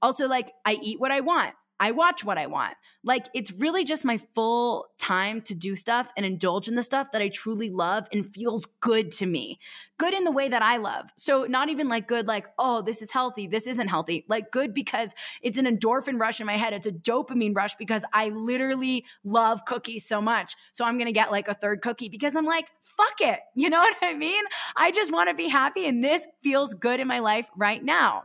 Also, 0.00 0.28
like 0.28 0.52
I 0.64 0.78
eat 0.80 1.00
what 1.00 1.10
I 1.10 1.20
want. 1.20 1.54
I 1.78 1.90
watch 1.90 2.24
what 2.24 2.38
I 2.38 2.46
want. 2.46 2.74
Like 3.04 3.26
it's 3.34 3.60
really 3.60 3.84
just 3.84 4.04
my 4.04 4.18
full 4.34 4.86
time 4.98 5.42
to 5.42 5.54
do 5.54 5.76
stuff 5.76 6.10
and 6.16 6.24
indulge 6.24 6.68
in 6.68 6.74
the 6.74 6.82
stuff 6.82 7.10
that 7.12 7.20
I 7.20 7.28
truly 7.28 7.68
love 7.70 8.08
and 8.12 8.24
feels 8.24 8.66
good 8.80 9.10
to 9.12 9.26
me. 9.26 9.58
Good 9.98 10.14
in 10.14 10.24
the 10.24 10.30
way 10.30 10.48
that 10.48 10.62
I 10.62 10.78
love. 10.78 11.12
So 11.16 11.44
not 11.44 11.68
even 11.68 11.88
like 11.88 12.08
good 12.08 12.26
like, 12.26 12.48
oh, 12.58 12.82
this 12.82 13.02
is 13.02 13.10
healthy, 13.10 13.46
this 13.46 13.66
isn't 13.66 13.88
healthy. 13.88 14.24
Like 14.28 14.50
good 14.50 14.72
because 14.72 15.14
it's 15.42 15.58
an 15.58 15.66
endorphin 15.66 16.18
rush 16.18 16.40
in 16.40 16.46
my 16.46 16.56
head. 16.56 16.72
It's 16.72 16.86
a 16.86 16.92
dopamine 16.92 17.54
rush 17.54 17.76
because 17.76 18.04
I 18.12 18.30
literally 18.30 19.04
love 19.22 19.64
cookies 19.66 20.06
so 20.06 20.20
much. 20.22 20.56
So 20.72 20.84
I'm 20.84 20.96
going 20.96 21.06
to 21.06 21.12
get 21.12 21.30
like 21.30 21.48
a 21.48 21.54
third 21.54 21.82
cookie 21.82 22.08
because 22.08 22.36
I'm 22.36 22.46
like, 22.46 22.66
fuck 22.82 23.20
it. 23.20 23.40
You 23.58 23.70
know 23.70 23.78
what 23.78 23.96
I 24.02 24.14
mean? 24.14 24.44
I 24.76 24.92
just 24.92 25.12
want 25.12 25.30
to 25.30 25.34
be 25.34 25.48
happy 25.48 25.88
and 25.88 26.04
this 26.04 26.26
feels 26.42 26.74
good 26.74 27.00
in 27.00 27.08
my 27.08 27.18
life 27.18 27.48
right 27.56 27.82
now. 27.82 28.24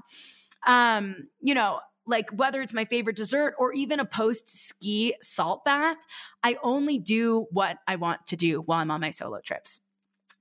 Um, 0.68 1.30
you 1.42 1.56
know, 1.56 1.80
like 2.06 2.30
whether 2.32 2.62
it's 2.62 2.74
my 2.74 2.86
favorite 2.86 3.16
dessert 3.16 3.56
or 3.58 3.74
even 3.74 4.00
a 4.00 4.06
post 4.06 4.50
ski 4.50 5.16
salt 5.22 5.64
bath, 5.64 5.98
I 6.44 6.58
only 6.64 6.98
do 6.98 7.48
what 7.52 7.78
I 7.88 7.96
want 7.96 8.26
to 8.28 8.36
do 8.36 8.62
while 8.62 8.80
I'm 8.80 8.92
on 8.92 9.02
my 9.02 9.12
solo 9.12 9.40
trips. 9.42 9.80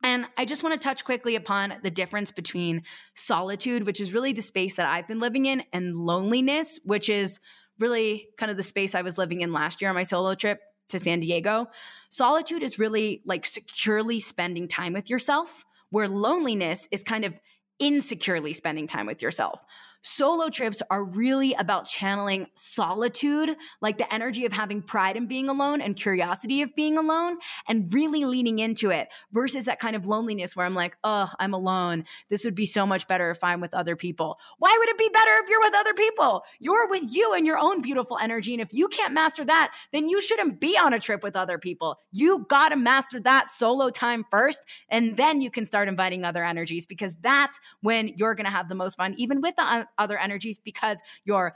And 0.03 0.27
I 0.37 0.47
just 0.47 0.63
want 0.63 0.81
to 0.81 0.89
touch 0.89 1.05
quickly 1.05 1.37
upon 1.37 1.75
the 1.83 1.91
difference 1.91 2.31
between 2.31 2.85
solitude, 3.15 3.85
which 3.85 4.01
is 4.01 4.15
really 4.15 4.33
the 4.33 4.41
space 4.41 4.77
that 4.77 4.87
I've 4.87 5.07
been 5.07 5.21
living 5.21 5.45
in, 5.45 5.63
and 5.73 5.95
loneliness, 5.95 6.81
which 6.85 7.11
is 7.11 7.39
really 7.79 8.29
kind 8.39 8.51
of 8.51 8.57
the 8.57 8.63
space 8.63 8.95
I 8.95 9.03
was 9.03 9.19
living 9.19 9.43
in 9.43 9.53
last 9.53 9.81
year 9.81 9.91
on 9.91 9.95
my 9.95 10.03
solo 10.03 10.35
trip 10.35 10.61
to 10.89 10.99
San 10.99 11.21
Diego. 11.21 11.67
Solitude 12.09 12.63
is 12.63 12.79
really 12.79 13.23
like 13.27 13.45
securely 13.45 14.21
spending 14.21 14.69
time 14.69 14.95
with 14.95 15.11
yourself, 15.11 15.65
where 15.91 16.09
loneliness 16.09 16.89
is 16.91 17.03
kind 17.03 17.25
of 17.25 17.35
insecurely 17.79 18.53
spending 18.53 18.87
time 18.87 19.07
with 19.07 19.23
yourself. 19.23 19.65
Solo 20.03 20.49
trips 20.49 20.83
are 20.91 21.05
really 21.05 21.55
about 21.55 21.85
channeling 21.85 22.47
solitude, 22.55 23.57
like 23.81 23.99
the 23.99 24.13
energy 24.13 24.47
of 24.47 24.53
having 24.53 24.83
pride 24.83 25.17
in 25.17 25.27
being 25.27 25.49
alone 25.49 25.81
and 25.81 25.95
curiosity 25.95 26.63
of 26.63 26.75
being 26.75 26.97
alone, 26.97 27.37
and 27.69 27.93
really 27.93 28.25
leaning 28.25 28.59
into 28.59 28.91
it 28.91 29.09
versus 29.33 29.67
that 29.67 29.79
kind 29.79 29.95
of 29.95 30.07
loneliness 30.07 30.57
where 30.57 30.65
I'm 30.65 30.75
like, 30.75 30.97
oh, 31.05 31.31
I'm 31.39 31.53
alone. 31.53 32.05
This 32.29 32.45
would 32.45 32.55
be 32.55 32.67
so 32.67 32.87
much 32.87 33.07
better 33.07 33.31
if 33.31 33.45
I'm 33.45 33.61
with 33.61 33.75
other 33.75 33.95
people. 33.95 34.39
Why 34.59 34.75
would 34.79 34.89
it 34.89 34.99
be 34.99 35.11
better 35.13 35.33
if 35.43 35.51
you're 35.51 35.61
with 35.61 35.75
other 35.75 35.95
people? 35.95 36.43
You're 36.61 36.89
with 36.89 37.15
you 37.15 37.35
and 37.35 37.45
your 37.47 37.59
own 37.59 37.83
beautiful 37.83 38.19
energy. 38.19 38.55
And 38.55 38.63
if 38.63 38.73
you 38.73 38.89
can't 38.89 39.13
master 39.13 39.45
that, 39.45 39.75
then 39.93 40.09
you 40.09 40.21
shouldn't 40.21 40.61
be 40.61 40.79
on 40.79 40.95
a 40.95 40.99
trip 41.01 41.23
with 41.23 41.37
other 41.37 41.59
people. 41.59 41.99
You 42.13 42.47
got 42.49 42.71
to 42.71 42.77
master 42.77 43.21
that 43.21 43.51
solo 43.51 43.91
time 43.91 44.25
first, 44.31 44.63
and 44.89 45.17
then 45.17 45.41
you 45.41 45.51
can 45.51 45.65
start 45.65 45.89
inviting 45.89 46.25
other 46.25 46.45
energies 46.45 46.87
because 46.87 47.17
that's 47.17 47.61
when 47.83 48.13
you're 48.17 48.35
going 48.35 48.47
to 48.47 48.51
have 48.51 48.69
the 48.69 48.75
most 48.75 48.97
fun, 48.97 49.15
even 49.17 49.41
with 49.41 49.57
the 49.57 49.63
uh, 49.63 49.85
other 49.99 50.19
energies 50.19 50.59
because 50.59 51.01
you're 51.25 51.55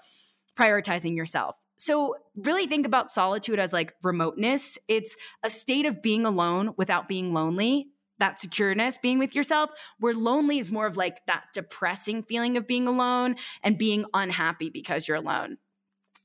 prioritizing 0.56 1.16
yourself. 1.16 1.56
So, 1.76 2.14
really 2.36 2.66
think 2.66 2.86
about 2.86 3.10
solitude 3.10 3.58
as 3.58 3.72
like 3.72 3.94
remoteness. 4.02 4.78
It's 4.88 5.16
a 5.42 5.50
state 5.50 5.86
of 5.86 6.02
being 6.02 6.24
alone 6.24 6.74
without 6.76 7.08
being 7.08 7.34
lonely, 7.34 7.88
that 8.18 8.38
secureness, 8.40 9.00
being 9.00 9.18
with 9.18 9.34
yourself, 9.34 9.70
where 9.98 10.14
lonely 10.14 10.58
is 10.58 10.70
more 10.70 10.86
of 10.86 10.96
like 10.96 11.26
that 11.26 11.46
depressing 11.52 12.22
feeling 12.22 12.56
of 12.56 12.66
being 12.66 12.86
alone 12.86 13.36
and 13.62 13.76
being 13.76 14.04
unhappy 14.14 14.70
because 14.70 15.08
you're 15.08 15.16
alone. 15.16 15.58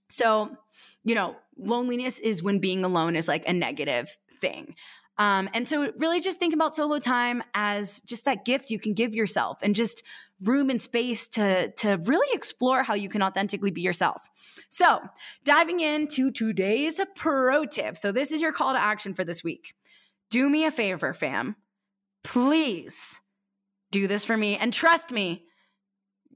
So, 0.10 0.56
you 1.04 1.16
know, 1.16 1.36
loneliness 1.58 2.20
is 2.20 2.44
when 2.44 2.60
being 2.60 2.86
alone 2.86 3.16
is 3.16 3.28
like 3.28 3.48
a 3.48 3.54
negative 3.54 4.16
thing. 4.40 4.76
Um, 5.18 5.50
and 5.54 5.68
so, 5.68 5.92
really, 5.98 6.22
just 6.22 6.40
think 6.40 6.54
about 6.54 6.76
solo 6.76 7.00
time 7.00 7.44
as 7.54 8.02
just 8.02 8.26
that 8.26 8.46
gift 8.46 8.72
you 8.72 8.80
can 8.80 8.94
give 8.94 9.14
yourself, 9.14 9.58
and 9.62 9.76
just 9.76 10.04
room 10.44 10.70
and 10.70 10.82
space 10.82 11.28
to 11.30 11.72
to 11.78 11.98
really 12.04 12.28
explore 12.34 12.84
how 12.84 12.94
you 12.94 13.10
can 13.10 13.22
authentically 13.22 13.72
be 13.72 13.82
yourself. 13.82 14.30
So, 14.70 15.00
diving 15.44 15.80
into 15.80 16.32
today's 16.32 17.00
pro 17.16 17.66
tip. 17.66 17.98
So, 17.98 18.12
this 18.12 18.32
is 18.32 18.42
your 18.42 18.54
call 18.54 18.74
to 18.74 18.80
action 18.82 19.14
for 19.14 19.24
this 19.24 19.44
week. 19.44 19.74
Do 20.30 20.50
me 20.50 20.66
a 20.66 20.72
favor, 20.72 21.14
fam. 21.14 21.56
Please 22.24 23.22
do 23.92 24.08
this 24.08 24.26
for 24.26 24.38
me, 24.38 24.58
and 24.58 24.72
trust 24.72 25.12
me, 25.12 25.46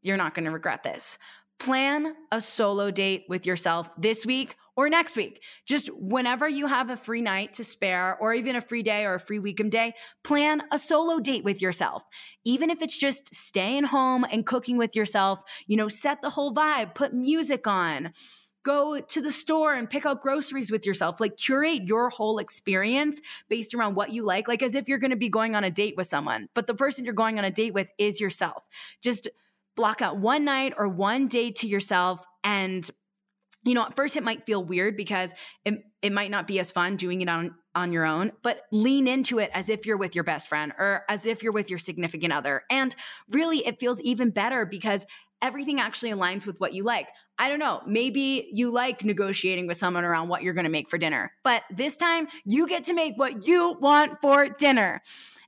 you're 0.02 0.18
not 0.18 0.34
going 0.34 0.46
to 0.46 0.52
regret 0.52 0.84
this. 0.84 1.18
Plan 1.60 2.14
a 2.32 2.42
solo 2.42 2.92
date 2.92 3.26
with 3.30 3.46
yourself 3.46 3.90
this 3.98 4.26
week 4.26 4.56
or 4.76 4.90
next 4.90 5.16
week. 5.16 5.44
Just 5.66 5.90
whenever 5.94 6.48
you 6.48 6.68
have 6.68 6.90
a 6.90 6.98
free 6.98 7.22
night 7.22 7.54
to 7.54 7.64
spare, 7.64 8.18
or 8.20 8.34
even 8.34 8.56
a 8.56 8.62
free 8.62 8.84
day 8.84 9.06
or 9.06 9.16
a 9.16 9.20
free 9.20 9.40
weekend 9.40 9.72
day, 9.72 9.94
plan 10.24 10.64
a 10.72 10.80
solo 10.80 11.20
date 11.20 11.44
with 11.44 11.62
yourself. 11.62 12.04
Even 12.44 12.70
if 12.70 12.82
it's 12.82 12.98
just 12.98 13.34
staying 13.34 13.86
home 13.86 14.26
and 14.32 14.46
cooking 14.46 14.78
with 14.78 14.96
yourself, 14.96 15.44
you 15.68 15.78
know, 15.78 15.88
set 15.88 16.22
the 16.22 16.30
whole 16.32 16.54
vibe, 16.54 16.96
put 16.96 17.14
music 17.14 17.68
on. 17.68 18.12
Go 18.64 19.02
to 19.02 19.22
the 19.22 19.32
store 19.32 19.74
and 19.74 19.90
pick 19.90 20.06
out 20.06 20.22
groceries 20.22 20.72
with 20.72 20.86
yourself. 20.86 21.20
Like, 21.20 21.36
curate 21.36 21.82
your 21.84 22.10
whole 22.10 22.38
experience 22.38 23.20
based 23.50 23.74
around 23.74 23.96
what 23.96 24.14
you 24.14 24.26
like, 24.26 24.48
like 24.48 24.64
as 24.64 24.74
if 24.74 24.88
you're 24.88 25.00
gonna 25.00 25.18
be 25.18 25.28
going 25.28 25.54
on 25.54 25.66
a 25.66 25.70
date 25.70 25.96
with 25.98 26.08
someone, 26.08 26.48
but 26.54 26.66
the 26.66 26.74
person 26.74 27.04
you're 27.04 27.14
going 27.14 27.38
on 27.38 27.44
a 27.44 27.52
date 27.52 27.74
with 27.74 27.90
is 27.98 28.22
yourself. 28.22 28.64
Just 29.02 29.28
block 29.76 30.02
out 30.02 30.18
one 30.18 30.46
night 30.46 30.74
or 30.78 30.88
one 30.88 31.28
day 31.28 31.52
to 31.52 31.68
yourself 31.68 32.26
and 32.44 32.90
you 33.64 33.74
know, 33.74 33.84
at 33.84 33.96
first 33.96 34.16
it 34.16 34.24
might 34.24 34.46
feel 34.46 34.64
weird 34.64 34.98
because 34.98 35.34
it, 35.66 35.84
it 36.02 36.12
might 36.12 36.32
not 36.32 36.48
be 36.48 36.60
as 36.60 36.72
fun 36.72 36.96
doing 36.96 37.22
it 37.22 37.30
on 37.30 37.56
on 37.76 37.92
your 37.92 38.06
own, 38.06 38.32
but 38.44 38.62
lean 38.72 39.08
into 39.08 39.40
it 39.40 39.50
as 39.54 39.68
if 39.68 39.86
you're 39.86 39.98
with 39.98 40.14
your 40.14 40.24
best 40.24 40.48
friend 40.48 40.74
or 40.78 41.04
as 41.10 41.26
if 41.26 41.42
you're 41.42 41.52
with 41.52 41.72
your 41.72 41.80
significant 41.80 42.32
other. 42.32 42.62
And 42.70 42.96
really 43.30 43.66
it 43.66 43.80
feels 43.80 44.00
even 44.02 44.30
better 44.30 44.64
because 44.66 45.08
everything 45.42 45.80
actually 45.80 46.12
aligns 46.12 46.46
with 46.46 46.60
what 46.60 46.74
you 46.74 46.84
like. 46.84 47.08
I 47.38 47.50
don't 47.50 47.60
know, 47.60 47.82
maybe 47.88 48.50
you 48.54 48.72
like 48.72 49.04
negotiating 49.04 49.66
with 49.68 49.78
someone 49.78 50.04
around 50.04 50.30
what 50.30 50.44
you're 50.44 50.54
going 50.54 50.66
to 50.66 50.72
make 50.72 50.88
for 50.88 51.00
dinner, 51.00 51.32
but 51.44 51.64
this 51.70 51.98
time 51.98 52.28
you 52.46 52.68
get 52.68 52.86
to 52.86 52.94
make 52.94 53.16
what 53.18 53.48
you 53.48 53.76
want 53.82 54.22
for 54.22 54.48
dinner. 54.50 55.02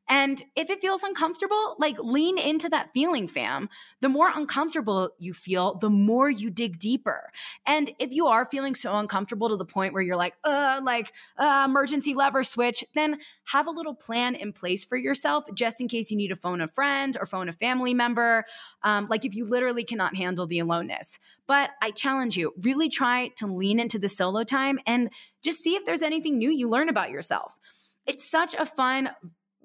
And 0.07 0.41
if 0.55 0.69
it 0.69 0.81
feels 0.81 1.03
uncomfortable, 1.03 1.75
like 1.79 1.97
lean 1.99 2.37
into 2.37 2.69
that 2.69 2.89
feeling, 2.93 3.27
fam. 3.27 3.69
The 4.01 4.09
more 4.09 4.29
uncomfortable 4.33 5.09
you 5.17 5.33
feel, 5.33 5.75
the 5.75 5.89
more 5.89 6.29
you 6.29 6.49
dig 6.49 6.79
deeper. 6.79 7.31
And 7.65 7.91
if 7.99 8.11
you 8.11 8.27
are 8.27 8.45
feeling 8.45 8.75
so 8.75 8.95
uncomfortable 8.95 9.49
to 9.49 9.57
the 9.57 9.65
point 9.65 9.93
where 9.93 10.03
you're 10.03 10.15
like, 10.15 10.35
uh, 10.43 10.79
like 10.83 11.11
uh, 11.37 11.63
emergency 11.67 12.13
lever 12.13 12.43
switch, 12.43 12.83
then 12.93 13.19
have 13.51 13.67
a 13.67 13.71
little 13.71 13.95
plan 13.95 14.35
in 14.35 14.53
place 14.53 14.83
for 14.83 14.97
yourself 14.97 15.45
just 15.53 15.81
in 15.81 15.87
case 15.87 16.11
you 16.11 16.17
need 16.17 16.27
to 16.27 16.35
phone 16.35 16.61
a 16.61 16.67
friend 16.67 17.17
or 17.19 17.25
phone 17.25 17.49
a 17.49 17.53
family 17.53 17.93
member. 17.93 18.45
Um, 18.83 19.07
like 19.07 19.25
if 19.25 19.35
you 19.35 19.45
literally 19.45 19.83
cannot 19.83 20.15
handle 20.15 20.45
the 20.45 20.59
aloneness. 20.59 21.19
But 21.47 21.71
I 21.81 21.91
challenge 21.91 22.37
you, 22.37 22.53
really 22.61 22.89
try 22.89 23.29
to 23.37 23.47
lean 23.47 23.79
into 23.79 23.99
the 23.99 24.09
solo 24.09 24.43
time 24.43 24.79
and 24.85 25.09
just 25.41 25.61
see 25.61 25.75
if 25.75 25.85
there's 25.85 26.01
anything 26.01 26.37
new 26.37 26.49
you 26.49 26.69
learn 26.69 26.89
about 26.89 27.11
yourself. 27.11 27.57
It's 28.05 28.23
such 28.23 28.53
a 28.55 28.65
fun, 28.65 29.09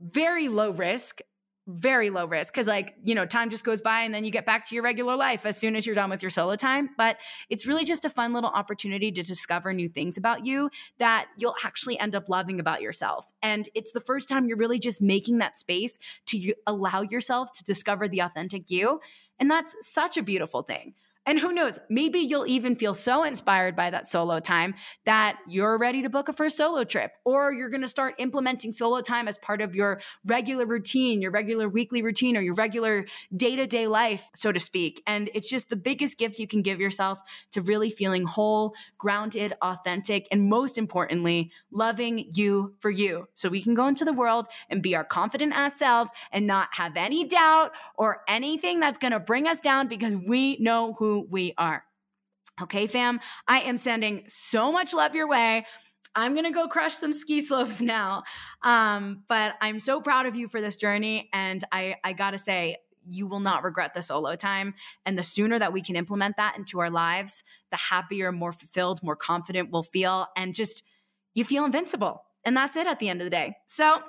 very 0.00 0.48
low 0.48 0.70
risk 0.70 1.20
very 1.66 2.10
low 2.10 2.26
risk 2.26 2.52
because 2.52 2.66
like 2.66 2.94
you 3.04 3.14
know 3.14 3.24
time 3.24 3.50
just 3.50 3.64
goes 3.64 3.80
by 3.80 4.00
and 4.00 4.12
then 4.14 4.24
you 4.24 4.30
get 4.30 4.44
back 4.44 4.66
to 4.68 4.74
your 4.74 4.82
regular 4.82 5.14
life 5.16 5.46
as 5.46 5.56
soon 5.56 5.76
as 5.76 5.86
you're 5.86 5.94
done 5.94 6.10
with 6.10 6.22
your 6.22 6.30
solo 6.30 6.56
time. 6.56 6.90
But 6.96 7.18
it's 7.48 7.66
really 7.66 7.84
just 7.84 8.04
a 8.04 8.10
fun 8.10 8.32
little 8.32 8.50
opportunity 8.50 9.12
to 9.12 9.22
discover 9.22 9.72
new 9.72 9.88
things 9.88 10.16
about 10.16 10.44
you 10.44 10.70
that 10.98 11.28
you'll 11.36 11.54
actually 11.64 11.98
end 11.98 12.14
up 12.14 12.28
loving 12.28 12.60
about 12.60 12.82
yourself. 12.82 13.26
And 13.42 13.68
it's 13.74 13.92
the 13.92 14.00
first 14.00 14.28
time 14.28 14.48
you're 14.48 14.56
really 14.56 14.78
just 14.78 15.00
making 15.00 15.38
that 15.38 15.56
space 15.56 15.98
to 16.26 16.54
allow 16.66 17.02
yourself 17.02 17.52
to 17.52 17.64
discover 17.64 18.08
the 18.08 18.20
authentic 18.20 18.70
you. 18.70 19.00
And 19.38 19.50
that's 19.50 19.76
such 19.80 20.16
a 20.16 20.22
beautiful 20.22 20.62
thing 20.62 20.94
and 21.26 21.38
who 21.38 21.52
knows, 21.52 21.78
maybe 21.90 22.18
you'll 22.18 22.46
even 22.46 22.76
feel 22.76 22.94
so 22.94 23.24
inspired 23.24 23.76
by 23.76 23.90
that 23.90 24.08
solo 24.08 24.40
time 24.40 24.74
that 25.04 25.38
you're 25.46 25.78
ready 25.78 26.02
to 26.02 26.08
book 26.08 26.28
a 26.28 26.32
first 26.32 26.56
solo 26.56 26.82
trip, 26.82 27.12
or 27.24 27.52
you're 27.52 27.68
going 27.68 27.82
to 27.82 27.88
start 27.88 28.14
implementing 28.18 28.72
solo 28.72 29.02
time 29.02 29.28
as 29.28 29.36
part 29.36 29.60
of 29.60 29.76
your 29.76 30.00
regular 30.24 30.64
routine, 30.64 31.20
your 31.20 31.30
regular 31.30 31.68
weekly 31.68 32.00
routine, 32.00 32.36
or 32.36 32.40
your 32.40 32.54
regular 32.54 33.04
day 33.36 33.54
to 33.54 33.66
day 33.66 33.86
life, 33.86 34.30
so 34.34 34.50
to 34.50 34.58
speak. 34.58 35.02
And 35.06 35.28
it's 35.34 35.50
just 35.50 35.68
the 35.68 35.76
biggest 35.76 36.18
gift 36.18 36.38
you 36.38 36.46
can 36.46 36.62
give 36.62 36.80
yourself 36.80 37.20
to 37.52 37.60
really 37.60 37.90
feeling 37.90 38.24
whole, 38.24 38.74
grounded, 38.96 39.52
authentic, 39.60 40.26
and 40.30 40.48
most 40.48 40.78
importantly, 40.78 41.50
loving 41.70 42.30
you 42.32 42.74
for 42.80 42.90
you. 42.90 43.28
So 43.34 43.50
we 43.50 43.62
can 43.62 43.74
go 43.74 43.86
into 43.88 44.06
the 44.06 44.12
world 44.12 44.46
and 44.70 44.82
be 44.82 44.96
our 44.96 45.04
confident 45.04 45.52
ass 45.54 45.76
selves 45.76 46.10
and 46.32 46.46
not 46.46 46.70
have 46.72 46.96
any 46.96 47.24
doubt 47.24 47.72
or 47.96 48.22
anything 48.26 48.80
that's 48.80 48.98
going 48.98 49.12
to 49.12 49.20
bring 49.20 49.46
us 49.46 49.60
down 49.60 49.86
because 49.86 50.16
we 50.16 50.56
know 50.58 50.94
we 51.18 51.54
are. 51.58 51.84
Okay, 52.62 52.86
fam, 52.86 53.20
I 53.48 53.60
am 53.60 53.76
sending 53.76 54.24
so 54.28 54.70
much 54.70 54.92
love 54.92 55.14
your 55.14 55.28
way. 55.28 55.66
I'm 56.14 56.34
gonna 56.34 56.50
go 56.50 56.68
crush 56.68 56.94
some 56.94 57.12
ski 57.12 57.40
slopes 57.40 57.80
now. 57.80 58.24
Um, 58.62 59.24
but 59.28 59.54
I'm 59.60 59.78
so 59.78 60.00
proud 60.00 60.26
of 60.26 60.34
you 60.36 60.48
for 60.48 60.60
this 60.60 60.76
journey. 60.76 61.28
And 61.32 61.64
I, 61.72 61.96
I 62.04 62.12
gotta 62.12 62.38
say, 62.38 62.78
you 63.08 63.26
will 63.26 63.40
not 63.40 63.64
regret 63.64 63.94
the 63.94 64.02
solo 64.02 64.36
time. 64.36 64.74
And 65.06 65.18
the 65.18 65.22
sooner 65.22 65.58
that 65.58 65.72
we 65.72 65.80
can 65.80 65.96
implement 65.96 66.36
that 66.36 66.56
into 66.58 66.80
our 66.80 66.90
lives, 66.90 67.42
the 67.70 67.76
happier, 67.76 68.30
more 68.30 68.52
fulfilled, 68.52 69.02
more 69.02 69.16
confident 69.16 69.70
we'll 69.70 69.82
feel. 69.82 70.26
And 70.36 70.54
just 70.54 70.82
you 71.34 71.44
feel 71.44 71.64
invincible. 71.64 72.24
And 72.44 72.56
that's 72.56 72.76
it 72.76 72.86
at 72.86 72.98
the 72.98 73.08
end 73.08 73.20
of 73.20 73.24
the 73.24 73.30
day. 73.30 73.56
So 73.66 74.02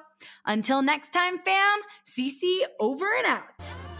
until 0.45 0.81
next 0.81 1.13
time, 1.13 1.39
fam, 1.39 1.79
CC 2.05 2.61
over 2.79 3.05
and 3.17 3.27
out. 3.27 3.90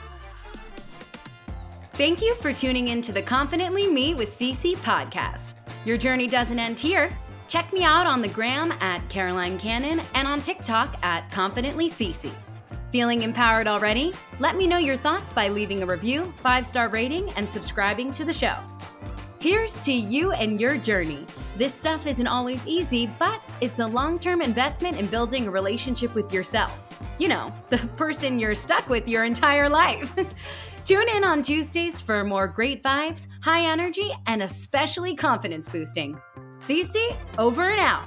Thank 1.93 2.21
you 2.21 2.33
for 2.35 2.53
tuning 2.53 2.87
in 2.87 3.01
to 3.01 3.11
the 3.11 3.21
Confidently 3.21 3.85
Me 3.87 4.15
with 4.15 4.29
CC 4.29 4.77
podcast. 4.77 5.53
Your 5.85 5.97
journey 5.97 6.25
doesn't 6.25 6.57
end 6.57 6.79
here. 6.79 7.11
Check 7.49 7.71
me 7.73 7.83
out 7.83 8.07
on 8.07 8.21
the 8.21 8.29
gram 8.29 8.71
at 8.79 9.07
Caroline 9.09 9.59
Cannon 9.59 10.01
and 10.15 10.25
on 10.25 10.39
TikTok 10.39 10.97
at 11.03 11.29
Confidently 11.31 11.89
CC. 11.89 12.31
Feeling 12.93 13.21
empowered 13.21 13.67
already? 13.67 14.13
Let 14.39 14.55
me 14.55 14.67
know 14.67 14.77
your 14.77 14.95
thoughts 14.95 15.33
by 15.33 15.49
leaving 15.49 15.83
a 15.83 15.85
review, 15.85 16.33
five 16.41 16.65
star 16.65 16.87
rating, 16.87 17.29
and 17.33 17.47
subscribing 17.47 18.13
to 18.13 18.23
the 18.23 18.33
show. 18.33 18.55
Here's 19.39 19.77
to 19.79 19.91
you 19.91 20.31
and 20.31 20.61
your 20.61 20.77
journey. 20.77 21.25
This 21.57 21.73
stuff 21.73 22.07
isn't 22.07 22.27
always 22.27 22.65
easy, 22.65 23.09
but 23.19 23.41
it's 23.59 23.79
a 23.79 23.87
long 23.87 24.17
term 24.17 24.41
investment 24.41 24.97
in 24.97 25.07
building 25.07 25.45
a 25.47 25.51
relationship 25.51 26.15
with 26.15 26.31
yourself. 26.31 26.79
You 27.17 27.27
know, 27.27 27.51
the 27.69 27.79
person 27.95 28.39
you're 28.39 28.55
stuck 28.55 28.87
with 28.87 29.09
your 29.09 29.25
entire 29.25 29.67
life. 29.67 30.15
Tune 30.83 31.07
in 31.09 31.23
on 31.23 31.41
Tuesdays 31.43 32.01
for 32.01 32.23
more 32.23 32.47
great 32.47 32.81
vibes, 32.81 33.27
high 33.41 33.71
energy, 33.71 34.11
and 34.25 34.41
especially 34.41 35.15
confidence 35.15 35.67
boosting. 35.67 36.19
CC, 36.59 37.15
over 37.37 37.67
and 37.67 37.79
out. 37.79 38.03